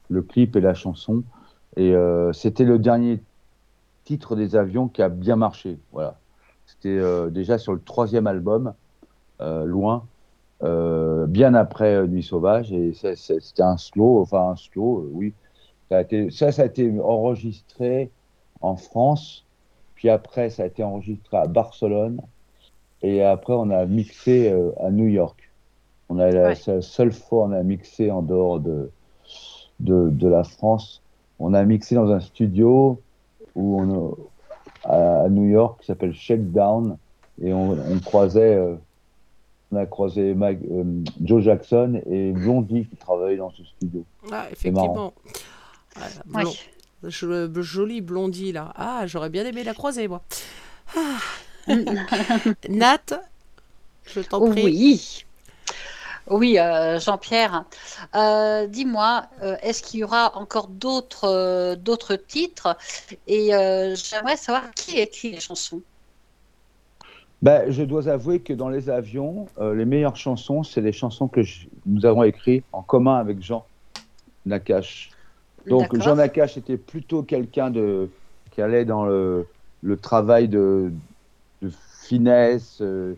le 0.09 0.21
clip 0.23 0.55
et 0.55 0.61
la 0.61 0.73
chanson. 0.73 1.23
Et 1.77 1.93
euh, 1.95 2.33
c'était 2.33 2.63
le 2.65 2.79
dernier 2.79 3.21
titre 4.05 4.35
des 4.35 4.55
avions 4.55 4.87
qui 4.87 5.01
a 5.01 5.09
bien 5.09 5.35
marché. 5.35 5.79
Voilà. 5.91 6.19
C'était 6.65 6.89
euh, 6.89 7.29
déjà 7.29 7.57
sur 7.57 7.73
le 7.73 7.81
troisième 7.81 8.27
album, 8.27 8.73
euh, 9.41 9.65
Loin, 9.65 10.05
euh, 10.63 11.27
bien 11.27 11.53
après 11.53 12.07
Nuit 12.07 12.23
Sauvage. 12.23 12.71
Et 12.73 12.93
c'est- 12.93 13.15
c'est- 13.15 13.39
c'était 13.41 13.63
un 13.63 13.77
slow, 13.77 14.21
enfin 14.21 14.51
un 14.51 14.55
slow, 14.55 15.07
oui. 15.13 15.33
Ça, 15.89 15.97
a 15.97 16.01
été, 16.01 16.31
ça, 16.31 16.51
ça 16.51 16.63
a 16.63 16.65
été 16.65 16.91
enregistré 17.01 18.11
en 18.61 18.75
France. 18.77 19.45
Puis 19.95 20.09
après, 20.09 20.49
ça 20.49 20.63
a 20.63 20.65
été 20.67 20.83
enregistré 20.83 21.37
à 21.37 21.47
Barcelone. 21.47 22.21
Et 23.01 23.23
après, 23.23 23.53
on 23.53 23.69
a 23.71 23.85
mixé 23.85 24.51
euh, 24.51 24.71
à 24.79 24.91
New 24.91 25.07
York. 25.07 25.51
On 26.09 26.19
a 26.19 26.29
Ouais. 26.31 26.55
c'est 26.55 26.75
la 26.75 26.81
seule 26.81 27.11
fois 27.11 27.45
on 27.45 27.51
a 27.51 27.63
mixé 27.63 28.11
en 28.11 28.21
dehors 28.21 28.59
de, 28.59 28.91
de, 29.79 30.09
de 30.09 30.27
la 30.27 30.43
France. 30.43 31.00
On 31.43 31.53
a 31.53 31.63
mixé 31.63 31.95
dans 31.95 32.11
un 32.11 32.19
studio 32.19 32.99
où 33.55 33.81
on, 33.81 34.15
a- 34.85 34.89
à, 34.93 35.21
à 35.23 35.29
New 35.29 35.49
York 35.49 35.79
qui 35.81 35.87
s'appelle 35.87 36.13
Shakedown. 36.13 36.97
Et 37.43 37.51
on, 37.53 37.71
on 37.71 37.99
croisait, 37.99 38.55
euh, 38.55 38.75
on 39.71 39.77
a 39.77 39.85
croisé 39.85 40.33
Mike- 40.35 40.59
euh, 40.71 40.83
Joe 41.23 41.43
Jackson 41.43 42.01
et 42.09 42.31
Blondie 42.31 42.85
qui 42.85 42.95
travaillaient 42.97 43.37
dans 43.37 43.51
ce 43.51 43.63
studio. 43.63 44.03
Ah, 44.31 44.45
effectivement. 44.51 45.13
Blon- 46.25 46.53
je- 47.03 47.61
jolie 47.61 48.01
blondie 48.01 48.51
là. 48.51 48.71
Ah, 48.75 49.03
j'aurais 49.07 49.29
bien 49.29 49.45
aimé 49.45 49.63
la 49.63 49.73
croiser 49.73 50.07
moi. 50.07 50.21
Ah. 50.95 51.17
Nat, 52.69 53.21
je 54.05 54.19
t'en 54.21 54.49
prie. 54.51 54.63
Oui. 54.63 55.25
Oui, 56.31 56.57
euh, 56.57 56.99
Jean-Pierre. 56.99 57.65
Euh, 58.15 58.65
Dis-moi, 58.67 59.25
euh, 59.43 59.57
est-ce 59.61 59.83
qu'il 59.83 59.99
y 59.99 60.03
aura 60.03 60.35
encore 60.37 60.67
d'autres 60.67 61.75
d'autres 61.75 62.15
titres? 62.15 62.77
Et 63.27 63.49
j'aimerais 63.49 64.37
savoir 64.37 64.71
qui 64.71 64.99
écrit 64.99 65.31
les 65.31 65.39
chansons. 65.39 65.81
Ben, 67.41 67.71
je 67.71 67.83
dois 67.83 68.07
avouer 68.07 68.39
que 68.41 68.53
dans 68.53 68.69
les 68.69 68.89
avions, 68.89 69.47
les 69.59 69.85
meilleures 69.85 70.15
chansons, 70.15 70.63
c'est 70.63 70.81
les 70.81 70.91
chansons 70.91 71.27
que 71.27 71.41
je- 71.41 71.67
nous 71.85 72.05
avons 72.05 72.23
écrites 72.23 72.65
en 72.71 72.83
commun 72.83 73.15
avec 73.15 73.41
Jean 73.41 73.65
Nakache. 74.45 75.09
Donc. 75.67 75.97
Jean 75.99 76.15
Nakache 76.15 76.57
était 76.57 76.77
plutôt 76.77 77.23
quelqu'un 77.23 77.71
de 77.71 78.09
qui 78.51 78.61
allait 78.61 78.85
dans 78.85 79.05
le, 79.05 79.47
le 79.81 79.97
travail 79.97 80.49
de, 80.49 80.91
de 81.61 81.71
finesse. 82.03 82.81
euh, 82.81 83.15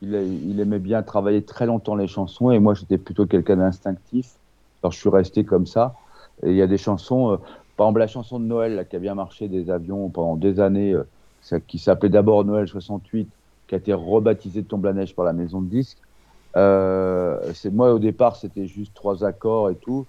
il, 0.00 0.14
il 0.14 0.60
aimait 0.60 0.78
bien 0.78 1.02
travailler 1.02 1.44
très 1.44 1.66
longtemps 1.66 1.94
les 1.96 2.06
chansons 2.08 2.50
et 2.50 2.58
moi 2.58 2.74
j'étais 2.74 2.98
plutôt 2.98 3.26
quelqu'un 3.26 3.56
d'instinctif. 3.56 4.36
Alors 4.82 4.92
je 4.92 4.98
suis 4.98 5.08
resté 5.10 5.44
comme 5.44 5.66
ça. 5.66 5.98
Et 6.42 6.50
il 6.50 6.56
y 6.56 6.62
a 6.62 6.66
des 6.66 6.78
chansons, 6.78 7.32
euh, 7.32 7.36
par 7.76 7.86
exemple 7.88 8.00
la 8.00 8.06
chanson 8.08 8.38
de 8.40 8.44
Noël 8.44 8.74
là, 8.74 8.84
qui 8.84 8.96
a 8.96 8.98
bien 8.98 9.14
marché 9.14 9.48
des 9.48 9.70
avions 9.70 10.10
pendant 10.10 10.36
des 10.36 10.60
années, 10.60 10.92
euh, 10.94 11.60
qui 11.66 11.78
s'appelait 11.78 12.10
d'abord 12.10 12.44
Noël 12.44 12.68
68, 12.68 13.32
qui 13.66 13.74
a 13.74 13.78
été 13.78 13.92
rebaptisé 13.94 14.64
Tombe 14.64 14.84
la 14.84 14.92
neige 14.92 15.14
par 15.14 15.24
la 15.24 15.32
maison 15.32 15.62
de 15.62 15.68
disques. 15.70 15.98
Euh, 16.56 17.52
moi 17.72 17.92
au 17.94 17.98
départ 17.98 18.36
c'était 18.36 18.66
juste 18.66 18.94
trois 18.94 19.24
accords 19.24 19.70
et 19.70 19.76
tout. 19.78 20.08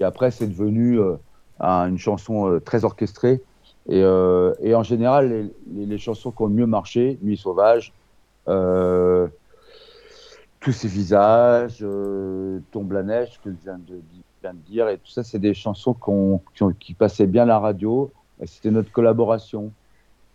Et 0.00 0.04
après, 0.04 0.30
c'est 0.30 0.46
devenu 0.46 1.00
euh, 1.00 1.16
un- 1.60 1.88
une 1.88 1.98
chanson 1.98 2.60
très 2.64 2.84
orchestrée. 2.84 3.44
Et, 3.88 4.00
et 4.00 4.74
en 4.74 4.82
général, 4.82 5.52
les, 5.66 5.86
les- 5.86 5.98
chansons 5.98 6.30
qui 6.32 6.42
ont 6.42 6.46
le 6.46 6.54
mieux 6.54 6.66
marché, 6.66 7.18
Nuit 7.22 7.36
sauvage, 7.38 7.94
Tous 10.60 10.72
ces 10.72 10.88
visages, 10.88 11.78
euh, 11.82 12.58
Tombe 12.72 12.92
la 12.92 13.02
neige, 13.02 13.38
que 13.44 13.50
je 13.50 13.56
viens 13.62 13.78
de, 13.78 13.94
je 13.94 14.42
viens 14.42 14.54
de 14.54 14.58
dire, 14.58 14.88
et 14.88 14.98
tout 14.98 15.10
ça, 15.10 15.22
c'est 15.22 15.38
des 15.38 15.54
chansons 15.54 15.94
qui, 15.94 16.10
ont- 16.62 16.72
qui 16.80 16.94
passaient 16.94 17.26
bien 17.28 17.44
à 17.44 17.46
la 17.46 17.58
radio. 17.58 18.10
Et 18.42 18.46
C'était 18.46 18.70
notre 18.70 18.90
collaboration. 18.92 19.72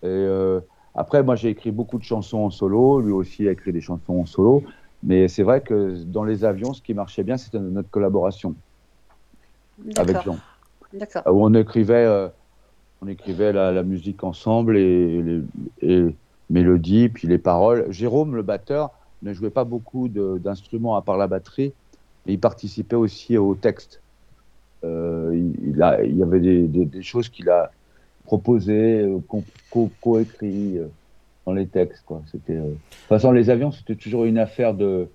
Et 0.01 0.07
euh, 0.07 0.61
après, 0.95 1.23
moi, 1.23 1.35
j'ai 1.35 1.49
écrit 1.49 1.71
beaucoup 1.71 1.97
de 1.97 2.03
chansons 2.03 2.39
en 2.39 2.49
solo. 2.49 3.01
Lui 3.01 3.11
aussi 3.11 3.47
a 3.47 3.51
écrit 3.51 3.71
des 3.73 3.81
chansons 3.81 4.19
en 4.21 4.25
solo. 4.25 4.63
Mais 5.03 5.27
c'est 5.27 5.43
vrai 5.43 5.61
que 5.61 6.01
dans 6.05 6.23
les 6.23 6.45
avions, 6.45 6.73
ce 6.73 6.81
qui 6.81 6.93
marchait 6.93 7.23
bien, 7.23 7.37
c'était 7.37 7.59
notre 7.59 7.89
collaboration 7.89 8.55
avec. 9.97 10.21
Jean. 10.23 10.37
D'accord. 10.93 11.23
Où 11.33 11.45
on 11.45 11.53
écrivait, 11.53 12.05
euh, 12.05 12.29
on 13.01 13.07
écrivait 13.07 13.51
la, 13.51 13.71
la 13.71 13.83
musique 13.83 14.23
ensemble 14.23 14.77
et 14.77 15.41
mélodies, 16.53 17.09
puis 17.09 17.27
les 17.27 17.37
paroles. 17.37 17.91
Jérôme, 17.91 18.35
le 18.35 18.43
batteur, 18.43 18.91
ne 19.21 19.33
jouait 19.33 19.49
pas 19.49 19.63
beaucoup 19.65 20.07
d'instruments 20.09 20.95
à 20.95 21.01
part 21.01 21.17
la 21.17 21.27
batterie, 21.27 21.73
mais 22.25 22.33
il 22.33 22.39
participait 22.39 22.95
aussi 22.95 23.37
au 23.37 23.55
texte. 23.55 24.01
Euh, 24.85 25.31
il, 25.63 25.81
a, 25.81 26.03
il 26.03 26.17
y 26.17 26.23
avait 26.23 26.39
des, 26.39 27.01
choses 27.01 27.29
qu'il 27.29 27.49
a 27.49 27.71
proposées, 28.25 29.01
euh, 29.01 29.19
qu'on- 29.27 29.45
co- 29.69 29.93
co-écrit 30.01 30.77
euh, 30.77 30.87
dans 31.45 31.53
les 31.53 31.67
textes. 31.67 32.03
Quoi. 32.05 32.21
C'était, 32.31 32.55
De 32.55 32.63
toute 32.71 32.79
façon, 33.07 33.31
les 33.31 33.49
avions, 33.49 33.71
c'était 33.71 33.95
toujours 33.95 34.25
une 34.25 34.37
affaire 34.37 34.73
de. 34.73 35.09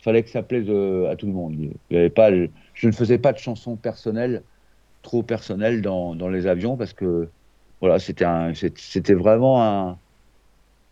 Il 0.00 0.02
fallait 0.04 0.22
que 0.22 0.30
ça 0.30 0.42
plaise 0.42 0.68
à 1.08 1.16
tout 1.16 1.26
le 1.26 1.32
monde. 1.32 1.54
Il 1.90 2.10
pas, 2.10 2.30
je 2.74 2.86
ne 2.86 2.92
faisais 2.92 3.18
pas 3.18 3.32
de 3.32 3.38
chansons 3.38 3.76
personnelles 3.76 4.44
trop 5.02 5.22
personnel 5.22 5.82
dans, 5.82 6.14
dans 6.16 6.28
les 6.28 6.46
avions 6.46 6.76
parce 6.76 6.92
que 6.92 7.30
voilà, 7.80 7.98
c'était 7.98 9.14
vraiment 9.14 9.62
un, 9.62 9.98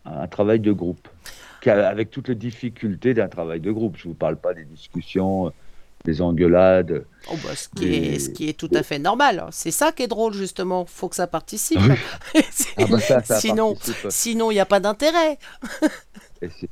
un 0.05 0.27
travail 0.27 0.59
de 0.59 0.71
groupe 0.71 1.07
avec 1.65 2.11
toutes 2.11 2.27
les 2.27 2.35
difficultés 2.35 3.13
d'un 3.13 3.29
travail 3.29 3.59
de 3.61 3.71
groupe. 3.71 3.95
Je 3.97 4.09
vous 4.09 4.13
parle 4.13 4.35
pas 4.35 4.53
des 4.53 4.65
discussions, 4.65 5.53
des 6.03 6.21
engueulades. 6.21 7.05
Oh, 7.31 7.35
bah, 7.43 7.55
ce, 7.55 7.69
qui 7.69 7.93
est, 7.93 8.19
ce 8.19 8.29
qui 8.31 8.49
est 8.49 8.53
tout 8.59 8.69
à 8.73 8.83
fait 8.83 8.99
normal. 8.99 9.45
C'est 9.51 9.71
ça 9.71 9.93
qui 9.93 10.03
est 10.03 10.07
drôle, 10.07 10.33
justement. 10.33 10.85
faut 10.85 11.07
que 11.07 11.15
ça 11.15 11.27
participe. 11.27 11.79
Ah 12.77 12.85
bah 12.89 12.99
ça, 12.99 13.23
ça 13.23 13.39
sinon, 13.39 13.73
participe. 13.75 14.07
sinon, 14.09 14.51
il 14.51 14.55
n'y 14.55 14.59
a 14.59 14.65
pas 14.65 14.79
d'intérêt. 14.81 15.37
Et 16.41 16.49
c'est- 16.49 16.69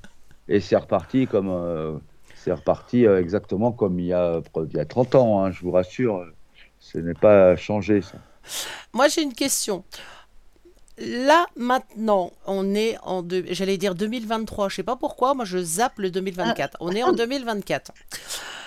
Et 0.50 0.60
c'est 0.60 0.76
reparti 0.76 1.28
comme 1.28 1.50
euh, 1.50 1.94
c'est 2.36 2.52
reparti 2.52 3.06
euh, 3.06 3.22
exactement 3.22 3.72
comme 3.72 4.00
il 4.00 4.08
y 4.08 4.14
a, 4.14 4.42
il 4.70 4.76
y 4.76 4.80
a 4.80 4.86
30 4.86 5.16
ans, 5.16 5.44
hein, 5.46 5.52
je 5.52 5.62
vous 5.62 5.72
rassure. 5.72 6.26
Ce 6.80 6.98
n'est 6.98 7.14
pas 7.14 7.56
changé 7.56 8.02
ça. 8.02 8.18
Moi, 8.92 9.08
j'ai 9.08 9.22
une 9.22 9.34
question. 9.36 9.86
Là, 10.98 11.46
maintenant, 11.56 12.32
on 12.46 12.76
est 12.76 12.98
en, 13.04 13.22
deux- 13.24 13.46
j'allais 13.50 13.78
dire 13.78 13.96
2023. 13.96 14.70
Je 14.70 14.76
sais 14.76 14.84
pas 14.84 14.96
pourquoi. 14.96 15.34
Moi, 15.34 15.46
je 15.46 15.58
zappe 15.58 15.98
le 16.00 16.12
2024. 16.12 16.78
On 16.80 16.92
est 16.92 17.04
en 17.04 17.12
2024. 17.14 17.92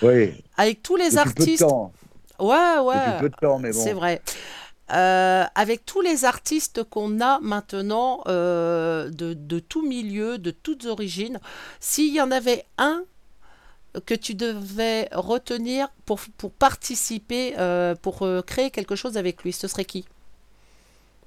Oui, 0.03 0.35
Avec 0.57 0.83
tous 0.83 0.97
les 0.97 1.11
depuis 1.11 1.16
peu 1.16 1.25
de 1.25 1.29
artistes. 1.41 1.66
temps. 1.68 1.93
Ouais, 2.41 2.57
Depuis 2.77 2.87
ouais. 2.89 3.20
peu 3.20 3.29
de 3.29 3.37
temps, 3.41 3.59
mais 3.59 3.72
bon. 3.72 3.81
C'est 3.85 3.93
vrai. 3.93 4.20
Euh, 4.93 5.45
avec 5.55 5.87
tous 5.87 6.01
les 6.03 6.25
artistes 6.25 6.83
qu'on 6.85 7.20
a 7.20 7.39
maintenant 7.41 8.20
euh, 8.27 9.09
de, 9.11 9.33
de 9.33 9.59
tout 9.59 9.87
milieu, 9.87 10.37
de 10.39 10.51
toutes 10.51 10.85
origines, 10.87 11.41
s'il 11.81 12.12
y 12.14 12.20
en 12.20 12.31
avait 12.31 12.64
un 12.77 13.05
que 14.07 14.14
tu 14.14 14.35
devais 14.35 15.09
retenir 15.12 15.89
pour, 16.05 16.18
pour 16.37 16.51
participer, 16.51 17.55
euh, 17.59 17.95
pour 17.95 18.22
euh, 18.22 18.43
créer 18.43 18.70
quelque 18.70 18.97
chose 18.97 19.16
avec 19.16 19.43
lui, 19.45 19.53
ce 19.53 19.68
serait 19.68 19.85
qui? 19.85 20.05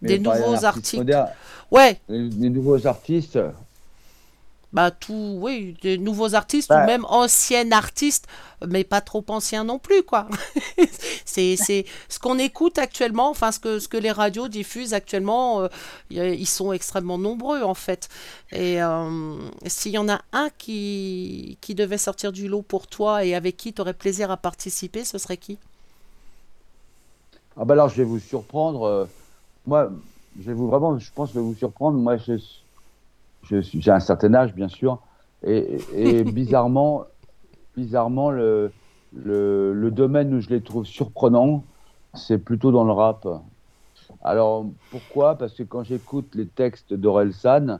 Des 0.02 0.20
nouveaux 0.20 0.56
un 0.56 0.64
artiste 0.64 0.94
articles. 0.94 0.98
moderne. 0.98 1.30
Ouais, 1.72 2.00
les 2.10 2.50
nouveaux 2.50 2.88
artistes, 2.88 3.40
bah 4.74 4.92
tout, 4.92 5.38
oui, 5.42 5.78
des 5.82 5.98
nouveaux 5.98 6.36
artistes 6.36 6.74
ou 6.76 6.82
même 6.82 7.06
anciens 7.06 7.72
artistes, 7.72 8.28
mais 8.68 8.84
pas 8.84 9.00
trop 9.00 9.24
anciens 9.30 9.64
non 9.64 9.80
plus, 9.80 10.04
quoi. 10.04 10.28
c'est, 11.26 11.56
c'est 11.56 11.86
ce 12.10 12.20
qu'on 12.20 12.38
écoute 12.38 12.78
actuellement, 12.78 13.30
enfin 13.30 13.54
ce 13.54 13.60
que, 13.60 13.80
ce 13.80 13.88
que 13.88 13.96
les 13.96 14.12
radios 14.12 14.50
diffusent 14.50 14.94
actuellement, 14.94 15.62
euh, 15.62 15.70
ils 16.12 16.48
sont 16.48 16.74
extrêmement 16.74 17.18
nombreux 17.18 17.64
en 17.64 17.74
fait. 17.74 18.10
Et 18.52 18.82
euh, 18.84 19.38
s'il 19.68 19.94
y 19.94 19.98
en 19.98 20.10
a 20.10 20.20
un 20.34 20.50
qui, 20.58 21.58
qui 21.62 21.74
devait 21.74 21.98
sortir 21.98 22.34
du 22.34 22.50
lot 22.50 22.62
pour 22.62 22.88
toi 22.88 23.24
et 23.24 23.36
avec 23.36 23.56
qui 23.56 23.72
tu 23.72 23.82
aurais 23.82 23.94
plaisir 23.94 24.32
à 24.32 24.38
participer, 24.38 25.06
ce 25.06 25.18
serait 25.18 25.38
qui? 25.38 25.58
Ah 27.56 27.66
bah 27.66 27.74
alors 27.74 27.90
je 27.90 27.96
vais 27.96 28.04
vous 28.04 28.20
surprendre. 28.20 29.08
Moi, 29.68 29.92
je 30.38 30.48
vais 30.48 30.54
vous 30.56 30.68
vraiment, 30.70 30.98
je 31.00 31.12
pense 31.14 31.30
que 31.32 31.36
je 31.36 31.40
vais 31.40 31.46
vous 31.46 31.56
surprendre. 31.56 32.00
Moi, 32.00 32.18
je, 32.18 32.34
je 33.42 33.62
suis- 33.62 33.82
j'ai 33.82 33.92
un 33.92 34.00
certain 34.00 34.34
âge, 34.34 34.54
bien 34.54 34.68
sûr, 34.68 35.02
et, 35.44 36.20
et 36.20 36.24
bizarrement, 36.26 37.06
bizarrement, 37.76 38.32
le, 38.32 38.76
le, 39.14 39.74
le 39.74 39.92
domaine 39.92 40.34
où 40.34 40.42
je 40.42 40.50
les 40.50 40.64
trouve 40.64 40.86
surprenants, 40.86 41.68
c'est 42.16 42.40
plutôt 42.40 42.72
dans 42.72 42.86
le 42.86 42.94
rap. 42.94 43.28
Alors 44.22 44.68
pourquoi? 44.90 45.38
Parce 45.38 45.56
que 45.56 45.64
quand 45.64 45.84
j'écoute 45.84 46.36
les 46.36 46.50
textes 46.50 46.94
d'Orelsan, 46.94 47.80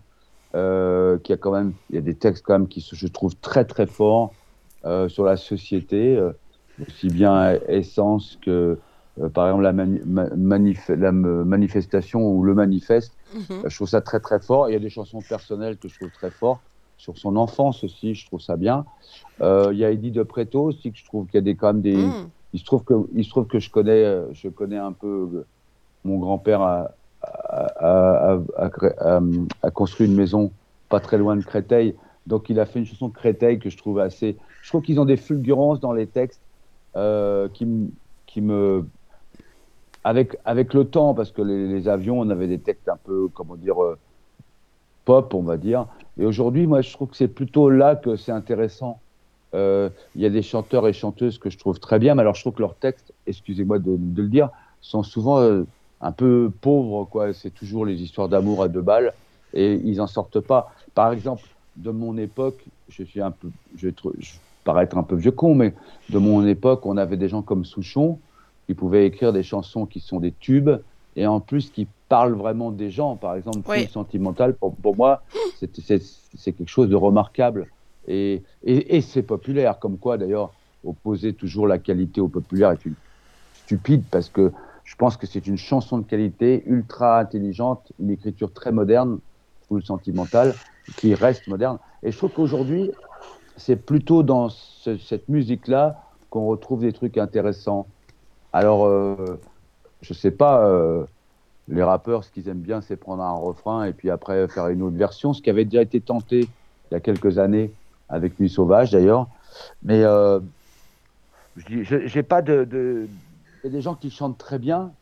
euh, 0.56 1.20
qui 1.20 1.34
a 1.34 1.38
quand 1.38 1.52
même, 1.52 1.76
il 1.90 1.96
y 1.96 1.98
a 2.00 2.02
des 2.02 2.18
textes 2.18 2.44
quand 2.46 2.54
même 2.54 2.68
qui 2.70 2.82
je 2.82 3.08
trouve 3.08 3.38
très 3.40 3.66
très 3.66 3.88
forts 3.88 4.38
euh, 4.86 5.10
sur 5.10 5.26
la 5.26 5.38
société, 5.38 6.18
euh, 6.18 6.34
aussi 6.80 7.10
bien 7.10 7.54
Essence 7.68 8.38
que 8.42 8.82
euh, 9.20 9.30
par 9.30 9.48
exemple 9.48 9.64
la, 9.64 9.74
mani- 9.74 10.02
ma- 10.06 10.30
manif- 10.30 10.92
la 10.92 11.12
me- 11.12 11.44
manifestation 11.44 12.30
ou 12.30 12.44
le 12.44 12.54
manifeste. 12.54 13.14
Mhm. 13.34 13.42
Euh, 13.50 13.70
Je 13.70 13.76
trouve 13.76 13.90
ça 13.90 14.02
très 14.02 14.20
très 14.20 14.40
fort. 14.40 14.70
Il 14.70 14.74
y 14.74 14.76
a 14.76 14.80
des 14.80 14.90
chansons 14.90 15.22
personnelles 15.22 15.78
que 15.78 15.88
je 15.88 15.96
trouve 15.96 16.12
très 16.12 16.32
fort. 16.32 16.60
Sur 16.98 17.18
son 17.18 17.36
enfance 17.36 17.84
aussi, 17.84 18.16
je 18.16 18.26
trouve 18.26 18.42
ça 18.42 18.58
bien. 18.58 18.86
Euh, 19.42 19.70
il 19.72 19.78
y 19.78 19.86
a 19.86 19.92
Eddie 19.92 20.12
de 20.12 20.24
Preto 20.24 20.64
aussi 20.64 20.92
que 20.92 20.98
je 20.98 21.06
trouve 21.06 21.26
qu'il 21.28 21.36
y 21.36 21.38
a 21.38 21.42
des 21.42 21.56
quand 21.56 21.68
même 21.74 21.82
des. 21.82 21.96
Mm. 21.96 22.30
Il 22.54 22.60
se 22.60 22.66
trouve 22.66 22.84
que 22.84 22.94
il 23.14 23.24
se 23.24 23.30
trouve 23.30 23.46
que 23.46 23.60
je 23.60 23.70
connais 23.70 24.04
euh, 24.04 24.34
je 24.34 24.50
connais 24.50 24.78
un 24.78 24.94
peu 24.94 25.46
mon 26.04 26.18
grand-père 26.18 26.62
a, 26.62 26.92
a, 27.22 28.40
a, 29.62 29.72
construit 29.72 30.08
une 30.08 30.16
maison 30.16 30.52
pas 30.90 31.00
très 31.00 31.18
loin 31.18 31.36
de 31.36 31.44
Créteil. 31.44 31.96
Donc 32.26 32.50
il 32.50 32.60
a 32.60 32.66
fait 32.66 32.80
une 32.80 32.86
chanson 32.86 33.10
Créteil 33.10 33.60
que 33.60 33.70
je 33.70 33.78
trouve 33.78 34.00
assez. 34.00 34.38
Je 34.62 34.70
trouve 34.70 34.82
qu'ils 34.82 35.00
ont 35.00 35.06
des 35.06 35.18
fulgurances 35.18 35.80
dans 35.80 35.94
les 35.94 36.08
textes 36.08 36.42
qui, 37.54 37.68
qui 38.26 38.42
me 38.42 38.86
avec, 40.04 40.38
avec 40.46 40.74
le 40.74 40.86
temps, 40.86 41.14
parce 41.14 41.32
que 41.32 41.42
les, 41.42 41.88
avions, 41.88 42.20
on 42.20 42.30
avait 42.30 42.48
des 42.48 42.60
textes 42.60 42.90
un 42.90 42.98
peu, 42.98 43.28
comment 43.34 43.56
dire, 43.56 43.82
euh, 43.84 43.98
pop, 45.06 45.34
on 45.34 45.44
va 45.44 45.58
dire. 45.58 45.86
Et 46.18 46.26
aujourd'hui, 46.26 46.68
moi, 46.68 46.82
je 46.82 46.92
trouve 46.94 47.10
que 47.10 47.18
c'est 47.18 47.28
plutôt 47.28 47.70
là 47.70 47.96
que 47.96 48.16
c'est 48.16 48.32
intéressant. 48.32 49.00
Euh, 49.54 49.90
Il 50.16 50.22
y 50.22 50.26
a 50.26 50.30
des 50.30 50.42
chanteurs 50.42 50.88
et 50.88 50.94
chanteuses 50.94 51.38
que 51.38 51.50
je 51.50 51.58
trouve 51.58 51.80
très 51.80 52.00
bien, 52.00 52.16
mais 52.16 52.22
alors 52.22 52.36
je 52.36 52.42
trouve 52.42 52.54
que 52.54 52.62
leurs 52.62 52.76
textes, 52.76 53.14
excusez-moi 53.26 53.80
de, 53.80 53.92
le 53.92 54.28
dire, 54.28 54.50
sont 54.82 55.04
souvent 55.04 55.40
euh, 55.40 55.64
un 56.02 56.12
peu 56.12 56.52
pauvres, 56.62 57.06
quoi. 57.06 57.34
C'est 57.34 57.52
toujours 57.52 57.86
les 57.86 58.02
histoires 58.02 58.30
d'amour 58.30 58.64
à 58.64 58.68
deux 58.68 58.82
balles, 58.82 59.14
et 59.54 59.76
ils 59.84 60.02
en 60.02 60.08
sortent 60.08 60.42
pas. 60.42 60.74
Par 60.94 61.12
exemple, 61.12 61.44
de 61.76 61.92
mon 61.92 62.18
époque, 62.18 62.64
je 62.90 63.04
suis 63.04 63.22
un 63.22 63.32
peu, 63.32 63.50
je, 63.78 63.90
je 64.20 64.32
paraître 64.64 64.98
un 64.98 65.04
peu 65.04 65.16
vieux 65.16 65.32
con, 65.32 65.56
mais 65.56 65.74
de 66.10 66.18
mon 66.18 66.46
époque, 66.46 66.86
on 66.86 66.98
avait 66.98 67.18
des 67.18 67.30
gens 67.30 67.42
comme 67.42 67.64
Souchon, 67.64 68.20
qui 68.68 68.76
pouvaient 68.76 69.08
écrire 69.08 69.34
des 69.34 69.44
chansons 69.44 69.86
qui 69.86 70.00
sont 70.02 70.20
des 70.20 70.34
tubes 70.34 70.70
et 71.16 71.26
en 71.26 71.40
plus 71.40 71.72
qui 71.72 71.88
parlent 72.10 72.36
vraiment 72.36 72.72
des 72.72 72.92
gens. 72.92 73.16
Par 73.16 73.36
exemple, 73.36 73.68
Oui. 73.70 73.84
Full 73.84 73.90
Sentimental, 73.90 74.56
pour, 74.56 74.76
pour 74.76 74.96
moi, 74.96 75.24
c'est 75.56 75.72
quelque 76.54 76.68
chose 76.68 76.90
de 76.90 76.96
remarquable. 76.96 77.68
Et, 78.08 78.44
et, 78.64 78.98
et 78.98 79.02
c'est 79.02 79.24
populaire, 79.24 79.80
comme 79.80 79.98
quoi 79.98 80.18
d'ailleurs, 80.18 80.54
opposer 80.84 81.34
toujours 81.34 81.68
la 81.68 81.80
qualité 81.80 82.22
au 82.22 82.28
populaire 82.28 82.72
est 82.72 82.86
une 82.86 82.96
stupide 83.66 84.04
parce 84.12 84.30
que 84.30 84.52
je 84.84 84.96
pense 84.96 85.18
que 85.18 85.28
c'est 85.28 85.48
une 85.48 85.58
chanson 85.58 85.98
de 85.98 86.06
qualité, 86.06 86.64
ultra 86.66 87.20
intelligente, 87.20 87.92
une 88.00 88.10
écriture 88.12 88.54
très 88.54 88.72
moderne, 88.72 89.20
Full 89.68 89.84
Sentimental, 89.84 90.60
qui 90.96 91.14
reste 91.14 91.48
moderne. 91.48 91.78
Et 92.04 92.12
je 92.12 92.18
trouve 92.18 92.32
qu'aujourd'hui, 92.32 92.92
c'est 93.58 93.76
plutôt 93.76 94.24
dans 94.24 94.50
ce- 94.50 94.98
cette 94.98 95.28
musique-là 95.28 96.00
qu'on 96.30 96.46
retrouve 96.48 96.82
des 96.82 96.94
trucs 96.94 97.18
intéressants. 97.18 97.88
Alors, 98.54 98.86
euh, 98.86 99.38
je 100.02 100.14
sais 100.14 100.32
pas, 100.32 100.68
euh, 100.68 101.06
les 101.68 101.84
rappeurs, 101.84 102.24
ce 102.24 102.32
qu'ils 102.32 102.50
aiment 102.50 102.62
bien, 102.62 102.82
c'est 102.82 102.98
prendre 102.98 103.24
un 103.24 103.34
refrain 103.34 103.86
et 103.86 103.94
puis 103.94 104.10
après 104.10 104.48
faire 104.50 104.68
une 104.70 104.82
autre 104.84 104.98
version, 104.98 105.34
ce 105.34 105.42
qui 105.42 105.50
avait 105.50 105.66
déjà 105.66 105.82
été 105.84 106.02
tenté 106.02 106.42
il 106.92 106.96
y 106.96 106.98
a 106.98 107.02
quelques 107.02 107.40
années 107.40 107.76
avec 108.10 108.40
Nuit 108.40 108.50
Sauvage 108.50 108.92
d'ailleurs. 108.92 109.30
Mais 109.84 110.04
euh, 110.04 110.40
j'ai 111.56 112.24
pas 112.24 112.42
de. 112.42 113.10
Il 113.64 113.68
y 113.68 113.70
a 113.70 113.72
des 113.72 113.82
gens 113.82 113.96
qui 113.96 114.10
chantent 114.12 114.38
très 114.38 114.60
bien, 114.60 114.96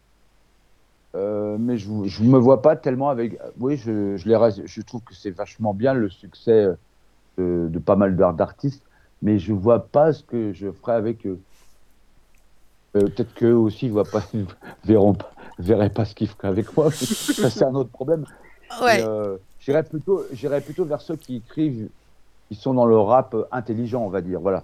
euh, 1.15 1.57
mais 1.57 1.77
je 1.77 1.89
ne 1.91 2.29
me 2.29 2.37
vois 2.37 2.61
pas 2.61 2.75
tellement 2.75 3.09
avec. 3.09 3.37
Oui, 3.57 3.77
je, 3.77 4.15
les, 4.27 4.35
trouve 4.81 5.01
que 5.03 5.13
c'est 5.13 5.31
vachement 5.31 5.73
bien 5.73 5.93
le 5.93 6.09
succès 6.09 6.67
de, 7.37 7.69
de 7.71 7.79
pas 7.79 7.95
mal 7.95 8.17
d'art- 8.17 8.33
d'artistes, 8.35 8.85
mais 9.21 9.39
je 9.39 9.53
vois 9.53 9.89
pas 9.91 10.13
ce 10.13 10.23
que 10.23 10.53
je 10.53 10.71
ferais 10.71 10.95
avec 10.95 11.25
eux. 11.27 11.41
Euh, 12.95 13.01
Peut-être 13.01 13.33
qu'eux 13.33 13.53
aussi 13.53 13.89
pas, 13.89 14.23
verront 14.85 15.13
pas, 15.13 15.31
verraient 15.59 15.89
pas 15.89 16.05
ce 16.05 16.15
qu'ils 16.15 16.27
feraient 16.27 16.47
avec 16.47 16.75
moi. 16.75 16.91
Ça, 16.91 17.49
c'est 17.49 17.63
un 17.65 17.75
autre 17.75 17.89
problème. 17.89 18.25
Ouais. 18.81 19.03
Euh, 19.03 19.37
J'irais 19.59 19.83
plutôt, 19.83 20.85
vers 20.85 21.01
ceux 21.01 21.15
qui 21.15 21.37
écrivent, 21.37 21.89
qui 22.49 22.55
sont 22.55 22.73
dans 22.73 22.85
le 22.85 22.97
rap 22.97 23.35
intelligent, 23.51 24.01
on 24.03 24.09
va 24.09 24.21
dire. 24.21 24.39
Voilà. 24.39 24.63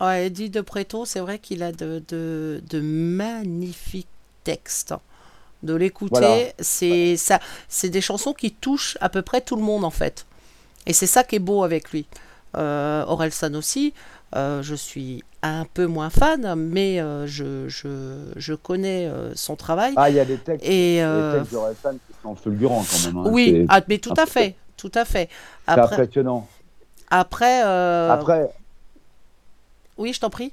Ouais, 0.00 0.26
Eddie 0.26 0.50
de 0.50 0.60
Preto, 0.60 1.04
c'est 1.04 1.20
vrai 1.20 1.38
qu'il 1.38 1.62
a 1.62 1.72
de, 1.72 2.02
de, 2.08 2.62
de 2.68 2.80
magnifiques 2.80 4.08
textes. 4.44 4.94
De 5.62 5.74
l'écouter, 5.74 6.14
Voilà. 6.20 6.52
c'est 6.58 7.18
ça, 7.18 7.38
c'est 7.68 7.90
des 7.90 8.00
chansons 8.00 8.32
qui 8.32 8.50
touchent 8.50 8.96
à 9.02 9.10
peu 9.10 9.20
près 9.20 9.42
tout 9.42 9.56
le 9.56 9.62
monde 9.62 9.84
en 9.84 9.90
fait. 9.90 10.24
Et 10.86 10.94
c'est 10.94 11.06
ça 11.06 11.22
qui 11.22 11.36
est 11.36 11.40
beau 11.40 11.64
avec 11.64 11.90
lui. 11.90 12.06
Euh, 12.56 13.04
Orelsan 13.06 13.54
aussi, 13.54 13.94
euh, 14.34 14.62
je 14.62 14.74
suis 14.74 15.22
un 15.42 15.64
peu 15.72 15.86
moins 15.86 16.10
fan, 16.10 16.54
mais 16.56 17.00
euh, 17.00 17.26
je, 17.26 17.68
je, 17.68 18.32
je 18.36 18.54
connais 18.54 19.06
euh, 19.06 19.32
son 19.34 19.56
travail. 19.56 19.94
Ah, 19.96 20.10
il 20.10 20.16
y 20.16 20.20
a 20.20 20.24
des 20.24 20.36
textes, 20.36 20.66
Et 20.66 20.96
des 21.00 21.38
textes 21.38 21.52
de 21.52 21.56
Orelsan 21.56 21.92
qui 21.92 22.14
sont 22.22 22.34
fulgurants 22.34 22.84
quand 22.90 23.06
même. 23.08 23.16
hein. 23.18 23.30
oui, 23.32 23.66
ah, 23.68 23.80
mais 23.88 23.98
tout 23.98 24.12
à 24.16 24.26
fait, 24.26 24.56
tout 24.76 24.90
à 24.94 25.04
fait. 25.04 25.28
c'est 25.66 25.78
impressionnant. 25.78 26.48
après, 27.10 27.60
Après, 27.62 28.50
oui, 29.96 30.12
je 30.12 30.20
t'en 30.20 30.30
prie. 30.30 30.52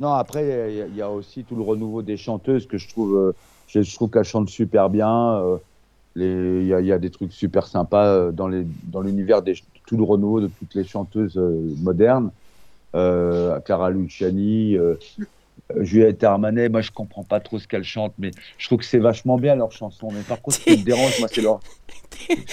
non, 0.00 0.12
après, 0.12 0.42
il 0.70 0.76
y 0.76 0.80
a- 0.82 0.86
il 0.86 0.96
y, 0.96 1.02
a 1.02 1.10
aussi 1.10 1.44
tout 1.44 1.56
le 1.56 1.62
renouveau 1.62 2.02
des 2.02 2.16
chanteuses 2.16 2.66
que 2.66 2.78
je 2.78 2.88
trouve, 2.88 3.34
je, 3.66 3.82
je 3.82 3.94
trouve 3.94 4.10
qu'elles 4.10 4.24
chantent 4.24 4.48
super 4.48 4.88
bien. 4.88 5.42
Il 6.16 6.64
y, 6.66 6.74
a- 6.74 6.80
il 6.80 6.86
y 6.86 6.92
a 6.92 6.98
des 6.98 7.10
trucs 7.10 7.32
super 7.32 7.66
sympas 7.66 8.32
dans 8.32 8.48
les- 8.48 8.66
dans 8.84 9.00
l'univers 9.02 9.42
des 9.42 9.54
tout 9.88 9.96
le 9.96 10.04
renouveau 10.04 10.40
de 10.40 10.48
toutes 10.48 10.74
les 10.74 10.84
chanteuses 10.84 11.38
euh, 11.38 11.74
modernes. 11.78 12.30
Euh, 12.94 13.58
Clara 13.60 13.90
Luciani, 13.90 14.76
euh, 14.76 14.94
Juliette 15.76 16.22
Armanet, 16.24 16.68
moi 16.68 16.82
je 16.82 16.90
comprends 16.90 17.24
pas 17.24 17.40
trop 17.40 17.58
ce 17.58 17.66
qu'elles 17.66 17.84
chantent, 17.84 18.14
mais 18.18 18.30
je 18.58 18.66
trouve 18.66 18.78
que 18.78 18.84
c'est 18.84 18.98
vachement 18.98 19.38
bien 19.38 19.54
leurs 19.54 19.72
chansons. 19.72 20.10
Mais 20.12 20.20
par 20.20 20.40
contre, 20.42 20.58
ce 20.58 20.64
qui 20.64 20.78
me 20.78 20.84
dérange, 20.84 21.18
moi, 21.20 21.28
c'est 21.30 21.40
leur, 21.40 21.60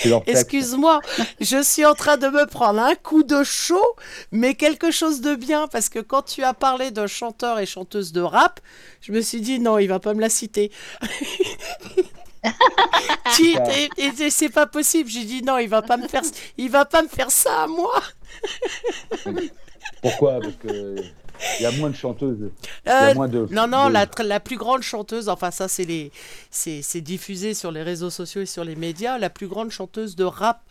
leur. 0.05 0.23
Excuse-moi, 0.27 1.01
je 1.41 1.61
suis 1.61 1.85
en 1.85 1.93
train 1.93 2.17
de 2.17 2.27
me 2.27 2.45
prendre 2.45 2.81
un 2.81 2.95
coup 2.95 3.23
de 3.23 3.43
chaud, 3.43 3.95
mais 4.31 4.55
quelque 4.55 4.91
chose 4.91 5.21
de 5.21 5.35
bien, 5.35 5.67
parce 5.67 5.89
que 5.89 5.99
quand 5.99 6.23
tu 6.23 6.43
as 6.43 6.53
parlé 6.53 6.91
de 6.91 7.05
chanteurs 7.05 7.59
et 7.59 7.65
chanteuses 7.65 8.13
de 8.13 8.21
rap, 8.21 8.59
je 9.01 9.11
me 9.11 9.21
suis 9.21 9.41
dit 9.41 9.59
non, 9.59 9.77
il 9.77 9.87
va 9.87 9.99
pas 9.99 10.13
me 10.13 10.21
la 10.21 10.29
citer. 10.29 10.71
Tu- 13.35 13.55
et, 13.57 13.89
et 13.97 14.29
c'est 14.29 14.49
pas 14.49 14.65
possible. 14.67 15.09
J'ai 15.09 15.23
dit 15.25 15.41
non, 15.43 15.57
il 15.57 15.67
va 15.69 15.81
pas 15.81 15.97
me 15.97 16.07
faire, 16.07 16.21
il 16.57 16.69
va 16.69 16.85
pas 16.85 17.01
me 17.03 17.07
faire 17.07 17.31
ça 17.31 17.63
à 17.63 17.67
moi. 17.67 18.01
Pourquoi? 20.01 20.39
Parce 20.39 20.55
que 20.55 20.95
il 21.59 21.63
y 21.63 21.65
a 21.65 21.71
moins 21.71 21.89
de 21.89 21.95
chanteuses. 21.95 22.51
Il 22.85 22.89
y 22.89 22.91
Euh, 22.93 23.11
a 23.11 23.13
moins 23.13 23.27
de. 23.27 23.47
Non, 23.51 23.67
non, 23.67 23.87
de- 23.89 24.23
la, 24.23 24.39
plus 24.39 24.57
grande 24.57 24.81
chanteuse, 24.83 25.27
enfin 25.29 25.51
ça 25.51 25.67
c'est 25.67 25.83
les, 25.83 26.11
c'est 26.49 26.81
c'est 26.81 27.01
diffusé 27.01 27.53
sur 27.53 27.71
les 27.71 27.83
réseaux 27.83 28.09
sociaux 28.09 28.41
et 28.41 28.45
sur 28.45 28.63
les 28.63 28.75
médias, 28.75 29.17
la 29.17 29.29
plus 29.29 29.47
grande 29.47 29.69
chanteuse 29.69 30.15
de 30.15 30.23
rap 30.23 30.61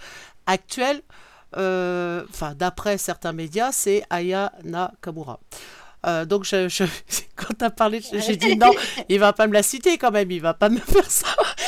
actuelle, 0.47 1.03
euh, 1.57 2.25
enfin 2.31 2.55
d'après 2.55 2.97
certains 2.99 3.33
médias, 3.33 3.73
c'est 3.73 4.05
Aya 4.11 4.53
Nakamura. 4.65 5.39
Euh, 6.07 6.25
donc 6.25 6.45
je, 6.45 6.69
je- 6.69 6.85
quand 7.37 7.55
t'as 7.59 7.71
parlé, 7.71 8.01
j'ai 8.13 8.37
dit 8.37 8.57
non, 8.57 8.71
il 9.09 9.19
va 9.19 9.33
pas 9.33 9.47
me 9.47 9.53
la 9.55 9.63
citer 9.63 9.97
quand 9.99 10.11
même, 10.11 10.31
il 10.31 10.41
va 10.41 10.55
pas 10.55 10.69
me 10.69 10.79
faire 10.79 11.11
ça. 11.11 11.27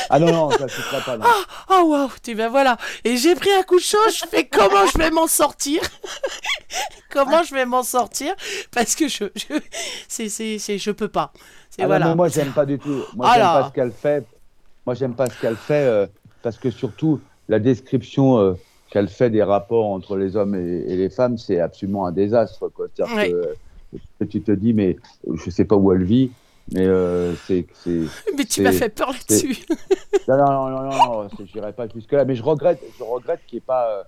Ah 0.09 0.19
non, 0.19 0.31
non, 0.31 0.51
ça 0.51 0.63
ne 0.65 0.67
fera 0.69 1.01
pas. 1.01 1.17
non. 1.17 1.25
Oh 1.69 1.83
waouh, 1.87 2.09
tu 2.23 2.35
ben 2.35 2.49
voilà. 2.49 2.77
Et 3.03 3.17
j'ai 3.17 3.35
pris 3.35 3.51
un 3.51 3.63
coup 3.63 3.77
de 3.77 3.81
chaud, 3.83 3.97
je 4.09 4.25
fais 4.29 4.47
comment 4.47 4.85
je 4.93 4.97
vais 4.97 5.11
m'en 5.11 5.27
sortir? 5.27 5.81
Comment 7.09 7.41
je 7.43 7.53
vais 7.53 7.65
m'en 7.65 7.83
sortir? 7.83 8.33
Parce 8.73 8.93
que 8.95 9.07
je, 9.07 9.25
je 9.35 9.59
c'est, 10.07 10.29
c'est, 10.29 10.59
c'est- 10.59 10.77
je 10.77 10.91
peux 10.91 11.07
pas. 11.07 11.31
Ah 11.79 11.83
non, 11.83 11.87
voilà. 11.87 12.07
mais 12.09 12.15
moi, 12.15 12.27
j'aime 12.27 12.51
pas 12.51 12.65
du 12.65 12.77
tout. 12.77 13.03
Moi, 13.15 13.27
Ah 13.29 13.33
j'aime 13.35 13.43
pas 13.43 13.67
ce 13.69 13.73
qu'elle 13.73 13.91
fait. 13.91 14.25
Moi, 14.85 14.95
j'aime 14.95 15.15
pas 15.15 15.27
ce 15.27 15.39
qu'elle 15.41 15.55
fait 15.55 15.85
euh, 15.85 16.05
parce 16.43 16.57
que 16.57 16.69
surtout 16.69 17.19
la 17.47 17.59
description 17.59 18.39
euh, 18.39 18.53
qu'elle 18.91 19.07
fait 19.07 19.29
des 19.29 19.43
rapports 19.43 19.87
entre 19.87 20.15
les 20.17 20.35
hommes 20.35 20.55
et, 20.55 20.83
et 20.91 20.95
les 20.97 21.09
femmes, 21.09 21.37
c'est 21.37 21.59
absolument 21.59 22.05
un 22.05 22.11
désastre. 22.11 22.67
Quoi. 22.69 22.87
C'est-à-dire 22.95 23.15
Ouais. 23.15 23.31
que, 23.31 23.41
que 23.41 23.47
tu 24.29 24.41
te 24.41 24.51
dis, 24.51 24.73
mais 24.73 24.97
je 25.33 25.49
sais 25.49 25.65
pas 25.65 25.75
où 25.75 25.91
elle 25.93 26.03
vit, 26.03 26.31
mais 26.73 26.85
euh, 26.85 27.33
c'est, 27.35 27.65
Mais 28.35 28.45
tu 28.45 28.61
m'as 28.61 28.71
fait 28.71 28.89
peur 28.89 29.11
là-dessus. 29.11 29.65
non, 30.27 30.37
non, 30.37 30.69
non, 30.69 30.81
non, 30.83 31.23
non, 31.23 31.29
j'irai 31.45 31.73
pas 31.73 31.87
jusque-là. 31.87 32.25
Mais 32.25 32.35
je 32.35 32.43
regrette, 32.43 32.81
je 32.97 33.03
regrette 33.03 33.41
qu'il 33.47 33.57
n'y 33.57 33.59
ait 33.59 33.65
pas. 33.65 34.05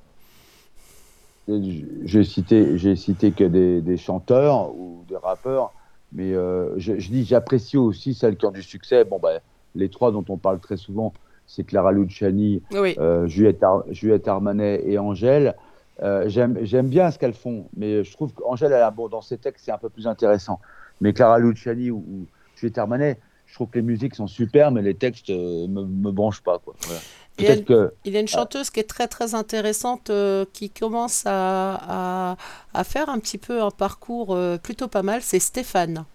euh, 1.47 1.61
J'ai 2.03 2.23
cité, 2.23 2.77
j'ai 2.77 2.95
cité 2.95 3.31
que 3.31 3.43
des, 3.43 3.81
des 3.81 3.97
chanteurs 3.97 4.75
ou 4.75 5.03
des 5.07 5.17
rappeurs, 5.17 5.73
mais 6.11 6.33
euh, 6.33 6.73
je, 6.77 6.99
je 6.99 7.09
dis, 7.09 7.23
j'apprécie 7.25 7.77
aussi 7.77 8.13
celles 8.13 8.37
qui 8.37 8.45
ont 8.45 8.51
du 8.51 8.61
succès. 8.63 9.03
Bon, 9.05 9.19
bah, 9.19 9.39
les 9.75 9.89
trois 9.89 10.11
dont 10.11 10.25
on 10.29 10.37
parle 10.37 10.59
très 10.59 10.77
souvent, 10.77 11.13
c'est 11.47 11.63
Clara 11.63 11.91
Luciani, 11.91 12.61
Oui. 12.71 12.95
euh, 12.99 13.25
Juliette, 13.27 13.63
Ar- 13.63 13.83
Juliette 13.89 14.27
Armanet 14.27 14.83
et 14.85 14.99
Angèle. 14.99 15.55
Euh, 16.01 16.29
J'aime 16.29 16.87
bien 16.87 17.11
ce 17.11 17.19
qu'elles 17.19 17.33
font, 17.33 17.65
mais 17.75 18.03
je 18.03 18.11
trouve 18.13 18.31
qu'Angèle, 18.33 18.71
elle 18.71 18.81
a- 18.81 18.91
bon, 18.91 19.09
dans 19.09 19.21
ses 19.21 19.37
textes, 19.37 19.65
c'est 19.65 19.71
un 19.71 19.77
peu 19.77 19.89
plus 19.89 20.07
intéressant. 20.07 20.59
Mais 21.01 21.13
Clara 21.13 21.39
Luciani 21.39 21.91
ou, 21.91 21.97
ou 21.97 22.25
Juliette 22.55 22.77
Armanet, 22.77 23.19
je 23.45 23.53
trouve 23.55 23.69
que 23.69 23.77
les 23.79 23.81
musiques 23.83 24.15
sont 24.15 24.27
super, 24.27 24.71
mais 24.71 24.81
les 24.81 24.93
textes 24.95 25.29
euh, 25.29 25.67
me, 25.67 25.83
me 25.83 26.11
branchent 26.11 26.41
pas. 26.43 26.59
quoi. 26.59 26.73
Voilà. 26.85 26.99
Et 27.37 27.45
Peut-être 27.45 27.65
que. 27.65 27.93
Il 28.05 28.13
y 28.13 28.17
a 28.17 28.19
une 28.19 28.27
chanteuse 28.27 28.69
qui 28.69 28.79
est 28.79 28.89
très 28.89 29.07
très 29.07 29.33
intéressante 29.35 30.09
euh, 30.09 30.45
qui 30.53 30.69
commence 30.69 31.23
à, 31.25 32.31
à, 32.33 32.37
à 32.73 32.83
faire 32.83 33.09
un 33.09 33.19
petit 33.19 33.37
peu 33.37 33.61
un 33.61 33.71
parcours 33.71 34.35
euh, 34.35 34.57
plutôt 34.57 34.87
pas 34.87 35.03
mal, 35.03 35.21
c'est 35.21 35.39
Stéphane. 35.39 36.05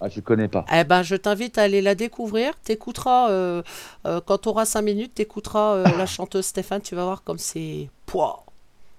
Ah, 0.00 0.08
je 0.08 0.20
connais 0.20 0.46
pas. 0.48 0.64
Eh 0.72 0.84
ben, 0.84 1.02
je 1.02 1.16
t'invite 1.16 1.58
à 1.58 1.62
aller 1.62 1.80
la 1.82 1.94
découvrir. 1.96 2.54
T'écouteras, 2.62 3.30
euh, 3.30 3.62
quand 4.04 4.38
tu 4.38 4.48
auras 4.48 4.64
5 4.64 4.82
minutes, 4.82 5.14
t'écouteras 5.14 5.82
la 5.96 6.06
chanteuse 6.06 6.46
Stéphane. 6.46 6.80
Tu 6.82 6.94
vas 6.94 7.04
voir 7.04 7.24
comme 7.24 7.38
c'est 7.38 7.88
pouah, 8.08 8.44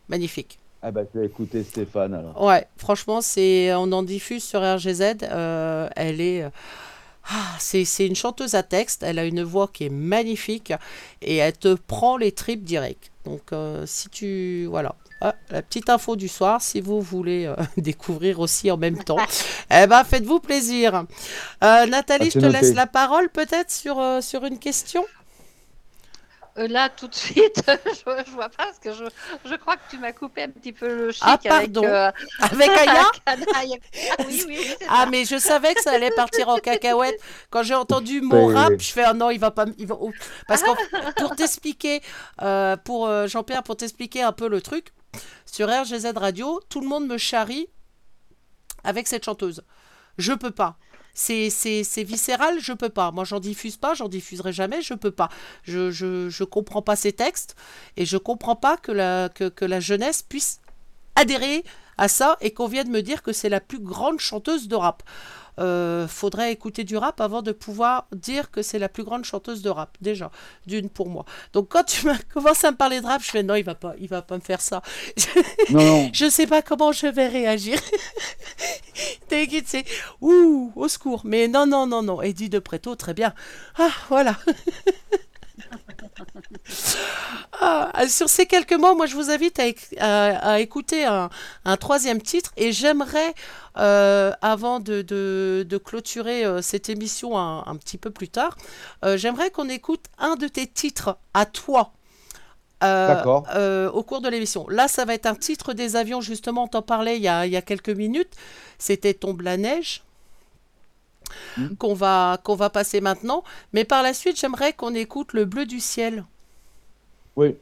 magnifique. 0.09 0.59
Ah, 0.81 0.91
bah, 0.91 1.01
je 1.13 1.19
vais 1.19 1.25
écouter 1.25 1.63
Stéphane 1.63 2.13
alors. 2.13 2.37
Ouais, 2.37 2.67
franchement, 2.77 3.21
c'est 3.21 3.73
on 3.73 3.91
en 3.91 4.03
diffuse 4.03 4.43
sur 4.43 4.61
RGZ. 4.61 5.17
euh, 5.23 5.89
elle 5.95 6.21
est. 6.21 6.43
euh, 6.43 6.49
ah, 7.29 7.55
c'est 7.59 7.85
c'est 7.85 8.07
une 8.07 8.15
chanteuse 8.15 8.55
à 8.55 8.63
texte. 8.63 9.03
Elle 9.03 9.19
a 9.19 9.25
une 9.25 9.43
voix 9.43 9.69
qui 9.73 9.85
est 9.85 9.89
magnifique 9.89 10.73
et 11.21 11.37
elle 11.37 11.57
te 11.57 11.75
prend 11.75 12.17
les 12.17 12.31
tripes 12.31 12.63
direct. 12.63 13.11
Donc, 13.25 13.53
euh, 13.53 13.85
si 13.87 14.09
tu. 14.09 14.65
Voilà. 14.67 14.95
Ah, 15.21 15.35
la 15.49 15.61
petite 15.61 15.89
info 15.89 16.15
du 16.15 16.29
soir, 16.29 16.61
si 16.61 16.81
vous 16.81 17.01
voulez 17.01 17.45
euh, 17.45 17.55
découvrir 17.77 18.39
aussi 18.39 18.71
en 18.71 18.77
même 18.77 19.03
temps, 19.03 19.25
eh 19.71 19.87
ben 19.87 20.03
faites-vous 20.05 20.39
plaisir. 20.39 21.05
Euh, 21.63 21.85
Nathalie, 21.87 22.29
Ah, 22.29 22.31
je 22.31 22.37
te 22.37 22.45
noté. 22.45 22.47
laisse 22.47 22.73
la 22.73 22.87
parole 22.87 23.29
peut-être 23.29 23.71
sur, 23.71 23.99
euh, 23.99 24.21
sur 24.21 24.45
une 24.45 24.59
question? 24.59 25.05
Euh, 26.59 26.67
là, 26.67 26.89
tout 26.89 27.07
de 27.07 27.15
suite, 27.15 27.63
je, 27.65 28.23
je 28.25 28.31
vois 28.31 28.49
pas 28.49 28.65
parce 28.65 28.79
que 28.79 28.93
je, 28.93 29.05
je 29.45 29.55
crois 29.55 29.77
que 29.77 29.89
tu 29.89 29.97
m'as 29.97 30.11
coupé 30.11 30.43
un 30.43 30.49
petit 30.49 30.73
peu 30.73 30.87
le 31.05 31.11
chic 31.11 31.23
Ah, 31.25 31.33
avec. 31.33 31.71
pardon. 31.73 31.83
euh, 31.85 32.11
Avec 32.39 32.69
Aya 32.69 33.09
avec 33.25 33.47
Anaï. 33.53 33.79
Ah 34.17 34.23
oui, 34.27 34.43
oui, 34.47 34.75
Ah, 34.89 35.05
mais 35.09 35.25
je 35.25 35.37
savais 35.37 35.73
que 35.73 35.81
ça 35.81 35.91
allait 35.91 36.11
partir 36.11 36.49
en 36.49 36.57
cacahuète. 36.57 37.19
Quand 37.49 37.63
j'ai 37.63 37.75
entendu 37.75 38.21
mon 38.21 38.47
Oui, 38.47 38.53
rap, 38.55 38.73
je 38.79 38.91
fais 38.91 39.03
ah 39.03 39.13
non, 39.13 39.29
il 39.29 39.39
va 39.39 39.51
pas. 39.51 39.65
Il 39.77 39.87
va... 39.87 39.95
oh. 39.99 40.11
Parce 40.47 40.61
que 40.63 40.69
pour 41.21 41.35
t'expliquer, 41.35 42.01
euh, 42.41 42.75
pour 42.77 43.07
euh, 43.07 43.27
Jean-Pierre, 43.27 43.63
pour 43.63 43.77
t'expliquer 43.77 44.21
un 44.23 44.31
peu 44.33 44.47
le 44.49 44.61
truc, 44.61 44.93
sur 45.45 45.67
RGZ 45.69 46.11
Radio, 46.15 46.59
tout 46.69 46.81
le 46.81 46.87
monde 46.87 47.07
me 47.07 47.17
charrie 47.17 47.67
avec 48.83 49.07
cette 49.07 49.23
chanteuse. 49.25 49.63
Je 50.17 50.33
peux 50.33 50.51
pas. 50.51 50.77
C'est, 51.21 51.49
c'est, 51.49 51.83
c'est 51.83 52.05
viscéral, 52.05 52.59
je 52.61 52.71
peux 52.71 52.87
pas. 52.87 53.11
Moi, 53.11 53.25
j'en 53.25 53.41
diffuse 53.41 53.75
pas, 53.75 53.93
j'en 53.93 54.07
diffuserai 54.07 54.53
jamais, 54.53 54.81
je 54.81 54.93
peux 54.93 55.11
pas. 55.11 55.27
Je, 55.63 55.91
je, 55.91 56.29
je 56.29 56.43
comprends 56.45 56.81
pas 56.81 56.95
ces 56.95 57.11
textes 57.11 57.57
et 57.97 58.05
je 58.05 58.15
comprends 58.15 58.55
pas 58.55 58.77
que 58.77 58.93
la, 58.93 59.27
que, 59.27 59.49
que 59.49 59.65
la 59.65 59.81
jeunesse 59.81 60.21
puisse 60.21 60.61
adhérer 61.17 61.65
à 61.97 62.07
ça 62.07 62.37
et 62.39 62.53
qu'on 62.53 62.67
vienne 62.67 62.89
me 62.89 63.01
dire 63.01 63.21
que 63.21 63.33
c'est 63.33 63.49
la 63.49 63.59
plus 63.59 63.79
grande 63.79 64.21
chanteuse 64.21 64.69
de 64.69 64.77
rap. 64.77 65.03
Euh, 65.59 66.07
faudrait 66.07 66.53
écouter 66.53 66.83
du 66.83 66.95
rap 66.95 67.19
avant 67.19 67.41
de 67.41 67.51
pouvoir 67.51 68.07
dire 68.15 68.49
que 68.49 68.61
c'est 68.61 68.79
la 68.79 68.87
plus 68.87 69.03
grande 69.03 69.25
chanteuse 69.25 69.61
de 69.61 69.69
rap, 69.69 69.97
déjà, 69.99 70.31
d'une 70.65 70.89
pour 70.89 71.09
moi. 71.09 71.25
Donc 71.53 71.69
quand 71.69 71.83
tu 71.83 72.05
m'as 72.05 72.17
commencé 72.33 72.67
à 72.67 72.71
me 72.71 72.77
parler 72.77 73.01
de 73.01 73.05
rap, 73.05 73.21
je 73.21 73.29
fais 73.29 73.43
non, 73.43 73.55
il 73.55 73.63
va 73.63 73.75
pas, 73.75 73.93
il 73.99 74.07
va 74.07 74.21
pas 74.21 74.35
me 74.35 74.41
faire 74.41 74.61
ça. 74.61 74.81
Non, 75.69 75.83
non. 75.83 76.09
Je 76.13 76.29
sais 76.29 76.47
pas 76.47 76.61
comment 76.61 76.91
je 76.91 77.07
vais 77.07 77.27
réagir. 77.27 77.79
T'inquiète, 79.27 79.65
c'est 79.67 79.85
ouh, 80.21 80.71
au 80.75 80.87
secours. 80.87 81.21
Mais 81.25 81.47
non, 81.47 81.65
non, 81.65 81.87
non, 81.87 82.01
non. 82.01 82.21
Eddie 82.21 82.49
de 82.49 82.59
Préto, 82.59 82.95
très 82.95 83.13
bien. 83.13 83.33
Ah, 83.77 83.89
voilà. 84.09 84.37
Ah, 87.61 87.91
sur 88.07 88.29
ces 88.29 88.45
quelques 88.45 88.73
mots, 88.73 88.95
moi 88.95 89.05
je 89.05 89.15
vous 89.15 89.29
invite 89.29 89.59
à, 89.59 89.67
éc- 89.67 89.97
à- 89.99 90.53
à 90.53 90.59
écouter 90.59 91.05
un, 91.05 91.29
un 91.65 91.77
troisième 91.77 92.21
titre 92.21 92.51
et 92.57 92.71
j'aimerais, 92.71 93.33
euh, 93.77 94.31
avant 94.41 94.79
de, 94.79 95.01
de- 95.01 95.65
de 95.67 95.77
clôturer 95.77 96.45
euh, 96.45 96.61
cette 96.61 96.89
émission 96.89 97.37
un, 97.37 97.63
un 97.65 97.75
petit 97.75 97.97
peu 97.97 98.11
plus 98.11 98.29
tard, 98.29 98.55
euh, 99.03 99.17
j'aimerais 99.17 99.51
qu'on 99.51 99.67
écoute 99.69 100.05
un 100.17 100.35
de 100.35 100.47
tes 100.47 100.67
titres 100.67 101.17
à 101.33 101.45
toi. 101.45 101.91
euh, 102.83 103.07
euh, 103.55 103.91
au 103.91 104.03
cours 104.03 104.21
de 104.21 104.29
l'émission. 104.29 104.65
Là, 104.69 104.87
ça 104.87 105.03
va 105.05 105.13
être 105.13 105.25
un 105.25 105.35
titre 105.35 105.73
des 105.73 105.97
avions, 105.97 106.21
justement, 106.21 106.63
on 106.63 106.67
t'en 106.67 106.81
parlait 106.81 107.17
il 107.17 107.23
y 107.23 107.27
a, 107.27 107.45
il 107.45 107.51
y 107.51 107.57
a 107.57 107.61
quelques 107.61 107.89
minutes. 107.89 108.31
C'était 108.77 109.13
Tombe 109.13 109.41
la 109.41 109.57
neige. 109.57 110.03
Mhm. 111.59 111.75
Qu'on 111.77 111.93
va, 111.93 112.39
qu'on 112.43 112.55
va 112.55 112.69
passer 112.69 113.01
maintenant. 113.01 113.43
Mais 113.73 113.83
par 113.85 114.03
la 114.03 114.13
suite, 114.13 114.39
j'aimerais 114.39 114.73
qu'on 114.73 114.93
écoute 114.93 115.33
le 115.33 115.45
bleu 115.45 115.65
du 115.65 115.79
ciel, 115.79 116.25
Oui. 117.35 117.55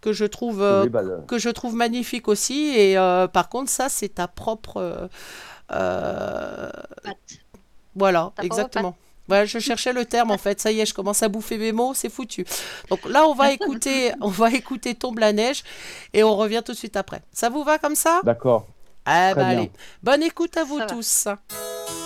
que 0.00 0.12
je 0.12 0.24
trouve, 0.24 0.62
euh, 0.62 0.82
Oui, 0.84 0.88
bah, 0.88 1.02
le- 1.02 1.20
que 1.28 1.38
je 1.38 1.48
trouve 1.50 1.74
magnifique 1.74 2.28
aussi. 2.28 2.68
Et 2.76 2.98
euh, 2.98 3.26
par 3.28 3.48
contre, 3.48 3.70
ça, 3.70 3.88
c'est 3.88 4.08
ta 4.10 4.28
propre. 4.28 4.76
euh, 4.78 5.08
euh, 5.72 6.70
voilà, 7.94 8.20
Ta 8.20 8.42
propre 8.42 8.44
exactement. 8.44 8.96
Je 9.30 9.58
cherchais 9.60 9.92
le 9.94 10.04
terme 10.04 10.30
en 10.30 10.36
fait. 10.46 10.60
Ça 10.60 10.70
y 10.72 10.80
est, 10.80 10.86
je 10.86 10.92
commence 10.92 11.22
à 11.22 11.28
bouffer 11.28 11.56
mes 11.56 11.72
mots, 11.72 11.94
c'est 11.94 12.10
foutu. 12.10 12.44
Donc 12.90 13.04
là, 13.08 13.26
on 13.26 13.34
va 13.34 13.52
écouter, 13.52 14.12
on 14.20 14.28
va 14.28 14.50
écouter 14.50 14.94
Tombe 14.94 15.18
la 15.20 15.32
neige 15.32 15.62
et 16.12 16.22
on 16.22 16.36
revient 16.36 16.62
tout 16.64 16.72
de 16.72 16.76
suite 16.76 16.96
après. 16.96 17.22
Ça 17.32 17.48
vous 17.48 17.64
va 17.64 17.78
comme 17.78 17.94
ça? 17.94 18.20
D'accord. 18.24 18.66
Ah 19.06 19.30
très 19.32 19.40
bah 19.42 19.48
allez. 19.48 19.70
Bonne 20.02 20.22
écoute 20.22 20.56
à 20.56 20.64
vous 20.64 20.78
Ça 20.78 20.86
va. 20.86 22.01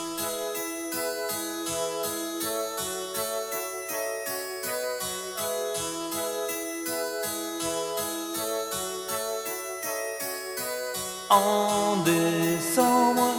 En 11.28 11.96
décembre, 12.04 13.34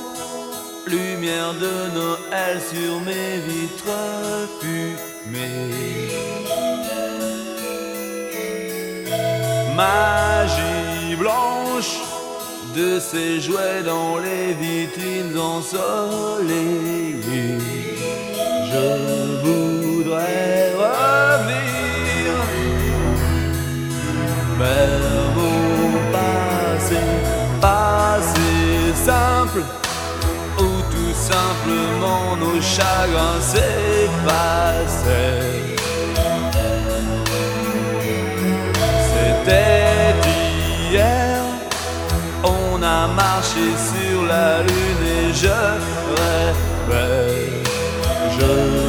lumière 0.85 1.53
de 1.53 1.89
Noël 1.95 2.59
sur 2.59 2.99
mes 2.99 3.37
vitres 3.47 4.49
fumées. 4.59 6.11
Magie 9.73 11.15
blanche 11.15 12.01
de 12.75 12.99
ces 12.99 13.39
jouets 13.39 13.83
dans 13.85 14.17
les 14.17 14.53
vitrines 14.53 15.37
ensoleillées. 15.37 16.01
Je 18.69 18.87
voudrais 19.45 20.73
revenir 20.75 21.67
simplement 31.31 32.35
nos 32.37 32.61
chagrins 32.61 33.41
s'effaçaient. 33.51 34.97
C'était 39.11 40.15
hier, 40.91 41.39
on 42.43 42.81
a 42.81 43.07
marché 43.23 43.67
sur 43.91 44.17
la 44.33 44.61
lune 44.67 45.05
et 45.19 45.29
je 45.41 45.59
rêvais. 46.17 47.47
Je 48.35 48.86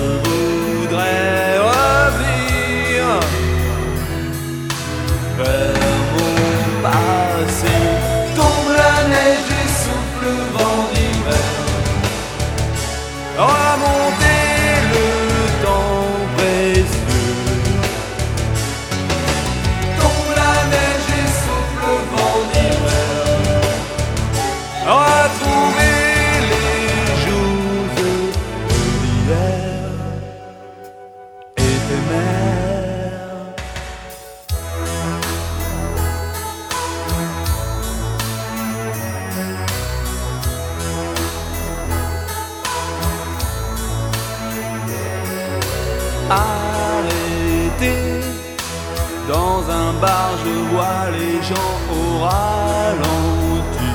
je 50.06 50.50
vois 50.70 51.10
les 51.12 51.42
gens 51.42 51.74
au 51.90 52.18
ralenti. 52.22 53.94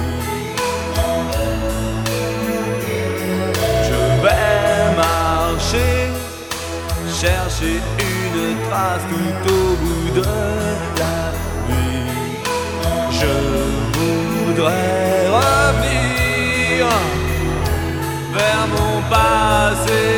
Je 3.88 4.22
vais 4.24 4.96
marcher, 4.98 6.10
chercher 7.22 7.82
une 8.00 8.70
trace 8.70 9.02
tout 9.10 9.54
au 9.54 9.76
bout 9.82 10.10
de 10.16 10.24
la 11.00 11.32
vie. 11.68 12.10
Je 13.12 13.34
voudrais 13.98 15.28
revenir 15.30 16.88
vers 18.34 18.68
mon 18.68 19.02
passé. 19.10 20.13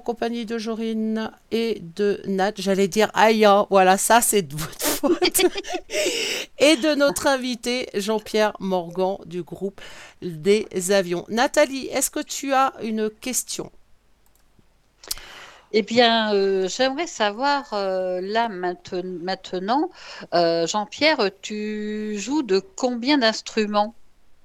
En 0.00 0.02
compagnie 0.02 0.46
de 0.46 0.56
Jorine 0.56 1.30
et 1.50 1.82
de 1.94 2.22
Nat. 2.26 2.52
J'allais 2.56 2.88
dire 2.88 3.10
Aya, 3.12 3.66
voilà, 3.68 3.98
ça 3.98 4.22
c'est 4.22 4.40
de 4.40 4.56
votre 4.56 4.80
faute. 5.00 5.42
et 6.58 6.76
de 6.76 6.94
notre 6.94 7.26
invité 7.26 7.88
Jean-Pierre 7.92 8.54
Morgan 8.60 9.18
du 9.26 9.42
groupe 9.42 9.82
des 10.22 10.66
avions. 10.90 11.26
Nathalie, 11.28 11.86
est-ce 11.88 12.10
que 12.10 12.20
tu 12.20 12.54
as 12.54 12.72
une 12.82 13.10
question? 13.10 13.70
Eh 15.72 15.82
bien, 15.82 16.34
euh, 16.34 16.68
j'aimerais 16.68 17.06
savoir, 17.06 17.72
euh, 17.74 18.20
là 18.22 18.48
mainten- 18.48 19.20
maintenant, 19.22 19.90
euh, 20.34 20.66
Jean-Pierre, 20.66 21.30
tu 21.42 22.18
joues 22.18 22.42
de 22.42 22.60
combien 22.60 23.18
d'instruments? 23.18 23.94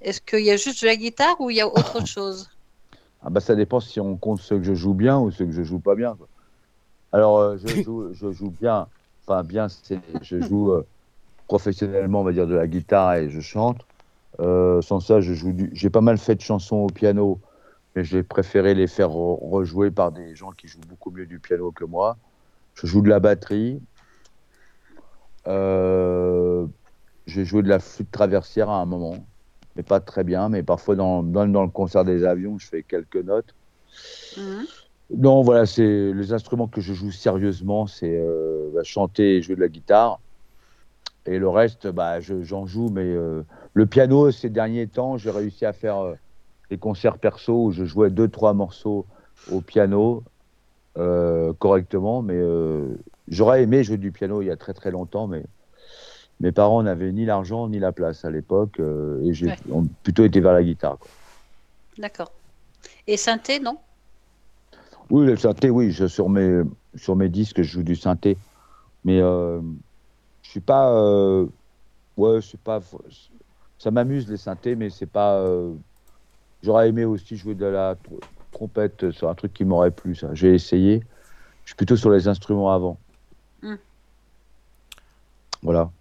Est-ce 0.01 0.22
qu'il 0.22 0.41
y 0.45 0.51
a 0.51 0.58
juste 0.58 0.82
de 0.84 0.88
la 0.88 0.95
guitare 0.97 1.39
ou 1.41 1.49
il 1.49 1.58
y 1.58 1.62
a 1.62 1.68
autre 1.68 2.06
chose? 2.06 2.49
Ah 3.26 3.30
bah 3.32 3.40
ça 3.42 3.56
dépend 3.56 3.80
si 3.80 4.00
on 4.00 4.18
compte 4.18 4.40
ceux 4.42 4.58
que 4.58 4.64
je 4.64 4.76
joue 4.76 4.94
bien 4.94 5.20
ou 5.20 5.32
ceux 5.32 5.46
que 5.46 5.52
je 5.52 5.64
joue 5.64 5.80
pas 5.80 5.96
bien. 5.96 6.16
quoi. 6.16 6.30
Alors 7.12 7.40
euh, 7.40 7.58
je 7.58 7.68
joue, 7.84 8.14
je 8.14 8.32
joue 8.32 8.52
bien, 8.52 8.90
enfin 9.28 9.44
bien, 9.44 9.68
je 10.22 10.42
joue 10.42 10.72
euh, 10.74 10.88
professionnellement, 11.48 12.22
on 12.22 12.24
va 12.26 12.34
dire 12.34 12.48
de 12.48 12.56
la 12.56 12.68
guitare 12.68 13.16
et 13.16 13.30
je 13.30 13.42
chante. 13.42 13.88
Euh, 14.42 14.82
sans 14.82 15.00
ça, 15.02 15.22
je 15.22 15.34
joue 15.34 15.54
du, 15.54 15.70
j'ai 15.74 15.90
pas 15.92 16.02
mal 16.02 16.18
fait 16.18 16.36
de 16.36 16.42
chansons 16.42 16.78
au 16.78 16.88
piano, 16.92 17.42
mais 17.96 18.04
j'ai 18.04 18.24
préféré 18.24 18.76
les 18.76 18.88
faire 18.88 19.10
re- 19.10 19.40
rejouer 19.50 19.92
par 19.92 20.12
des 20.12 20.36
gens 20.36 20.52
qui 20.52 20.68
jouent 20.68 20.82
beaucoup 20.84 21.12
mieux 21.12 21.28
du 21.28 21.40
piano 21.40 21.72
que 21.72 21.86
moi. 21.86 22.18
Je 22.76 22.88
joue 22.88 23.02
de 23.02 23.10
la 23.10 23.20
batterie. 23.22 23.82
J'ai 27.28 27.46
joué 27.46 27.62
de 27.62 27.70
la 27.70 27.80
flûte 27.80 28.10
traversière 28.12 28.70
à 28.70 28.82
un 28.82 28.86
moment 28.86 29.28
mais 29.76 29.84
pas 29.84 30.00
très 30.00 30.24
bien. 30.24 30.50
Mais 30.50 30.64
parfois, 30.64 30.96
dans, 30.96 31.24
dans, 31.24 31.48
dans 31.48 31.64
le 31.64 31.70
concert 31.70 32.06
des 32.06 32.24
avions, 32.24 32.58
je 32.58 32.68
fais 32.68 32.84
quelques 32.84 33.18
notes. 33.18 33.56
Mhm. 34.38 34.66
Non, 35.12 35.42
voilà, 35.44 35.66
c'est 35.66 36.14
les 36.14 36.34
instruments 36.34 36.68
que 36.68 36.82
je 36.82 36.94
joue 36.94 37.12
sérieusement, 37.12 37.86
c'est 37.88 38.18
euh, 38.20 38.72
bah, 38.74 38.84
chanter 38.84 39.38
et 39.38 39.42
jouer 39.42 39.56
de 39.56 39.62
la 39.62 39.68
guitare. 39.70 40.22
Et 41.26 41.40
le 41.40 41.50
reste, 41.50 41.88
bah, 41.88 42.20
je- 42.20 42.44
j'en 42.44 42.66
joue, 42.66 42.90
mais 42.90 43.04
euh, 43.04 43.44
le 43.74 43.86
piano, 43.88 44.32
ces 44.32 44.50
derniers 44.50 44.88
temps, 44.88 45.18
j'ai 45.18 45.32
réussi 45.32 45.66
à 45.66 45.74
faire 45.74 45.98
euh, 46.00 46.16
des 46.70 46.78
concerts 46.78 47.20
perso 47.20 47.66
où 47.66 47.72
je 47.72 47.86
jouais 47.86 48.12
deux, 48.12 48.28
trois 48.30 48.54
morceaux 48.54 49.08
au 49.46 49.62
piano 49.62 50.24
correctement. 51.60 52.22
Mais 52.22 52.40
j'aurais 53.28 53.64
aimé 53.64 53.84
jouer 53.84 53.98
du 53.98 54.12
piano 54.12 54.42
il 54.42 54.46
y 54.48 54.52
a 54.52 54.58
très 54.58 54.74
très 54.74 54.92
longtemps, 54.92 55.28
mais 55.28 55.44
mes 56.40 56.52
parents 56.52 56.84
n'avaient 56.84 57.12
ni 57.12 57.26
l'argent 57.26 57.68
ni 57.70 57.80
la 57.80 57.92
place 57.92 58.26
à 58.26 58.30
l'époque, 58.30 58.80
euh, 58.80 59.24
et 59.24 59.34
j'ai 59.34 59.48
Ouais. 59.48 59.84
plutôt 60.04 60.26
été 60.26 60.40
vers 60.42 60.54
la 60.54 60.64
guitare. 60.64 60.98
D'accord. 61.98 62.32
Et 63.08 63.18
synthé, 63.18 63.60
non? 63.60 63.78
Oui, 65.10 65.26
le 65.26 65.38
synthé, 65.38 65.70
oui, 65.70 65.92
je, 65.92 66.08
sur, 66.08 66.30
mes, 66.30 66.62
sur 66.96 67.16
mes 67.16 67.30
disques, 67.30 67.62
je 67.62 67.72
joue 67.72 67.84
du 67.84 67.96
synthé. 67.96 68.38
Mais 69.04 69.22
euh, 69.22 69.62
je 70.42 70.50
suis 70.50 70.62
pas. 70.62 70.92
euh, 70.92 71.46
ouais, 72.18 72.42
je 72.42 72.48
suis 72.48 72.58
pas. 72.58 72.80
Ça 73.78 73.92
m'amuse 73.92 74.28
les 74.30 74.38
synthés, 74.38 74.76
mais 74.76 74.90
c'est 74.90 75.06
pas. 75.06 75.46
J'aurais 76.64 76.90
aimé 76.90 77.06
aussi 77.06 77.38
jouer 77.38 77.54
de 77.54 77.66
la 77.66 77.96
tr- 77.96 78.20
trompette 78.52 79.12
sur 79.12 79.30
un 79.30 79.36
truc 79.36 79.54
qui 79.54 79.64
m'aurait 79.64 79.92
plu, 79.92 80.16
ça. 80.16 80.34
J'ai 80.34 80.54
essayé. 80.56 81.02
Je 81.64 81.70
suis 81.70 81.76
plutôt 81.76 81.96
sur 81.96 82.10
les 82.10 82.28
instruments 82.28 82.72
avant. 82.72 83.00
Hmm. 83.62 83.76
Voilà. 85.62 85.92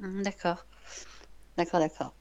Mm, 0.00 0.22
D'accord. 0.22 0.64
D'accord, 1.56 1.80
d'accord. 1.80 2.14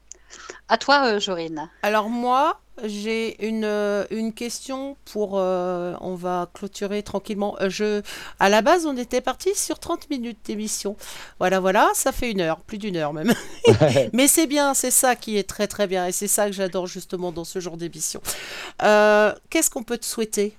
À 0.67 0.78
toi, 0.78 1.05
euh, 1.07 1.19
Jorine. 1.19 1.69
Alors 1.84 2.09
moi, 2.09 2.59
j'ai 2.84 3.47
une, 3.47 3.63
euh, 3.63 4.05
une 4.11 4.34
question 4.34 4.97
pour... 5.05 5.38
euh, 5.39 5.95
on 6.01 6.15
va 6.15 6.49
clôturer 6.53 7.01
tranquillement. 7.01 7.55
Euh, 7.61 7.69
je, 7.69 8.01
à 8.39 8.49
la 8.49 8.61
base, 8.61 8.86
on 8.86 8.97
était 8.97 9.21
parti 9.21 9.55
sur 9.55 9.80
30 9.80 10.09
minutes 10.09 10.39
d'émission. 10.45 10.97
Voilà, 11.39 11.61
voilà, 11.61 11.89
ça 11.93 12.11
fait 12.11 12.30
une 12.32 12.41
heure, 12.41 12.59
plus 12.59 12.78
d'une 12.78 12.97
heure 12.97 13.13
même. 13.13 13.34
Mais 14.13 14.28
c'est 14.28 14.47
bien, 14.47 14.73
c'est 14.73 14.91
ça 14.91 15.15
qui 15.15 15.38
est 15.38 15.47
très 15.47 15.67
très 15.67 15.88
bien. 15.88 16.05
Et 16.07 16.11
c'est 16.11 16.28
ça 16.28 16.47
que 16.47 16.51
j'adore 16.51 16.88
justement 16.88 17.32
dans 17.32 17.45
ce 17.45 17.59
genre 17.59 17.78
d'émission. 17.78 18.21
Euh, 18.84 19.34
Qu'est-ce 19.49 19.69
qu'on 19.69 19.84
peut 19.84 19.97
te 19.97 20.05
souhaiter? 20.05 20.57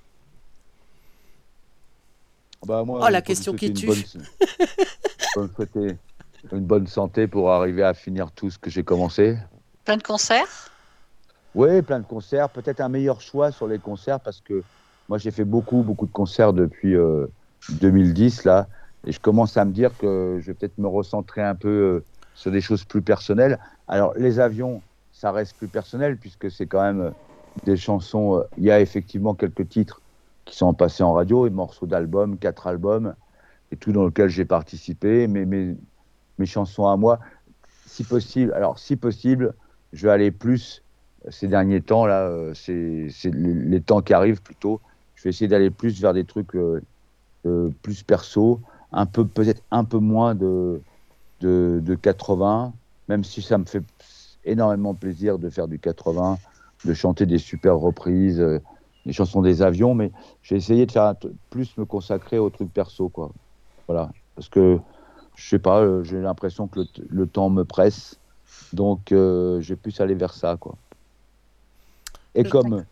Bah, 2.65 2.83
moi, 2.83 2.99
Oh, 3.05 3.09
la 3.09 3.21
question 3.21 3.53
qui 3.53 3.67
souhaiter 3.67 3.71
une 3.71 3.77
tue. 3.77 3.85
bonne- 3.85 4.23
peut 5.33 5.41
me 5.43 5.47
souhaiter 5.55 5.97
une 6.51 6.65
bonne 6.65 6.87
santé 6.87 7.27
pour 7.27 7.51
arriver 7.51 7.83
à 7.83 7.93
finir 7.93 8.31
tout 8.31 8.49
ce 8.49 8.57
que 8.57 8.69
j'ai 8.69 8.83
commencé. 8.83 9.37
Plein 9.85 9.97
de 9.97 10.03
concerts? 10.03 10.69
Oui, 11.55 11.81
plein 11.81 11.99
de 11.99 12.05
concerts. 12.05 12.49
Peut-être 12.49 12.79
un 12.81 12.89
meilleur 12.89 13.21
choix 13.21 13.51
sur 13.51 13.67
les 13.67 13.79
concerts 13.79 14.19
parce 14.19 14.41
que 14.41 14.63
moi, 15.07 15.17
j'ai 15.17 15.31
fait 15.31 15.45
beaucoup, 15.45 15.81
beaucoup 15.81 16.05
de 16.05 16.11
concerts 16.11 16.53
depuis 16.53 16.95
euh, 16.95 17.25
2010, 17.81 18.43
là. 18.45 18.67
Et 19.05 19.11
je 19.11 19.19
commence 19.19 19.57
à 19.57 19.65
me 19.65 19.71
dire 19.71 19.97
que 19.97 20.37
je 20.41 20.47
vais 20.47 20.53
peut-être 20.53 20.77
me 20.77 20.87
recentrer 20.87 21.41
un 21.41 21.55
peu 21.55 21.67
euh, 21.69 22.03
sur 22.35 22.51
des 22.51 22.61
choses 22.61 22.83
plus 22.83 23.01
personnelles. 23.01 23.57
Alors, 23.87 24.13
les 24.15 24.39
avions, 24.39 24.81
ça 25.11 25.31
reste 25.31 25.57
plus 25.57 25.67
personnel 25.67 26.17
puisque 26.17 26.51
c'est 26.51 26.67
quand 26.67 26.81
même 26.81 27.01
euh, 27.01 27.11
des 27.65 27.77
chansons. 27.77 28.37
euh, 28.37 28.43
Il 28.57 28.65
y 28.65 28.71
a 28.71 28.79
effectivement 28.79 29.33
quelques 29.33 29.67
titres 29.67 30.01
qui 30.45 30.55
sont 30.55 30.73
passés 30.73 31.03
en 31.03 31.13
radio, 31.13 31.47
et 31.47 31.49
morceaux 31.49 31.85
d'albums, 31.85 32.37
quatre 32.37 32.67
albums, 32.67 33.13
et 33.71 33.77
tout 33.77 33.91
dans 33.91 34.05
lequel 34.05 34.29
j'ai 34.29 34.45
participé. 34.45 35.27
Mais 35.27 35.75
mes 36.39 36.45
chansons 36.45 36.87
à 36.87 36.97
moi, 36.97 37.19
si 37.85 38.03
possible, 38.03 38.53
alors 38.53 38.79
si 38.79 38.95
possible, 38.95 39.53
je 39.93 40.07
vais 40.07 40.13
aller 40.13 40.31
plus 40.31 40.81
ces 41.29 41.47
derniers 41.47 41.81
temps 41.81 42.05
là, 42.05 42.21
euh, 42.21 42.53
c'est 42.53 43.31
les, 43.31 43.81
temps 43.81 44.01
qui 44.01 44.13
arrivent 44.13 44.41
plutôt. 44.41 44.79
Je 45.15 45.23
vais 45.23 45.29
essayer 45.31 45.49
d'aller 45.49 45.69
plus 45.69 45.99
vers 45.99 46.13
des 46.13 46.23
trucs 46.23 46.55
euh, 46.55 46.81
euh, 47.45 47.69
plus 47.81 48.03
perso, 48.03 48.61
un 48.91 49.05
peu 49.05 49.25
peut-être 49.25 49.61
un 49.69 49.83
peu 49.83 49.97
moins 49.97 50.33
de, 50.33 50.81
de 51.41 51.81
de 51.83 51.95
80, 51.95 52.73
même 53.09 53.23
si 53.23 53.41
ça 53.41 53.57
me 53.57 53.65
fait 53.65 53.83
énormément 54.45 54.93
plaisir 54.93 55.37
de 55.37 55.49
faire 55.49 55.67
du 55.67 55.79
80, 55.79 56.37
de 56.85 56.93
chanter 56.93 57.25
des 57.25 57.37
super 57.37 57.77
reprises, 57.77 58.39
euh, 58.39 58.59
des 59.05 59.13
chansons 59.13 59.41
des 59.41 59.61
avions, 59.61 59.93
mais 59.93 60.11
j'ai 60.41 60.55
essayé 60.55 60.85
de 60.85 60.91
faire 60.91 61.15
plus 61.49 61.75
me 61.77 61.85
consacrer 61.85 62.39
aux 62.39 62.49
trucs 62.49 62.73
perso 62.73 63.09
quoi. 63.09 63.31
Voilà, 63.87 64.11
parce 64.35 64.49
que 64.49 64.79
je 65.39 65.47
sais 65.47 65.59
pas, 65.59 65.79
euh, 65.79 66.03
j'ai 66.03 66.19
l'impression 66.19 66.67
que 66.67 66.81
le, 67.09 67.25
temps 67.25 67.49
me 67.49 67.63
presse, 67.63 68.17
donc 68.73 69.13
euh, 69.13 69.61
je 69.61 69.69
vais 69.69 69.77
plus 69.77 69.99
aller 70.01 70.13
vers 70.13 70.33
ça 70.33 70.57
quoi. 70.59 70.75
Et 72.35 72.43
comme, 72.43 72.83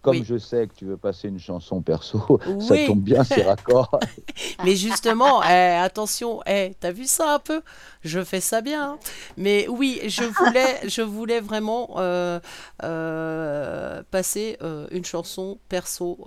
comme 0.00 0.16
Oui. 0.16 0.24
je 0.24 0.38
sais 0.38 0.66
que 0.66 0.74
tu 0.74 0.86
veux 0.86 0.96
passer 0.96 1.28
une 1.28 1.38
chanson 1.38 1.82
perso, 1.82 2.40
ça 2.60 2.74
tombe 2.86 3.02
bien, 3.02 3.22
c'est 3.22 3.42
raccord. 3.42 4.00
Mais 4.64 4.76
justement, 4.76 5.42
eh, 5.48 5.76
attention, 5.76 6.40
eh, 6.46 6.72
t'as 6.80 6.90
vu 6.90 7.04
ça 7.04 7.34
un 7.34 7.38
peu? 7.38 7.60
Je 8.02 8.24
fais 8.24 8.40
ça 8.40 8.62
bien. 8.62 8.92
hein. 8.92 8.98
Mais 9.36 9.66
oui, 9.68 10.00
je 10.06 10.24
voulais, 10.24 10.88
je 10.88 11.02
voulais 11.02 11.40
vraiment 11.40 11.96
euh, 11.98 12.40
euh, 12.82 14.02
passer 14.10 14.56
euh, 14.62 14.86
une 14.90 15.04
chanson 15.04 15.58
perso 15.68 16.18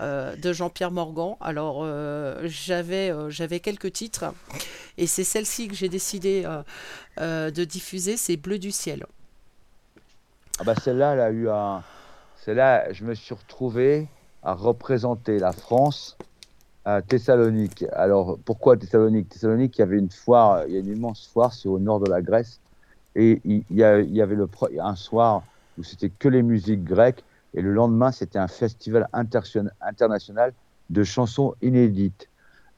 euh, 0.00 0.36
de 0.36 0.52
Jean-Pierre 0.52 0.90
Morgan. 0.90 1.34
Alors, 1.40 1.80
euh, 1.82 2.40
j'avais 2.44 3.10
euh, 3.10 3.30
j'avais 3.30 3.60
quelques 3.60 3.92
titres 3.92 4.32
et 4.96 5.06
c'est 5.06 5.24
celle-ci 5.24 5.68
que 5.68 5.74
j'ai 5.74 5.88
décidé 5.88 6.44
de 7.18 7.64
diffuser, 7.64 8.16
c'est 8.16 8.36
Bleu 8.36 8.58
du 8.58 8.70
ciel. 8.70 9.06
Ah 10.60 10.64
bah 10.64 10.74
celle-là, 10.74 11.14
elle 11.14 11.20
a 11.20 11.30
eu 11.30 11.48
un. 11.48 11.82
Celle-là, 12.44 12.92
je 12.92 13.04
me 13.04 13.14
suis 13.14 13.34
retrouvé 13.34 14.08
à 14.42 14.54
représenter 14.54 15.38
la 15.38 15.52
France 15.52 16.16
à 16.84 17.02
Thessalonique. 17.02 17.84
Alors 17.92 18.38
pourquoi 18.44 18.76
Thessalonique? 18.76 19.28
Thessalonique, 19.28 19.76
il 19.78 19.80
y 19.80 19.82
avait 19.82 19.98
une 19.98 20.10
foire, 20.10 20.64
il 20.66 20.74
y 20.74 20.76
a 20.76 20.80
une 20.80 20.96
immense 20.96 21.28
foire, 21.32 21.52
c'est 21.52 21.68
au 21.68 21.78
nord 21.78 22.00
de 22.00 22.10
la 22.10 22.22
Grèce, 22.22 22.60
et 23.14 23.40
il 23.44 23.58
y, 23.70 23.82
il 23.82 24.16
y 24.16 24.22
avait 24.22 24.36
le, 24.36 24.48
un 24.80 24.96
soir 24.96 25.42
où 25.78 25.84
c'était 25.84 26.10
que 26.10 26.28
les 26.28 26.42
musiques 26.42 26.84
grecques, 26.84 27.22
et 27.54 27.62
le 27.62 27.72
lendemain, 27.72 28.12
c'était 28.12 28.38
un 28.38 28.48
festival 28.48 29.08
international 29.12 30.52
de 30.90 31.04
chansons 31.04 31.54
inédites. 31.62 32.28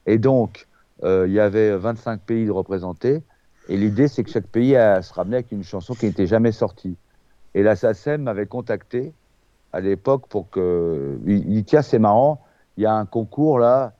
Et 0.05 0.17
donc, 0.17 0.67
euh, 1.03 1.25
il 1.27 1.33
y 1.33 1.39
avait 1.39 1.75
25 1.75 2.21
pays 2.21 2.45
de 2.45 2.51
représentés, 2.51 3.21
et 3.69 3.77
l'idée, 3.77 4.07
c'est 4.07 4.23
que 4.23 4.31
chaque 4.31 4.47
pays 4.47 4.71
se 4.71 5.13
ramenait 5.13 5.37
avec 5.37 5.51
une 5.51 5.63
chanson 5.63 5.93
qui 5.93 6.05
n'était 6.05 6.27
jamais 6.27 6.51
sortie. 6.51 6.95
Et 7.53 7.63
la 7.63 7.75
SACEM 7.75 8.23
m'avait 8.23 8.47
contacté 8.47 9.13
à 9.73 9.79
l'époque 9.79 10.27
pour 10.27 10.49
que. 10.49 11.19
Il 11.25 11.45
dit 11.45 11.63
Tiens, 11.63 11.81
c'est 11.81 11.99
marrant, 11.99 12.41
il 12.77 12.83
y 12.83 12.85
a 12.85 12.93
un 12.93 13.05
concours 13.05 13.59
là, 13.59 13.93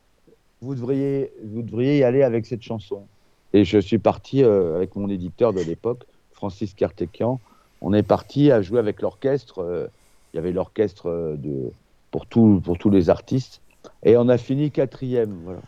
vous 0.61 0.75
devriez, 0.75 1.31
vous 1.43 1.61
devriez 1.61 1.99
y 1.99 2.03
aller 2.03 2.23
avec 2.23 2.45
cette 2.45 2.61
chanson. 2.61 3.07
Et 3.53 3.65
je 3.65 3.77
suis 3.77 3.97
parti 3.97 4.43
euh, 4.43 4.75
avec 4.75 4.95
mon 4.95 5.09
éditeur 5.09 5.53
de 5.53 5.61
l'époque, 5.61 6.05
Francis 6.31 6.73
Kartekian. 6.73 7.39
On 7.81 7.93
est 7.93 8.03
parti 8.03 8.51
à 8.51 8.61
jouer 8.61 8.79
avec 8.79 9.01
l'orchestre. 9.01 9.59
euh, 9.59 9.87
il 10.33 10.37
y 10.37 10.39
avait 10.39 10.51
l'orchestre 10.51 11.09
euh, 11.09 11.35
de, 11.37 11.71
pour, 12.11 12.25
tout, 12.25 12.61
pour 12.63 12.77
tous 12.77 12.89
les 12.89 13.09
artistes. 13.09 13.61
Et 14.03 14.17
on 14.17 14.29
a 14.29 14.37
fini 14.37 14.71
quatrième. 14.71 15.35
Voilà. 15.43 15.59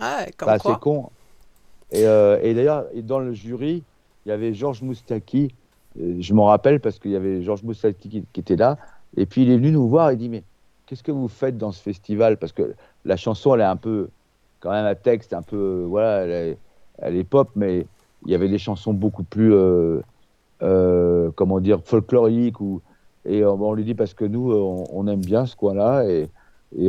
Ah, 0.00 0.26
comme 0.36 0.46
Bah, 0.46 0.58
c'est 0.58 0.78
con. 0.78 1.10
Et, 1.90 2.06
euh, 2.06 2.38
et 2.42 2.54
d'ailleurs, 2.54 2.86
dans 3.02 3.18
le 3.18 3.32
jury, 3.32 3.82
il 4.24 4.28
y 4.28 4.32
avait 4.32 4.52
Georges 4.54 4.82
Moustaki. 4.82 5.54
Euh, 6.00 6.16
Je 6.20 6.34
m'en 6.34 6.46
rappelle 6.46 6.80
parce 6.80 6.98
qu'il 6.98 7.10
y 7.10 7.16
avait 7.16 7.42
Georges 7.42 7.62
Moustaki 7.62 8.08
qui, 8.08 8.24
qui 8.32 8.40
était 8.40 8.56
là. 8.56 8.76
Et 9.16 9.26
puis 9.26 9.42
il 9.42 9.50
est 9.50 9.56
venu 9.56 9.72
nous 9.72 9.88
voir 9.88 10.10
et 10.10 10.16
dit 10.16 10.28
Mais 10.28 10.42
qu'est-ce 10.86 11.02
que 11.02 11.12
vous 11.12 11.28
faites 11.28 11.56
dans 11.56 11.72
ce 11.72 11.80
festival? 11.80 12.36
Parce 12.36 12.52
que 12.52 12.74
la 13.04 13.16
chanson, 13.16 13.54
elle 13.54 13.60
est 13.62 13.64
un 13.64 13.76
peu, 13.76 14.08
quand 14.60 14.70
même, 14.70 14.84
un 14.84 14.94
texte 14.94 15.32
un 15.32 15.42
peu, 15.42 15.84
voilà, 15.88 16.24
elle 16.24 16.30
est, 16.30 16.58
elle 16.98 17.16
est 17.16 17.24
pop, 17.24 17.48
mais 17.56 17.86
il 18.26 18.32
y 18.32 18.34
avait 18.34 18.48
des 18.48 18.58
chansons 18.58 18.92
beaucoup 18.92 19.22
plus, 19.22 19.54
euh, 19.54 20.00
euh, 20.62 21.30
comment 21.36 21.60
dire, 21.60 21.80
folkloriques. 21.84 22.60
Ou, 22.60 22.82
et 23.28 23.44
on, 23.44 23.62
on 23.62 23.74
lui 23.74 23.84
dit 23.84 23.94
Parce 23.94 24.14
que 24.14 24.24
nous, 24.24 24.52
on, 24.52 24.84
on 24.92 25.06
aime 25.06 25.20
bien 25.20 25.46
ce 25.46 25.54
coin-là. 25.56 26.04
Et, 26.06 26.28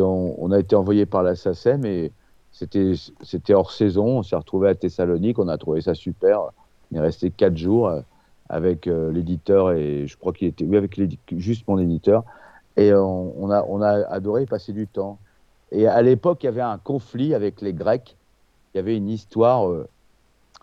on, 0.02 0.52
a 0.52 0.60
été 0.60 0.76
envoyé 0.76 1.06
par 1.06 1.24
la 1.24 1.36
SACEM. 1.36 1.86
Et 1.86 2.12
c'était 2.52 3.54
hors 3.54 3.72
saison. 3.72 4.20
On 4.20 4.24
s'est 4.24 4.36
retrouvé 4.36 4.70
à 4.70 4.76
Thessalonique. 4.76 5.40
On 5.40 5.48
a 5.48 5.58
trouvé 5.58 5.82
ça 5.82 5.94
super. 5.94 6.40
On 6.92 6.98
est 6.98 7.00
resté 7.00 7.30
quatre 7.30 7.58
jours 7.58 7.88
euh, 7.88 8.02
avec 8.50 8.88
euh, 8.88 9.12
l'éditeur 9.12 9.72
et 9.72 10.08
je 10.08 10.18
crois 10.18 10.34
qu'il 10.34 10.48
était 10.48 10.66
oui 10.66 10.76
avec 10.76 11.00
juste 11.38 11.68
mon 11.68 11.78
éditeur. 11.78 12.24
Et 12.80 12.92
euh, 12.92 13.02
on, 13.02 13.52
a 13.52 13.66
on 13.68 13.82
a 13.82 14.06
adoré 14.08 14.46
passer 14.46 14.74
du 14.74 14.88
temps. 14.88 15.20
Et 15.72 15.86
à 15.86 16.02
l'époque, 16.02 16.44
il 16.44 16.46
y 16.46 16.50
avait 16.50 16.62
un 16.62 16.78
conflit 16.78 17.34
avec 17.34 17.62
les 17.62 17.74
Grecs. 17.74 18.16
Il 18.74 18.78
y 18.78 18.80
avait 18.80 18.96
une 18.96 19.10
histoire 19.10 19.70
euh, 19.70 19.88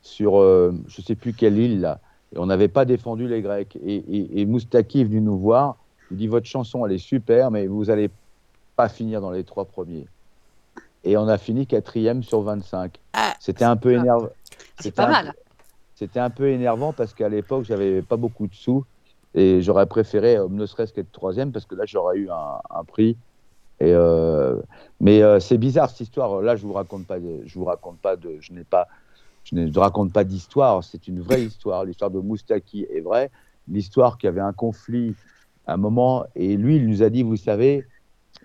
sur 0.03 0.41
euh, 0.41 0.73
je 0.89 1.03
sais 1.03 1.15
plus 1.15 1.33
quelle 1.33 1.59
île 1.59 1.81
là. 1.81 2.01
Et 2.35 2.39
on 2.39 2.47
n'avait 2.47 2.69
pas 2.69 2.85
défendu 2.85 3.29
les 3.29 3.41
Grecs. 3.43 3.77
Et, 3.85 3.95
et, 3.97 4.41
et 4.41 4.47
Moustaki 4.47 5.01
est 5.01 5.05
venu 5.05 5.21
nous 5.21 5.39
voir. 5.39 5.77
Il 6.11 6.17
dit 6.17 6.27
votre 6.27 6.47
chanson 6.47 6.85
elle 6.87 6.93
est 6.93 6.99
super, 6.99 7.51
mais 7.51 7.67
vous 7.67 7.91
allez 7.91 8.11
pas 8.77 8.89
finir 8.89 9.21
dans 9.21 9.31
les 9.31 9.45
trois 9.45 9.65
premiers. 9.65 10.07
Et 11.05 11.17
on 11.17 11.29
a 11.29 11.39
fini 11.39 11.67
quatrième 11.67 12.23
sur 12.23 12.41
25. 12.43 12.99
Ah, 13.13 13.35
C'était 13.39 13.65
un 13.65 13.77
peu 13.77 13.93
énervant. 13.93 14.29
C'est 14.81 14.91
pas 14.95 15.07
un- 15.07 15.11
mal. 15.11 15.35
C'était 15.95 16.21
un 16.21 16.31
peu 16.31 16.49
énervant 16.49 16.93
parce 16.93 17.15
qu'à 17.15 17.29
l'époque, 17.29 17.65
j'avais 17.65 18.03
pas 18.03 18.17
beaucoup 18.17 18.47
de 18.47 18.55
sous 18.55 18.85
et 19.35 19.63
j'aurais 19.63 19.87
préféré 19.87 20.37
euh, 20.37 20.47
ne 20.51 20.67
serait-ce 20.67 20.93
qu'être 20.93 21.11
troisième 21.13 21.53
parce 21.53 21.65
que 21.65 21.75
là, 21.75 21.85
j'aurais 21.87 22.19
eu 22.19 22.29
un, 22.31 22.59
un 22.71 22.85
prix. 22.85 23.17
Et 23.81 23.93
euh, 23.93 24.57
mais 25.01 25.23
euh, 25.23 25.39
c'est 25.41 25.59
bizarre 25.59 25.89
cette 25.91 26.01
histoire. 26.01 26.41
Là, 26.43 26.57
je 26.57 26.67
vous 26.67 26.73
raconte 26.73 27.07
pas. 27.07 27.19
de- 27.21 27.43
Je 27.47 27.59
vous 27.59 27.65
raconte 27.67 27.99
pas 27.99 28.17
de. 28.17 28.37
Je 28.41 28.53
n'ai 28.53 28.65
pas. 28.65 28.89
Je 29.47 29.55
ne 29.55 29.79
raconte 29.79 30.13
pas 30.13 30.25
d'histoire. 30.25 30.83
C'est 30.83 31.07
une 31.09 31.21
vraie 31.21 31.45
histoire. 31.47 31.85
L'histoire 31.85 32.11
de 32.11 32.19
Moustaki 32.19 32.87
est 32.91 33.01
vraie. 33.01 33.31
L'histoire 33.69 34.19
qu'il 34.19 34.27
y 34.27 34.29
avait 34.29 34.41
un 34.41 34.53
conflit 34.53 35.15
à 35.67 35.75
un 35.75 35.77
moment 35.77 36.25
et 36.35 36.57
lui, 36.57 36.77
il 36.77 36.89
nous 36.89 37.03
a 37.03 37.11
dit, 37.11 37.23
vous 37.23 37.37
savez, 37.37 37.87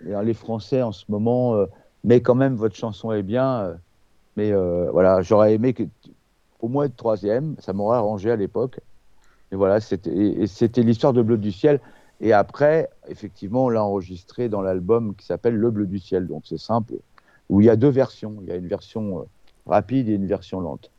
les 0.04 0.34
Français 0.34 0.82
en 0.82 0.92
ce 0.92 1.04
moment, 1.08 1.54
euh, 1.54 1.66
mais 2.04 2.20
quand 2.20 2.34
même, 2.34 2.54
votre 2.54 2.74
chanson 2.74 3.12
est 3.12 3.22
bien. 3.22 3.60
euh, 3.60 3.74
mais 4.36 4.50
euh, 4.50 4.90
voilà, 4.90 5.20
j'aurais 5.22 5.54
aimé 5.54 5.74
que 5.74 5.82
au 6.60 6.68
moins 6.68 6.84
être 6.84 6.96
troisième, 6.96 7.54
ça 7.58 7.72
m'aurait 7.72 7.98
arrangé 7.98 8.30
à 8.30 8.36
l'époque. 8.36 8.80
Et 9.50 9.56
voilà, 9.56 9.80
c'était 9.80 10.82
l'histoire 10.82 11.12
de 11.12 11.20
Bleu 11.20 11.36
du 11.36 11.52
ciel. 11.52 11.80
Et 12.20 12.32
après, 12.32 12.88
effectivement, 13.08 13.64
on 13.64 13.68
l'a 13.68 13.84
enregistré 13.84 14.48
dans 14.48 14.62
l'album 14.62 15.14
qui 15.14 15.26
s'appelle 15.26 15.56
Le 15.56 15.70
Bleu 15.70 15.86
du 15.86 15.98
ciel. 15.98 16.26
Donc 16.26 16.44
c'est 16.46 16.58
simple, 16.58 16.94
où 17.50 17.60
il 17.60 17.66
y 17.66 17.70
a 17.70 17.76
deux 17.76 17.90
versions. 17.90 18.36
Il 18.42 18.48
y 18.48 18.52
a 18.52 18.56
une 18.56 18.68
version 18.68 19.26
rapide 19.66 20.08
et 20.08 20.12
une 20.14 20.26
version 20.26 20.60
lente. 20.60 20.90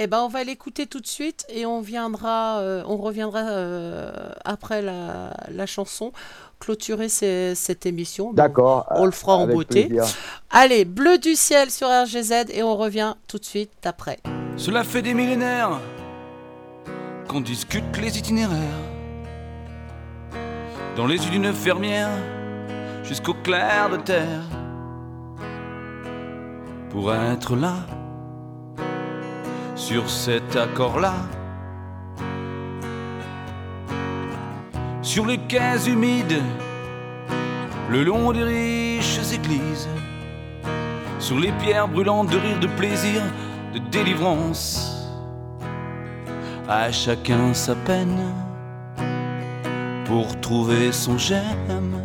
Eh 0.00 0.06
ben, 0.06 0.20
on 0.20 0.28
va 0.28 0.44
l'écouter 0.44 0.86
tout 0.86 1.00
de 1.00 1.06
suite 1.08 1.44
et 1.48 1.66
on 1.66 1.80
viendra, 1.80 2.60
euh, 2.60 2.84
on 2.86 2.96
reviendra 2.98 3.40
euh, 3.40 4.12
après 4.44 4.80
la, 4.80 5.34
la 5.50 5.66
chanson 5.66 6.12
clôturer 6.60 7.08
ces- 7.08 7.54
cette 7.56 7.84
émission. 7.84 8.26
Bon, 8.28 8.32
D'accord. 8.34 8.86
on 8.90 9.06
le 9.06 9.10
fera 9.10 9.34
en 9.36 9.48
beauté. 9.48 9.86
plaisir. 9.86 10.04
Allez, 10.50 10.84
bleu 10.84 11.18
du 11.18 11.34
ciel 11.34 11.70
sur 11.72 11.88
RGZ 11.88 12.32
et 12.52 12.62
on 12.62 12.76
revient 12.76 13.14
tout 13.26 13.38
de 13.38 13.44
suite 13.44 13.72
après. 13.84 14.20
Cela 14.56 14.84
fait 14.84 15.02
des 15.02 15.14
millénaires 15.14 15.80
qu'on 17.28 17.40
discute 17.40 17.96
les 18.00 18.16
itinéraires. 18.18 18.58
Dans 20.96 21.06
les 21.06 21.16
yeux 21.16 21.30
d'une 21.30 21.52
fermière, 21.52 22.08
jusqu'au 23.02 23.34
clair 23.34 23.90
de 23.90 23.96
terre. 23.96 24.42
Pour 27.00 27.14
être 27.14 27.54
là, 27.54 27.76
sur 29.76 30.10
cet 30.10 30.56
accord-là. 30.56 31.14
Sur 35.00 35.24
les 35.24 35.38
quais 35.38 35.78
humides, 35.86 36.42
le 37.88 38.02
long 38.02 38.32
des 38.32 38.42
riches 38.42 39.20
églises, 39.32 39.88
sur 41.20 41.38
les 41.38 41.52
pierres 41.52 41.86
brûlantes 41.86 42.30
de 42.30 42.36
rire, 42.36 42.58
de 42.58 42.66
plaisir, 42.66 43.22
de 43.74 43.78
délivrance. 43.78 45.08
À 46.68 46.90
chacun 46.90 47.54
sa 47.54 47.76
peine 47.76 48.34
pour 50.04 50.40
trouver 50.40 50.90
son 50.90 51.16
j'aime. 51.16 52.02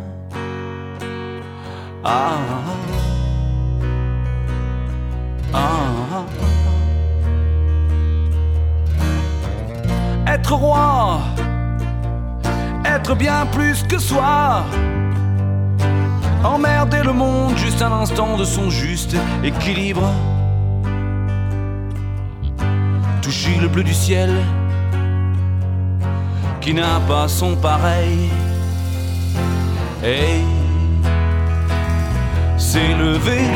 Ah, 2.04 2.36
Être 10.44 10.56
roi, 10.56 11.20
être 12.84 13.14
bien 13.14 13.46
plus 13.50 13.82
que 13.82 13.98
soi. 13.98 14.62
Emmerder 16.44 17.02
le 17.02 17.14
monde 17.14 17.56
juste 17.56 17.80
un 17.80 17.90
instant 17.90 18.36
de 18.36 18.44
son 18.44 18.68
juste 18.68 19.16
équilibre. 19.42 20.06
Toucher 23.22 23.56
le 23.58 23.68
bleu 23.68 23.82
du 23.84 23.94
ciel 23.94 24.30
qui 26.60 26.74
n'a 26.74 27.00
pas 27.08 27.26
son 27.26 27.56
pareil. 27.56 28.28
Et 30.04 30.42
s'élever 32.58 33.48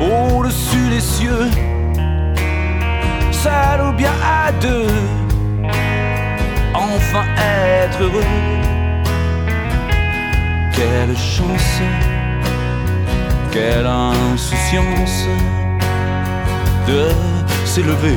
au-dessus 0.00 0.88
des 0.90 1.00
cieux, 1.00 1.48
ou 3.88 3.92
bien 3.92 4.12
à 4.22 4.52
deux, 4.52 4.86
enfin 6.74 7.24
être 7.38 8.02
heureux. 8.02 8.22
Quelle 10.72 11.16
chance, 11.16 11.80
quelle 13.50 13.86
insouciance 13.86 15.26
de 16.86 17.08
s'élever. 17.64 18.16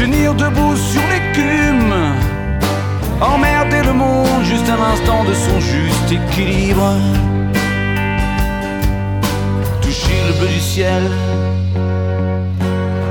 Tenir 0.00 0.34
debout 0.34 0.76
sur 0.76 1.02
l'écume, 1.12 1.94
emmerder 3.20 3.82
le 3.84 3.92
monde 3.92 4.42
juste 4.44 4.66
un 4.70 4.82
instant 4.92 5.24
de 5.24 5.34
son 5.34 5.60
juste 5.60 6.10
équilibre. 6.10 6.94
Toucher 9.82 10.18
le 10.26 10.32
bleu 10.38 10.48
du 10.48 10.60
ciel 10.60 11.02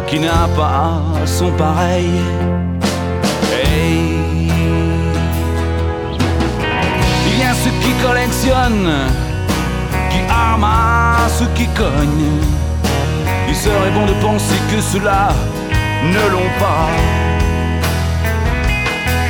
qui 0.07 0.19
n'a 0.19 0.47
pas 0.57 1.03
son 1.25 1.51
pareil. 1.51 2.09
Il 7.27 7.39
y 7.39 7.43
a 7.43 7.53
ceux 7.53 7.75
qui 7.83 7.93
collectionnent, 8.03 8.95
qui 10.09 10.21
amassent, 10.27 11.43
qui 11.53 11.67
cognent. 11.67 12.39
Il 13.47 13.55
serait 13.55 13.91
bon 13.91 14.07
de 14.07 14.13
penser 14.21 14.59
que 14.71 14.81
ceux-là 14.81 15.29
ne 16.03 16.29
l'ont 16.31 16.51
pas. 16.59 16.89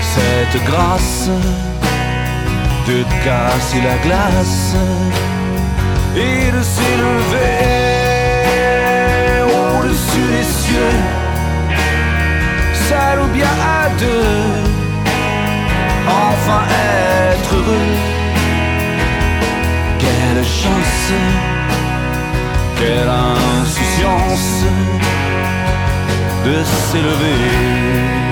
Cette 0.02 0.64
grâce 0.66 1.30
de 2.88 3.04
casser 3.24 3.82
la 3.82 3.98
glace 4.06 4.76
et 6.16 6.52
de 6.52 6.62
s'élever 6.62 7.60
au-dessus 9.62 10.28
des 10.36 10.44
cieux, 10.44 10.98
seul 12.90 13.20
ou 13.22 13.28
bien 13.28 13.54
à 13.80 13.90
deux, 14.00 14.46
enfin 16.08 16.62
être 17.32 17.54
heureux. 17.56 17.94
Quelle 20.00 20.44
chance, 20.44 21.14
quelle 22.78 23.10
insouciance 23.10 24.66
de 26.46 26.64
s'élever. 26.64 28.29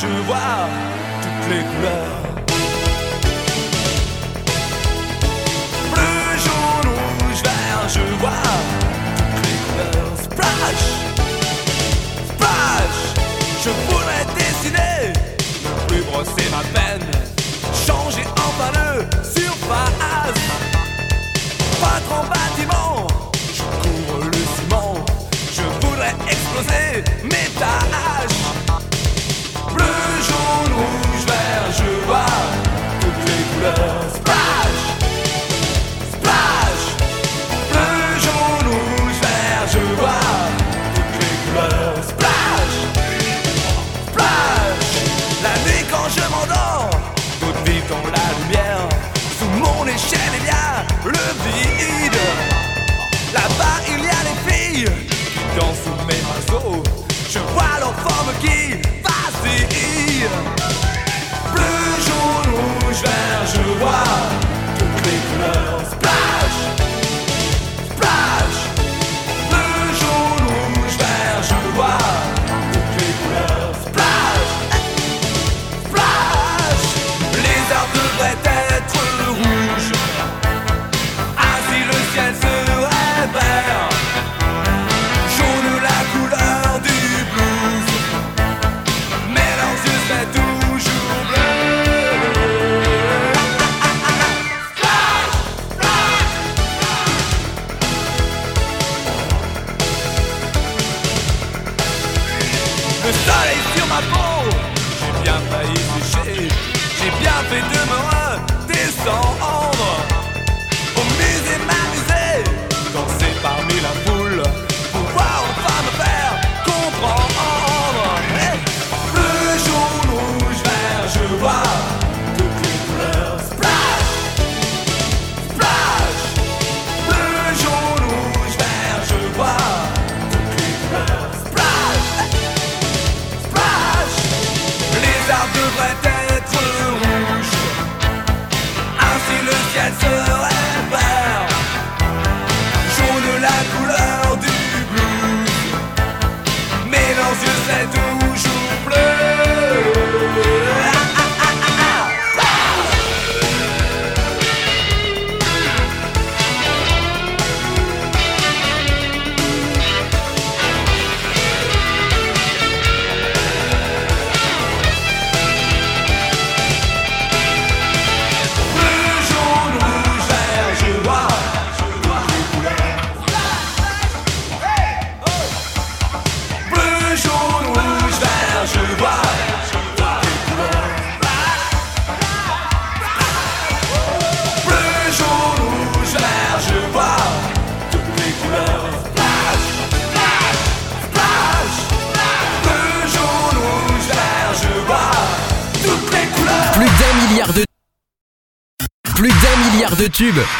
Je 0.00 0.06
vois 0.06 0.68
toutes 1.22 1.50
les 1.50 1.64
couleurs. 1.64 2.17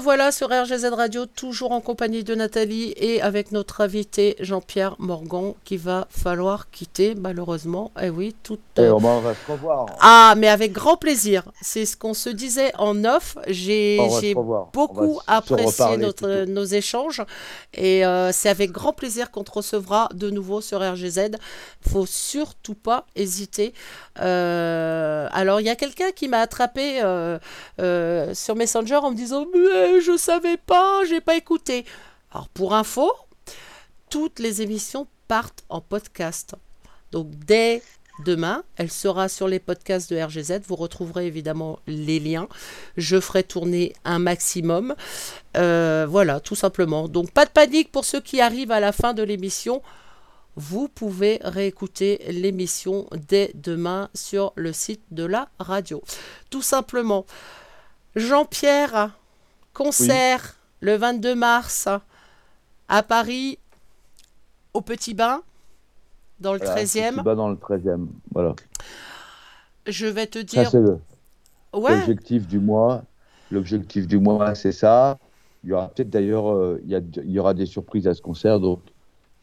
Revoilà 0.00 0.32
sur 0.32 0.48
RGZ 0.48 0.86
Radio, 0.94 1.26
toujours 1.26 1.72
en 1.72 1.82
compagnie 1.82 2.24
de 2.24 2.34
Nathalie 2.34 2.94
et 2.96 3.20
avec 3.20 3.52
notre 3.52 3.82
invité 3.82 4.34
Jean-Pierre 4.40 4.96
Morgan 4.98 5.52
qui 5.66 5.76
va 5.76 6.06
falloir 6.08 6.70
quitter 6.70 7.14
malheureusement. 7.14 7.92
Eh 8.00 8.08
oui, 8.08 8.34
tout. 8.42 8.58
Et 8.78 8.86
va- 8.86 8.94
on 8.94 9.20
va 9.20 9.34
se 9.34 9.52
revoir. 9.52 9.84
Ah, 10.00 10.32
mais 10.38 10.48
avec 10.48 10.72
grand 10.72 10.96
plaisir. 10.96 11.42
C'est 11.60 11.84
ce 11.84 11.98
qu'on 11.98 12.14
se 12.14 12.30
disait 12.30 12.72
en 12.78 13.04
off. 13.04 13.36
J'ai 13.46 13.98
beaucoup 14.72 15.20
apprécié 15.26 15.98
notre, 15.98 16.26
plutôt. 16.36 16.50
nos 16.50 16.64
échanges 16.64 17.22
et 17.74 18.06
euh, 18.06 18.32
c'est 18.32 18.48
avec 18.48 18.70
grand 18.72 18.94
plaisir 18.94 19.30
qu'on 19.30 19.44
te 19.44 19.52
recevra 19.52 20.08
de 20.14 20.30
nouveau 20.30 20.62
sur 20.62 20.80
RGZ. 20.80 21.32
Faut 21.86 22.06
surtout 22.06 22.74
pas 22.74 23.04
hésiter. 23.16 23.74
Euh, 24.20 25.28
alors, 25.32 25.60
il 25.60 25.66
y 25.66 25.70
a 25.70 25.76
quelqu'un 25.76 26.10
qui 26.12 26.28
m'a 26.28 26.40
attrapé 26.40 27.00
euh, 27.02 27.38
euh, 27.80 28.34
sur 28.34 28.56
Messenger 28.56 28.96
en 28.96 29.10
me 29.10 29.16
disant 29.16 29.46
Mais 29.52 30.00
je 30.00 30.16
savais 30.16 30.56
pas, 30.56 31.02
j'ai 31.08 31.20
pas 31.20 31.36
écouté. 31.36 31.84
Alors, 32.32 32.48
pour 32.48 32.74
info, 32.74 33.10
toutes 34.10 34.38
les 34.38 34.62
émissions 34.62 35.06
partent 35.28 35.64
en 35.68 35.80
podcast. 35.80 36.54
Donc, 37.12 37.28
dès 37.30 37.82
demain, 38.24 38.64
elle 38.76 38.90
sera 38.90 39.28
sur 39.28 39.48
les 39.48 39.58
podcasts 39.58 40.12
de 40.12 40.20
RGZ. 40.20 40.60
Vous 40.66 40.76
retrouverez 40.76 41.26
évidemment 41.26 41.78
les 41.86 42.20
liens. 42.20 42.48
Je 42.96 43.18
ferai 43.18 43.42
tourner 43.42 43.94
un 44.04 44.18
maximum. 44.18 44.94
Voilà, 45.54 46.40
tout 46.40 46.54
simplement. 46.54 47.08
Donc, 47.08 47.30
pas 47.30 47.46
de 47.46 47.50
panique 47.50 47.90
pour 47.90 48.04
ceux 48.04 48.20
qui 48.20 48.40
arrivent 48.40 48.72
à 48.72 48.80
la 48.80 48.92
fin 48.92 49.14
de 49.14 49.22
l'émission. 49.22 49.82
Vous 50.56 50.88
pouvez 50.88 51.38
réécouter 51.42 52.20
l'émission 52.28 53.06
dès 53.28 53.52
demain 53.54 54.08
sur 54.14 54.52
le 54.56 54.72
site 54.72 55.02
de 55.10 55.24
la 55.24 55.48
radio. 55.58 56.02
Tout 56.50 56.62
simplement. 56.62 57.24
Jean-Pierre, 58.16 59.16
concert 59.72 60.56
le 60.80 60.96
22 60.96 61.34
mars 61.34 61.88
à 62.88 63.02
Paris, 63.02 63.58
au 64.74 64.80
Petit 64.80 65.14
Bain, 65.14 65.42
dans 66.40 66.52
le 66.52 66.58
Voilà, 66.58 66.82
13e. 66.82 67.14
petit 67.14 67.22
bas 67.22 67.34
dans 67.34 67.48
le 67.48 67.56
13e. 67.56 68.06
Voilà. 68.32 68.54
Je 69.86 70.06
vais 70.06 70.26
te 70.26 70.38
Ça, 70.46 70.64
dire. 70.64 70.98
Ouais, 71.72 71.96
l'objectif 71.96 72.46
du 72.48 72.58
mois. 72.58 73.04
L'objectif 73.52 74.06
du 74.06 74.18
mois, 74.18 74.54
c'est 74.54 74.72
ça. 74.72 75.18
Il 75.62 75.70
y 75.70 75.72
aura 75.72 75.88
peut-être 75.88 76.10
d'ailleurs, 76.10 76.52
euh, 76.52 76.80
il 76.84 76.90
y, 76.90 76.94
a- 76.96 77.00
il 77.24 77.30
y 77.30 77.38
aura 77.38 77.54
des 77.54 77.66
surprises 77.66 78.06
à 78.08 78.14
ce 78.14 78.22
concert. 78.22 78.58
Donc, 78.60 78.80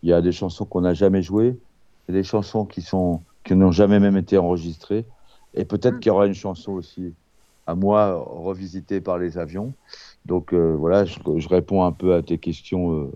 il 0.04 0.10
y 0.10 0.14
a 0.14 0.22
des 0.22 0.32
chansons 0.32 0.66
qu'on 0.66 0.82
n'a 0.82 0.94
jamais 0.94 1.22
jouées. 1.22 1.60
Il 2.08 2.16
y 2.16 2.18
a 2.18 2.22
des 2.22 2.24
chansons 2.24 2.66
qui 2.66 2.82
sont 2.82 3.26
qui 3.44 3.56
n'ont 3.56 3.72
jamais 3.72 4.00
même 4.00 4.18
été 4.18 4.38
enregistrées. 4.38 5.08
Et 5.54 5.66
peut-être 5.66 6.00
qu'il 6.00 6.10
y 6.10 6.14
aura 6.14 6.28
une 6.28 6.34
chanson 6.34 6.74
aussi 6.74 7.16
à 7.66 7.76
moi 7.76 8.16
revisitée 8.26 9.02
par 9.02 9.18
les 9.18 9.38
avions. 9.38 9.76
Donc 10.26 10.54
euh, 10.54 10.76
voilà, 10.76 11.06
je, 11.06 11.20
je 11.38 11.48
réponds 11.50 11.84
un 11.84 11.92
peu 11.94 12.14
à 12.16 12.24
tes 12.24 12.40
questions 12.40 12.94
euh, 12.94 13.12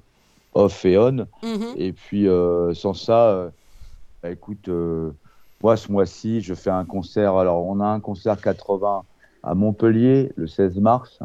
off 0.53 0.85
et 0.85 0.97
on. 0.97 1.27
mhm. 1.43 1.75
Et 1.75 1.93
puis, 1.93 2.27
euh, 2.27 2.73
sans 2.73 2.93
ça, 2.93 3.53
bah, 4.23 4.31
écoute, 4.31 4.69
moi, 5.61 5.77
ce 5.77 5.91
mois-ci, 5.91 6.41
je 6.41 6.53
fais 6.55 6.69
un 6.71 6.85
concert. 6.85 7.35
Alors, 7.37 7.65
on 7.65 7.79
a 7.79 7.85
un 7.87 7.99
concert 7.99 8.39
80 8.41 9.05
à 9.43 9.55
Montpellier 9.55 10.31
le 10.35 10.47
16 10.47 10.79
mars. 10.79 11.19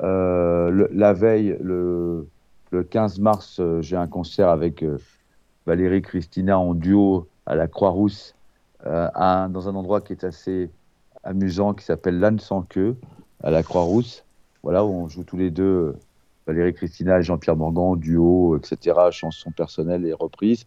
Le- 0.00 0.88
la 0.92 1.12
veille, 1.12 1.56
le, 1.60 2.28
le 2.70 2.84
15 2.84 3.18
mars, 3.20 3.60
euh, 3.60 3.80
j'ai 3.82 3.96
un 3.96 4.06
concert 4.06 4.48
avec 4.48 4.82
euh, 4.82 4.98
Valérie 5.66 6.02
Christina 6.02 6.58
en 6.58 6.74
duo 6.74 7.28
à 7.46 7.54
la 7.54 7.66
Croix-Rousse, 7.66 8.34
euh, 8.86 9.08
dans 9.48 9.68
un 9.68 9.74
endroit 9.74 10.00
qui 10.00 10.12
est 10.12 10.24
assez 10.24 10.70
amusant, 11.24 11.74
qui 11.74 11.84
s'appelle 11.84 12.18
l'âne 12.18 12.38
sans 12.38 12.62
queue, 12.62 12.96
à 13.42 13.50
la 13.50 13.62
Croix-Rousse. 13.62 14.24
Voilà, 14.62 14.84
où 14.84 14.88
on 14.88 15.08
joue 15.08 15.24
tous 15.24 15.36
les 15.36 15.50
deux. 15.50 15.96
Valérie 16.46 16.72
Christina 16.72 17.18
et 17.18 17.22
Jean-Pierre 17.22 17.56
Morgan, 17.56 17.98
duo, 17.98 18.56
etc., 18.56 18.96
chansons 19.10 19.50
personnelles 19.50 20.06
et 20.06 20.14
reprises. 20.14 20.64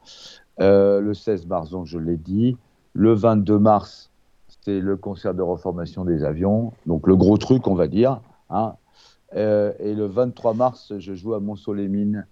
Le 0.60 1.11
16 1.11 1.48
mars, 1.48 1.72
donc 1.72 1.88
je 1.88 1.98
l'ai 1.98 2.18
dit. 2.18 2.56
Le 2.94 3.14
22 3.14 3.57
mars, 3.57 4.11
c'est 4.64 4.80
le 4.80 4.95
concert 4.95 5.34
de 5.34 5.41
reformation 5.41 6.06
des 6.06 6.23
avions, 6.23 6.72
donc 6.86 7.07
le 7.07 7.15
gros 7.15 7.38
truc, 7.38 7.65
on 7.68 7.73
va 7.73 7.88
dire. 7.88 8.22
hein. 8.52 8.76
Euh, 9.35 9.71
et 9.79 9.93
le 9.93 10.05
23 10.07 10.53
mars, 10.53 10.93
je 10.97 11.13
joue 11.13 11.33
à 11.33 11.39
Mont-Solémine 11.39 12.25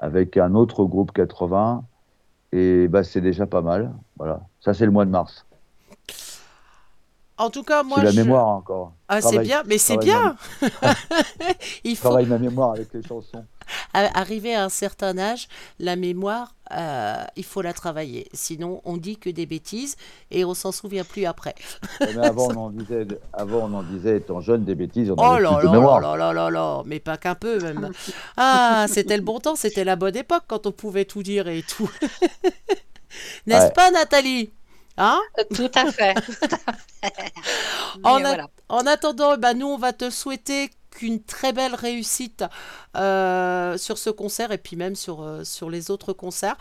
avec 0.00 0.36
un 0.36 0.54
autre 0.54 0.84
groupe 0.84 1.12
80. 1.12 1.84
Et 2.52 2.86
bah, 2.88 3.02
c'est 3.02 3.20
déjà 3.20 3.46
pas 3.46 3.62
mal. 3.62 3.92
Voilà. 4.16 4.40
Ça 4.60 4.74
c'est 4.74 4.84
le 4.84 4.92
mois 4.92 5.04
de 5.04 5.10
mars. 5.10 5.44
En 7.36 7.50
tout 7.50 7.64
cas, 7.64 7.82
moi, 7.82 8.00
la 8.02 8.12
je- 8.12 8.20
mémoire 8.20 8.46
encore. 8.46 8.92
Ah, 9.08 9.20
c'est 9.20 9.40
bien, 9.40 9.64
mais 9.66 9.78
c'est 9.78 9.96
bien. 9.96 10.36
Il 11.84 11.96
faut 11.96 12.08
travaille 12.08 12.26
ma 12.26 12.38
mémoire 12.38 12.70
avec 12.72 12.92
les 12.94 13.02
chansons. 13.02 13.44
Arriver 13.92 14.54
à 14.54 14.64
un 14.64 14.68
certain 14.68 15.18
âge, 15.18 15.48
la 15.78 15.96
mémoire, 15.96 16.54
euh, 16.72 17.22
il 17.36 17.44
faut 17.44 17.60
la 17.62 17.72
travailler. 17.72 18.28
Sinon, 18.32 18.80
on 18.84 18.96
dit 18.96 19.16
que 19.18 19.28
des 19.30 19.46
bêtises 19.46 19.96
et 20.30 20.44
on 20.44 20.54
s'en 20.54 20.72
souvient 20.72 21.04
plus 21.04 21.26
après. 21.26 21.54
Mais 22.00 22.16
avant, 22.24 22.48
on 22.52 22.56
en 22.56 22.70
disait, 22.70 23.06
avant, 23.32 23.68
on 23.70 23.74
en 23.74 23.82
disait, 23.82 24.16
étant 24.18 24.40
jeune, 24.40 24.64
des 24.64 24.74
bêtises, 24.74 25.10
on 25.10 25.16
Oh 25.18 25.22
avait 25.22 25.42
là 25.42 25.58
plus 25.58 25.68
de 25.68 25.72
là 25.72 25.78
mémoire. 25.78 26.00
là 26.00 26.16
là 26.16 26.32
là 26.32 26.50
là, 26.50 26.82
mais 26.86 27.00
pas 27.00 27.16
qu'un 27.16 27.34
peu 27.34 27.58
même. 27.60 27.90
Ah, 28.36 28.86
c'était 28.88 29.16
le 29.16 29.22
bon 29.22 29.40
temps, 29.40 29.56
c'était 29.56 29.84
la 29.84 29.96
bonne 29.96 30.16
époque 30.16 30.44
quand 30.48 30.66
on 30.66 30.72
pouvait 30.72 31.04
tout 31.04 31.22
dire 31.22 31.48
et 31.48 31.62
tout. 31.62 31.90
N'est-ce 33.46 33.66
Ouais. 33.66 33.72
pas, 33.72 33.90
Nathalie? 33.90 34.50
Hein? 34.96 35.20
Euh, 35.38 35.44
Tout 35.54 35.70
à 35.74 35.90
fait. 35.90 36.14
tout 36.14 36.32
à 36.42 36.56
fait. 36.72 37.32
En 38.04 38.18
Mais 38.18 38.24
a- 38.24 38.28
voilà. 38.28 38.46
En 38.68 38.86
attendant, 38.86 39.36
bah, 39.36 39.52
nous, 39.54 39.66
on 39.66 39.76
va 39.78 39.92
te 39.92 40.08
souhaiter 40.10 40.70
qu'une 40.94 41.22
très 41.22 41.52
belle 41.52 41.74
réussite 41.74 42.44
euh, 42.96 43.76
sur 43.76 43.98
ce 43.98 44.10
concert 44.10 44.52
et 44.52 44.58
puis 44.58 44.76
même 44.76 44.94
sur, 44.94 45.22
euh, 45.22 45.42
les 45.70 45.90
autres 45.90 46.12
concerts. 46.12 46.56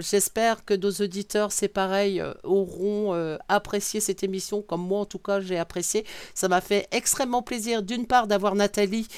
J'espère 0.00 0.64
que 0.64 0.74
nos 0.74 0.92
auditeurs, 0.92 1.52
c'est 1.52 1.68
pareil, 1.68 2.20
euh, 2.20 2.32
auront 2.44 3.12
apprécié 3.48 4.00
cette 4.00 4.22
émission, 4.22 4.62
comme 4.62 4.86
moi 4.86 5.00
en 5.00 5.04
tout 5.04 5.18
cas 5.18 5.40
j'ai 5.40 5.58
apprécié. 5.58 6.06
Ça 6.34 6.48
m'a 6.48 6.60
fait 6.60 6.88
extrêmement 6.92 7.42
plaisir 7.42 7.82
d'une 7.82 8.06
part 8.06 8.26
d'avoir 8.26 8.54
Nathalie 8.54 9.08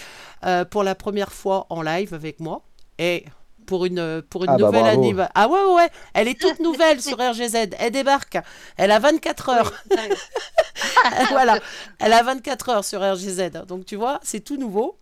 pour 0.70 0.82
la 0.82 0.94
première 0.94 1.32
fois 1.32 1.66
en 1.70 1.82
live 1.82 2.14
avec 2.14 2.40
moi 2.40 2.62
et 2.98 3.24
pour 3.66 3.84
une, 3.84 4.22
pour 4.30 4.44
une 4.44 4.50
Ah 4.50 4.56
bah 4.56 4.66
nouvelle 4.66 4.82
bravo. 4.82 5.02
anniv- 5.02 5.28
Ah 5.34 5.48
ouais, 5.48 5.74
ouais, 5.74 5.88
elle 6.14 6.28
est 6.28 6.40
toute 6.40 6.60
nouvelle 6.60 7.02
sur 7.02 7.18
RGZ. 7.18 7.70
Elle 7.78 7.90
débarque. 7.92 8.38
Elle 8.76 8.90
a 8.90 8.98
24 8.98 9.48
heures. 9.50 9.72
Oui, 9.90 9.96
voilà, 11.30 11.58
elle 11.98 12.12
a 12.12 12.22
24 12.22 12.68
heures 12.70 12.84
sur 12.84 13.00
RGZ. 13.00 13.50
Donc 13.68 13.84
tu 13.84 13.96
vois, 13.96 14.20
c'est 14.22 14.40
tout 14.40 14.56
nouveau. 14.56 14.96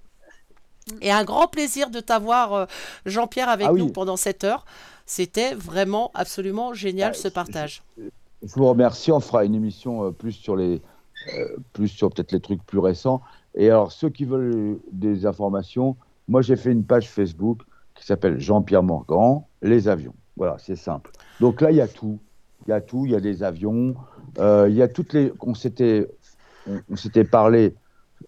Et 1.01 1.11
un 1.11 1.25
grand 1.25 1.47
plaisir 1.47 1.89
de 1.91 2.01
t'avoir, 2.01 2.53
euh, 2.53 2.67
Jean-Pierre, 3.07 3.49
avec 3.49 3.67
Ah 3.69 3.73
oui. 3.73 3.81
nous 3.81 3.89
pendant 3.91 4.17
cette 4.17 4.45
heure. 4.45 4.65
C'était 5.07 5.55
vraiment 5.55 6.11
absolument 6.15 6.75
génial 6.75 7.13
Ah, 7.15 7.19
ce 7.19 7.29
je- 7.29 7.33
partage. 7.33 7.83
Je 7.99 8.53
vous 8.57 8.69
remercie. 8.69 9.11
On 9.13 9.21
fera 9.21 9.45
une 9.45 9.55
émission 9.55 10.05
euh, 10.07 10.11
plus 10.11 10.33
sur 10.33 10.57
les, 10.57 10.83
euh, 11.35 11.57
plus 11.73 11.89
sur 11.89 12.11
peut-être 12.11 12.33
les 12.33 12.41
trucs 12.41 12.63
plus 12.65 12.79
récents. 12.81 13.23
Et 13.55 13.71
alors, 13.71 13.93
ceux 13.93 14.11
qui 14.11 14.25
veulent 14.27 14.79
des 14.93 15.25
informations, 15.27 15.97
moi 16.29 16.43
j'ai 16.43 16.57
fait 16.57 16.73
une 16.73 16.85
page 16.85 17.09
Facebook 17.09 17.61
qui 17.95 18.05
s'appelle 18.05 18.39
Jean-Pierre 18.41 18.83
Morgan, 18.83 19.43
les 19.63 19.89
avions. 19.89 20.15
Voilà, 20.37 20.57
c'est 20.59 20.77
simple. 20.77 21.11
Donc 21.41 21.61
là, 21.61 21.71
il 21.71 21.77
y 21.77 21.81
a 21.81 21.89
tout. 21.89 22.19
Il 22.67 22.71
y 22.71 22.73
a 22.73 22.81
tout. 22.81 23.07
Il 23.07 23.13
y 23.13 23.15
a 23.17 23.21
des 23.21 23.43
avions. 23.43 23.95
euh, 24.39 24.67
il 24.69 24.75
y 24.75 24.83
a 24.83 24.89
toutes 24.89 25.13
les. 25.13 25.33
On 25.41 25.55
s'était, 25.55 26.09
on, 26.69 26.79
parlé 27.31 27.75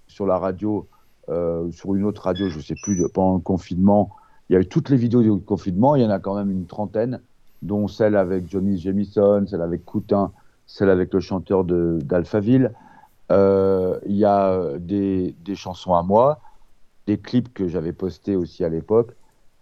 sur 0.06 0.26
la 0.26 0.38
radio, 0.38 0.86
euh, 1.28 1.70
sur 1.72 1.94
une 1.94 2.04
autre 2.04 2.22
radio, 2.22 2.48
je 2.48 2.60
sais 2.60 2.76
plus, 2.82 3.06
pendant 3.12 3.34
le 3.34 3.40
confinement. 3.40 4.10
Il 4.48 4.52
y 4.52 4.56
a 4.56 4.60
eu 4.60 4.66
toutes 4.66 4.90
les 4.90 4.96
vidéos 4.96 5.22
du 5.22 5.44
confinement. 5.44 5.96
Il 5.96 6.02
y 6.02 6.06
en 6.06 6.10
a 6.10 6.20
quand 6.20 6.36
même 6.36 6.50
une 6.50 6.66
trentaine 6.66 7.20
dont 7.62 7.88
celle 7.88 8.14
avec 8.14 8.48
Johnny 8.48 8.78
Jamison, 8.78 9.44
celle 9.48 9.62
avec 9.62 9.84
Coutin, 9.84 10.30
celle 10.66 10.90
avec 10.90 11.12
le 11.12 11.18
chanteur 11.20 11.64
de- 11.64 11.98
d'Alphaville. 12.04 12.72
Euh, 13.32 13.98
Il 14.06 14.14
y 14.14 14.24
a 14.24 14.78
des, 14.78 15.34
des 15.44 15.56
chansons 15.56 15.94
à 15.94 16.04
moi, 16.04 16.38
des 17.08 17.18
clips 17.18 17.52
que 17.52 17.66
j'avais 17.66 17.92
postés 17.92 18.36
aussi 18.36 18.62
à 18.62 18.68
l'époque. 18.68 19.16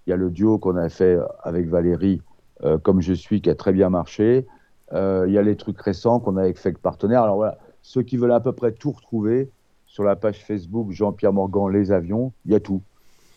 Il 0.07 0.11
y 0.11 0.13
a 0.13 0.17
le 0.17 0.31
duo 0.31 0.59
qu'on 0.59 0.77
a 0.77 0.89
fait 0.89 1.19
avec 1.43 1.69
Valérie, 1.69 2.21
euh, 2.63 2.79
Comme 2.79 3.01
je 3.01 3.13
suis, 3.13 3.41
qui 3.41 3.51
a 3.51 3.55
très 3.55 3.73
bien 3.73 3.91
marché. 3.91 4.47
Euh, 4.93 5.25
Il 5.27 5.33
y 5.33 5.39
a 5.39 5.43
les 5.43 5.57
trucs 5.57 5.81
récents 5.81 6.21
qu'on 6.21 6.37
a 6.37 6.43
avec 6.43 6.59
Fake 6.59 6.79
Partenaire. 6.79 7.23
Alors 7.23 7.37
voilà, 7.37 7.59
ceux 7.83 8.03
qui 8.03 8.17
veulent 8.17 8.33
à 8.33 8.41
peu 8.41 8.53
près 8.53 8.73
tout 8.73 8.93
retrouver 8.93 9.51
sur 9.87 10.05
la 10.05 10.17
page 10.17 10.45
Facebook 10.45 10.91
Jean-Pierre 10.91 11.33
Morgan, 11.33 11.69
Les 11.71 11.91
Avions, 11.93 12.33
il 12.47 12.53
y 12.53 12.55
a 12.55 12.61
tout. 12.61 12.83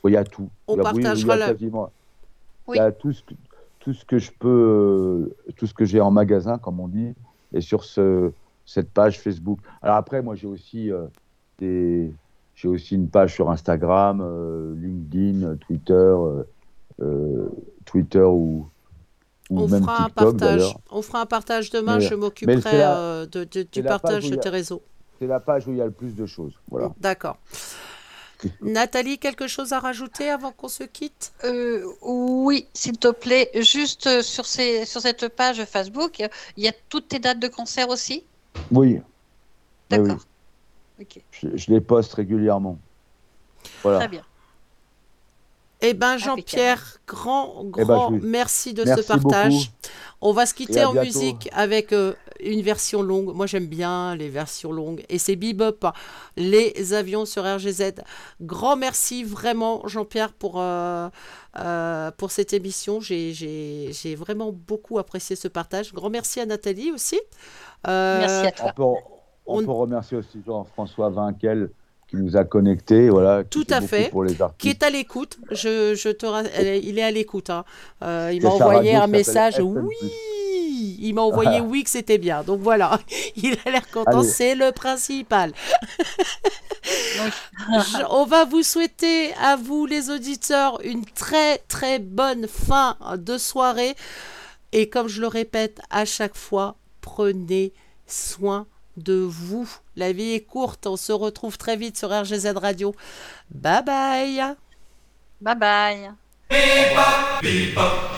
Il 0.06 0.12
y 0.14 0.18
a 0.18 0.24
tout. 0.24 0.50
On 0.68 0.76
Il 0.76 0.78
y 0.78 0.80
a- 0.86 0.94
oui, 0.94 1.02
partagera 1.04 1.36
il 1.36 1.40
y 1.40 1.42
a 1.44 1.46
la- 1.48 1.54
quasiment- 1.54 1.90
Oui. 2.68 2.78
il 2.78 2.80
y 2.80 2.82
a 2.82 2.92
tout 2.92 3.12
ce 3.12 3.22
que, 3.24 3.34
tout 3.80 3.94
ce 3.94 4.06
que 4.06 4.18
je 4.20 4.32
peux, 4.38 4.48
euh, 5.50 5.54
tout 5.58 5.68
ce 5.68 5.74
que 5.74 5.84
j'ai 5.86 6.00
en 6.02 6.12
magasin, 6.12 6.58
comme 6.58 6.80
on 6.80 6.88
dit, 6.88 7.14
et 7.54 7.62
sur 7.62 7.84
ce, 7.84 8.32
cette 8.66 8.90
page 8.92 9.20
Facebook. 9.20 9.60
Alors 9.82 9.96
après, 9.98 10.22
moi, 10.22 10.36
j'ai 10.36 10.48
aussi 10.48 10.92
euh, 10.92 11.08
des, 11.60 12.12
j'ai 12.56 12.68
aussi 12.70 12.96
une 12.96 13.10
page 13.10 13.34
sur 13.34 13.50
Instagram, 13.50 14.22
euh, 14.24 14.74
LinkedIn, 14.78 15.56
Twitter, 15.58 15.94
euh, 15.94 16.44
euh, 16.44 16.44
Twitter 17.86 18.20
ou, 18.22 18.68
ou 19.50 19.60
On 19.60 19.68
même 19.68 19.82
fera 19.82 20.04
un 20.06 20.10
partage. 20.10 20.76
On 20.92 21.02
fera 21.02 21.22
un 21.22 21.26
partage 21.26 21.70
demain. 21.70 21.98
Mais- 21.98 22.06
je 22.06 22.16
m'occuperai 22.16 22.78
la- 22.78 22.98
euh, 22.98 23.26
de- 23.26 23.44
de- 23.46 23.64
du 23.64 23.84
partage 23.84 24.30
de 24.30 24.36
a- 24.36 24.40
tes 24.40 24.50
réseaux. 24.50 24.82
C'est 25.20 25.28
la 25.28 25.40
page 25.40 25.68
où 25.68 25.72
il 25.72 25.78
y 25.78 25.82
a 25.82 25.86
le 25.86 25.92
plus 25.92 26.16
de 26.16 26.26
choses. 26.26 26.54
Voilà. 26.70 26.94
D'accord. 27.00 27.38
Nathalie, 28.62 29.18
quelque 29.18 29.48
chose 29.48 29.74
à 29.74 29.80
rajouter 29.80 30.30
avant 30.30 30.52
qu'on 30.52 30.68
se 30.68 30.84
quitte? 30.84 31.34
Euh, 31.44 31.84
oui, 32.04 32.68
s'il 32.74 32.98
te 33.00 33.08
plaît, 33.12 33.50
juste 33.56 34.06
euh, 34.06 34.22
sur, 34.22 34.46
ces, 34.46 34.86
sur 34.86 35.02
cette 35.02 35.28
page 35.30 35.64
Facebook, 35.66 36.20
il 36.56 36.64
y 36.64 36.68
a 36.68 36.74
toutes 36.90 37.08
tes 37.08 37.18
dates 37.20 37.40
de 37.40 37.48
concert 37.48 37.90
aussi? 37.90 38.24
Oui. 38.72 39.02
D'accord. 39.90 40.18
Ok, 41.02 41.22
Je, 41.32 41.48
je 41.56 41.72
les 41.72 41.82
poste 41.82 42.14
régulièrement. 42.14 42.78
Voilà. 43.82 44.00
très 44.00 44.08
bien. 44.08 44.22
Eh 45.82 45.94
ben 45.94 46.18
Jean-Pierre, 46.18 46.98
grand, 47.08 47.64
Eh 47.78 47.82
ben, 47.82 47.84
grand 47.86 48.10
je 48.10 48.16
vous- 48.16 48.28
merci 48.28 48.74
de 48.74 48.84
Merci 48.84 49.04
ce 49.04 49.08
partage. 49.08 49.54
beaucoup. 49.54 49.68
On 50.22 50.32
va 50.34 50.48
se 50.48 50.56
quitter 50.56 50.84
en 50.84 50.94
bientôt. 50.94 51.06
musique 51.06 51.48
avec 51.54 51.94
euh, 51.94 52.14
une 52.40 52.64
version 52.64 53.04
longue. 53.04 53.36
Moi 53.36 53.46
j'aime 53.46 53.68
bien 53.68 54.16
les 54.16 54.30
versions 54.30 54.72
longues. 54.72 55.04
Et 55.10 55.20
c'est 55.20 55.36
Bebop, 55.36 55.86
les 56.36 56.94
avions 56.94 57.26
sur 57.26 57.44
RGZ. 57.44 57.94
Grand 58.42 58.76
merci 58.76 59.24
vraiment 59.24 59.88
Jean-Pierre 59.88 60.34
pour, 60.34 60.56
euh, 60.60 61.10
euh, 61.60 62.10
pour 62.18 62.32
cette 62.32 62.54
émission. 62.54 63.00
J'ai- 63.00 63.34
J'ai 63.34 63.90
j'ai 63.94 64.16
vraiment 64.16 64.52
beaucoup 64.52 64.98
apprécié 64.98 65.36
ce 65.36 65.48
partage. 65.48 65.94
Grand 65.94 66.10
merci 66.10 66.40
à 66.40 66.48
Nathalie 66.48 66.92
aussi. 66.92 67.20
Euh, 67.88 68.20
Merci 68.20 68.48
à 68.48 68.50
On 68.50 68.52
toi. 68.64 68.74
peut, 68.76 68.84
on 69.46 69.60
On- 69.62 69.64
peut 69.66 69.72
remercier 69.72 70.18
aussi 70.18 70.42
Jean-François 70.44 71.12
Vinquel 71.12 71.70
qui 72.08 72.16
nous 72.18 72.38
a 72.38 72.44
connectés. 72.46 73.10
Voilà, 73.10 73.44
Tout 73.44 73.68
à 73.70 73.82
fait. 73.82 74.10
Pour 74.10 74.24
les 74.24 74.36
qui 74.58 74.70
est 74.70 74.84
à 74.84 74.90
l'écoute. 74.90 75.38
Je, 75.52 75.94
je 75.96 76.10
te, 76.10 76.26
il 76.84 76.98
est 77.00 77.04
à 77.04 77.12
l'écoute. 77.12 77.50
hein. 77.50 77.66
Euh, 78.04 78.32
il 78.34 78.42
m'a 78.42 78.50
envoyé 78.50 78.92
radio 78.94 79.04
un 79.04 79.08
message. 79.08 79.60
Oui, 79.60 80.98
il 81.00 81.14
m'a 81.14 81.22
envoyé 81.22 81.60
oui 81.62 81.84
que 81.84 81.90
c'était 81.90 82.18
bien. 82.18 82.44
Donc 82.44 82.62
voilà, 82.62 83.00
il 83.36 83.58
a 83.66 83.72
l'air 83.72 83.90
content. 83.92 84.24
C'est 84.24 84.56
le 84.56 84.72
principal. 84.72 85.52
Je- 86.84 88.06
on 88.10 88.26
va 88.26 88.46
vous 88.46 88.64
souhaiter 88.64 89.34
à 89.42 89.56
vous 89.58 89.86
les 89.86 90.10
auditeurs 90.10 90.80
une 90.84 91.04
très 91.06 91.58
très 91.68 92.00
bonne 92.00 92.48
fin 92.48 92.96
de 93.18 93.38
soirée. 93.38 93.96
Et 94.72 94.90
comme 94.90 95.08
je 95.08 95.22
le 95.22 95.28
répète 95.28 95.80
à 95.90 96.06
chaque 96.06 96.36
fois, 96.36 96.76
prenez 97.02 97.74
soin 98.06 98.68
de 98.98 99.14
vous. 99.14 99.70
La 99.96 100.12
vie 100.12 100.34
est 100.34 100.46
courte. 100.46 100.88
On 100.88 100.98
se 100.98 101.12
retrouve 101.12 101.58
très 101.58 101.78
vite 101.78 101.98
sur 101.98 102.10
RGZ 102.10 102.54
Radio. 102.56 102.96
Bye 103.50 103.84
bye. 103.84 104.56
Bye 105.40 105.56
bye. 105.56 106.12
Bebop, 106.50 108.18